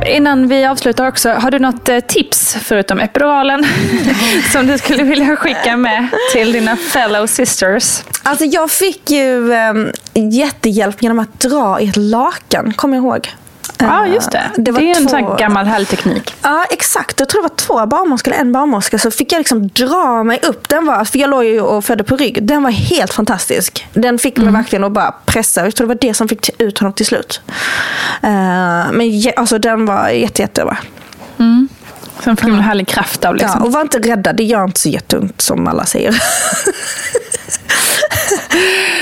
Innan 0.10 0.48
vi 0.48 0.66
avslutar 0.66 1.08
också, 1.08 1.30
har 1.30 1.52
du 1.52 1.60
något 1.60 1.90
eh, 1.90 2.00
tips 2.00 2.58
förutom 2.62 3.00
epiduralen 3.00 3.66
som 4.52 4.68
du 4.68 4.78
skulle 4.78 5.04
vilja 5.04 5.36
skicka 5.36 5.78
med 5.78 6.08
till 6.34 6.52
dina 6.52 6.76
fellow 6.76 7.26
sisters? 7.28 8.04
Alltså 8.24 8.46
jag 8.46 8.72
fick 8.72 9.12
ju 9.12 9.54
um, 9.54 9.92
jättehjälp 10.14 11.02
genom 11.04 11.20
att 11.20 11.40
dra 11.40 11.80
i 11.82 11.90
ett 11.90 11.98
lakan, 11.98 12.74
kommer 12.74 12.98
jag 12.98 13.04
ihåg. 13.04 13.30
Ja, 13.80 14.06
Eh, 14.06 14.14
just 14.14 14.32
det. 14.32 14.44
Det, 14.56 14.62
det 14.62 14.72
var 14.72 14.82
är 14.82 14.88
en 14.98 15.04
två- 15.04 15.10
sån 15.10 15.26
här 15.26 15.38
gammal 15.38 15.66
härlig 15.66 15.88
teknik. 15.88 16.36
Ja, 16.42 16.66
exakt. 16.70 17.20
Jag 17.20 17.30
tror 17.30 17.42
det 17.42 17.48
var 17.50 17.56
två 17.56 17.86
barnmorskor 17.86 18.32
eller 18.32 18.42
en 18.42 18.52
barnmorska. 18.52 18.98
Så 19.00 19.12
fick 19.12 19.32
jag 19.32 19.38
liksom 19.40 19.68
dra 19.68 20.24
mig 20.24 20.40
upp. 20.44 20.70
Den 20.70 20.86
var, 20.86 21.06
för 21.06 21.20
jag 21.20 21.30
låg 21.30 21.44
ju 21.44 21.62
och 21.62 21.86
födde 21.86 22.04
på 22.04 22.16
rygg. 22.18 22.44
Den 22.48 22.64
var 22.64 22.72
helt 22.72 23.14
fantastisk. 23.14 23.88
Den 23.94 24.20
fick 24.20 24.38
mig 24.38 24.54
verkligen 24.54 24.84
att 24.84 24.92
bara 24.92 25.12
pressa. 25.26 25.64
Jag 25.64 25.76
tror 25.76 25.88
det 25.88 25.94
var 25.94 26.00
det 26.02 26.14
som 26.14 26.28
fick 26.28 26.50
ut 26.62 26.80
honom 26.80 26.94
till 26.94 27.06
slut. 27.06 27.42
Eh, 28.22 28.30
men 28.92 29.24
alltså, 29.36 29.58
den 29.58 29.86
var 29.86 30.10
jätte, 30.10 30.42
jättebra. 30.42 30.78
Sen 32.24 32.38
fick 32.38 32.46
man 32.48 32.58
en 32.58 32.64
härlig 32.64 32.88
kraft 32.88 33.26
av 33.26 33.36
liksom. 33.36 33.56
Ja, 33.60 33.66
och 33.66 33.72
var 33.72 33.82
inte 33.82 34.00
rädda. 34.00 34.34
Det 34.34 34.44
gör 34.44 34.64
inte 34.64 34.80
så 34.80 34.90
jätteont 34.90 35.42
som 35.42 35.68
alla 35.68 35.86
säger. 35.86 36.22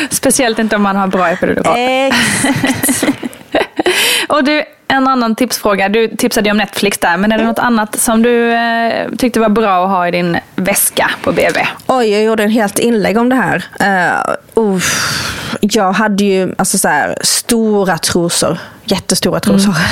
Speciellt 0.09 0.59
inte 0.59 0.75
om 0.75 0.81
man 0.81 0.95
har 0.95 1.07
bra 1.07 1.27
epidural. 1.29 1.75
Exakt. 1.79 3.17
Och 4.27 4.43
du, 4.43 4.63
en 4.87 5.07
annan 5.07 5.35
tipsfråga. 5.35 5.89
Du 5.89 6.07
tipsade 6.07 6.49
ju 6.49 6.51
om 6.51 6.57
Netflix 6.57 6.97
där, 6.97 7.17
men 7.17 7.31
är 7.31 7.37
det 7.37 7.43
något 7.43 7.59
annat 7.59 7.99
som 7.99 8.21
du 8.21 8.53
eh, 8.53 9.09
tyckte 9.17 9.39
var 9.39 9.49
bra 9.49 9.83
att 9.83 9.89
ha 9.89 10.07
i 10.07 10.11
din 10.11 10.37
väska 10.55 11.11
på 11.23 11.31
BB? 11.31 11.67
Oj, 11.87 12.09
jag 12.09 12.23
gjorde 12.23 12.43
en 12.43 12.49
helt 12.49 12.79
inlägg 12.79 13.17
om 13.17 13.29
det 13.29 13.35
här. 13.35 13.65
Uh, 13.81 14.35
uff. 14.53 15.57
jag 15.61 15.91
hade 15.91 16.23
ju 16.23 16.53
alltså, 16.57 16.77
så 16.77 16.87
här, 16.87 17.17
stora 17.21 17.97
trosor. 17.97 18.57
Jättestora 18.87 19.39
trosor. 19.39 19.75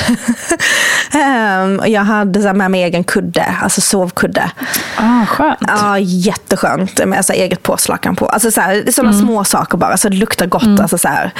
Ehm, 1.14 1.78
och 1.78 1.88
jag 1.88 2.00
hade 2.00 2.40
så 2.40 2.46
här, 2.46 2.54
med 2.54 2.70
mig 2.70 2.82
egen 2.82 3.04
kudde, 3.04 3.44
alltså 3.62 3.80
sovkudde. 3.80 4.50
Ah, 4.96 5.26
skönt. 5.26 5.58
Ja, 5.60 5.98
jätteskönt 5.98 7.06
med 7.06 7.24
så 7.24 7.32
här, 7.32 7.40
eget 7.40 7.62
påslakan 7.62 8.16
på. 8.16 8.26
Alltså, 8.26 8.50
så 8.50 8.60
här, 8.60 8.90
sådana 8.90 9.12
små 9.12 9.44
saker 9.44 9.78
bara, 9.78 9.96
så 9.96 10.08
det 10.08 10.16
luktar 10.16 10.46
gott. 10.46 10.80
Alltså, 10.80 10.98
så 10.98 11.08
här. 11.08 11.32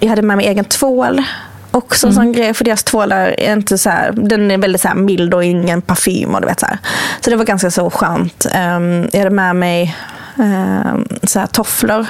Jag 0.00 0.08
hade 0.08 0.22
med 0.22 0.36
mig 0.36 0.46
egen 0.46 0.64
tvål. 0.64 1.22
Också 1.70 2.06
en 2.06 2.14
sån 2.14 2.32
grej, 2.32 2.54
för 2.54 2.64
deras 2.64 2.84
tvålar 2.84 3.34
är 3.38 3.52
inte 3.52 3.78
så 3.78 3.90
här, 3.90 4.12
den 4.12 4.50
är 4.50 4.58
väldigt 4.58 4.82
så 4.82 4.94
mild 4.94 5.34
och 5.34 5.44
ingen 5.44 5.82
parfym. 5.82 6.34
Och 6.34 6.40
du 6.40 6.46
vet, 6.46 6.60
så, 6.60 6.66
här. 6.66 6.78
så 7.20 7.30
det 7.30 7.36
var 7.36 7.44
ganska 7.44 7.70
så 7.70 7.90
skönt. 7.90 8.46
Ehm, 8.52 9.08
jag 9.12 9.18
hade 9.18 9.30
med 9.30 9.56
mig 9.56 9.96
um, 10.36 11.08
så 11.22 11.40
här, 11.40 11.46
tofflor. 11.46 12.06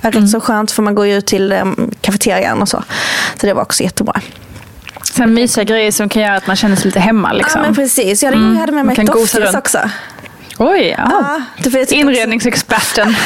Det 0.00 0.08
är 0.08 0.12
Rätt 0.12 0.30
så 0.30 0.40
skönt 0.40 0.70
för 0.70 0.82
man 0.82 0.94
går 0.94 1.06
ju 1.06 1.18
ut 1.18 1.26
till 1.26 1.52
um, 1.52 1.90
kafeterian 2.00 2.62
och 2.62 2.68
så. 2.68 2.84
Så 3.40 3.46
det 3.46 3.52
var 3.52 3.62
också 3.62 3.82
jättebra. 3.82 4.20
Sen 5.12 5.34
mysiga 5.34 5.64
grejer 5.64 5.92
som 5.92 6.08
kan 6.08 6.22
göra 6.22 6.36
att 6.36 6.46
man 6.46 6.56
känner 6.56 6.76
sig 6.76 6.86
lite 6.86 7.00
hemma. 7.00 7.32
Liksom. 7.32 7.60
Ja 7.60 7.66
men 7.66 7.74
precis, 7.74 8.22
jag 8.22 8.32
hade, 8.32 8.44
jag 8.44 8.60
hade 8.60 8.72
med 8.72 8.86
mig 8.86 9.06
doftljus 9.06 9.54
också. 9.54 9.78
Oj, 10.62 10.94
ja. 10.98 11.10
Ja, 11.64 11.80
Inredningsexperten. 11.90 13.08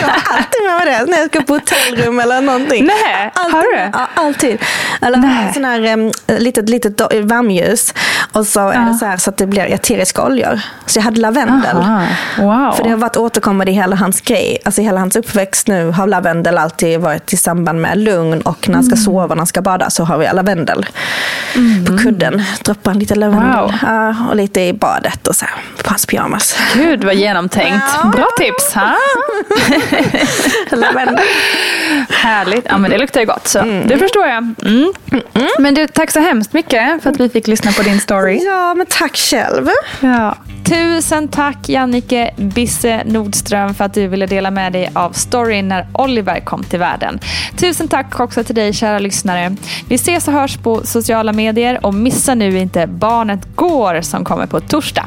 Jag 0.00 0.06
har 0.08 0.36
alltid 0.36 0.62
med 0.66 0.74
mig 0.86 0.86
det 0.98 1.10
när 1.10 1.18
jag 1.18 1.28
ska 1.28 1.40
på 1.40 1.54
hotellrum 1.54 2.20
eller 2.20 2.40
någonting. 2.40 2.84
Nej, 2.86 3.30
alltid, 3.34 3.54
har 3.54 3.62
du? 3.62 3.90
Ja, 3.92 4.08
alltid. 4.14 4.58
Eller 5.02 5.18
Nej. 5.18 5.52
sån 5.54 5.64
här 5.64 5.92
um, 5.92 6.12
litet, 6.26 6.68
litet 6.68 7.00
varmljus. 7.24 7.94
Och 8.32 8.46
så 8.46 8.68
är 8.68 8.80
det 8.88 8.94
så, 8.94 9.06
här, 9.06 9.16
så 9.16 9.30
att 9.30 9.36
det 9.36 9.46
blir 9.46 9.62
eteriska 9.72 10.22
oljor. 10.24 10.60
Så 10.86 10.98
jag 10.98 11.04
hade 11.04 11.20
lavendel. 11.20 11.76
Aha, 11.76 12.02
wow. 12.38 12.72
För 12.72 12.84
det 12.84 12.90
har 12.90 12.96
varit 12.96 13.16
återkommande 13.16 13.72
i 13.72 13.74
hela 13.74 13.96
hans 13.96 14.20
grej. 14.20 14.58
Alltså 14.64 14.80
i 14.80 14.84
hela 14.84 15.00
hans 15.00 15.16
uppväxt 15.16 15.66
nu 15.68 15.90
har 15.90 16.06
lavendel 16.06 16.58
alltid 16.58 17.00
varit 17.00 17.32
i 17.32 17.36
samband 17.36 17.80
med 17.80 17.98
lugn. 17.98 18.40
Och 18.40 18.68
när 18.68 18.74
han 18.74 18.84
Mm. 18.84 18.96
ska 18.96 19.04
sova, 19.04 19.26
när 19.34 19.36
han 19.36 19.46
ska 19.46 19.62
bada 19.62 19.90
så 19.90 20.04
har 20.04 20.18
vi 20.18 20.28
lavendel 20.32 20.86
på 21.86 21.98
kudden. 21.98 22.42
Droppar 22.64 22.94
lite 22.94 23.14
lavendel. 23.14 23.72
Wow. 23.82 24.14
Och 24.30 24.36
lite 24.36 24.60
i 24.60 24.72
badet 24.72 25.26
och 25.26 25.36
så 25.36 25.44
här, 25.44 25.54
på 25.82 25.90
hans 25.90 26.06
pyjamas. 26.06 26.53
Gud 26.74 27.04
vad 27.04 27.14
genomtänkt. 27.14 27.84
Ja. 28.02 28.08
Bra 28.08 28.26
tips. 28.38 28.74
Ha? 28.74 28.94
Härligt. 32.10 32.66
Ja, 32.68 32.78
men 32.78 32.90
det 32.90 32.98
luktar 32.98 33.20
ju 33.20 33.26
gott. 33.26 33.48
Så. 33.48 33.62
Det 33.86 33.98
förstår 33.98 34.26
jag. 34.26 34.54
Mm. 34.64 34.92
Men 35.58 35.74
du, 35.74 35.86
tack 35.86 36.10
så 36.10 36.20
hemskt 36.20 36.52
mycket 36.52 37.02
för 37.02 37.10
att 37.10 37.20
vi 37.20 37.28
fick 37.28 37.46
lyssna 37.46 37.72
på 37.72 37.82
din 37.82 38.00
story. 38.00 38.40
Ja, 38.44 38.74
men 38.74 38.86
tack 38.86 39.16
själv. 39.16 39.68
Ja. 40.00 40.36
Tusen 40.64 41.28
tack 41.28 41.68
Jannike 41.68 42.30
Bisse 42.36 43.02
Nordström 43.04 43.74
för 43.74 43.84
att 43.84 43.94
du 43.94 44.06
ville 44.06 44.26
dela 44.26 44.50
med 44.50 44.72
dig 44.72 44.90
av 44.92 45.12
storyn 45.12 45.68
när 45.68 45.86
Oliver 45.92 46.40
kom 46.40 46.64
till 46.64 46.78
världen. 46.78 47.20
Tusen 47.56 47.88
tack 47.88 48.20
också 48.20 48.44
till 48.44 48.54
dig 48.54 48.72
kära 48.72 48.98
lyssnare. 48.98 49.56
Vi 49.88 49.94
ses 49.94 50.28
och 50.28 50.34
hörs 50.34 50.56
på 50.56 50.86
sociala 50.86 51.32
medier 51.32 51.86
och 51.86 51.94
missa 51.94 52.34
nu 52.34 52.58
inte 52.58 52.86
Barnet 52.86 53.40
Går 53.54 54.00
som 54.00 54.24
kommer 54.24 54.46
på 54.46 54.60
torsdag. 54.60 55.06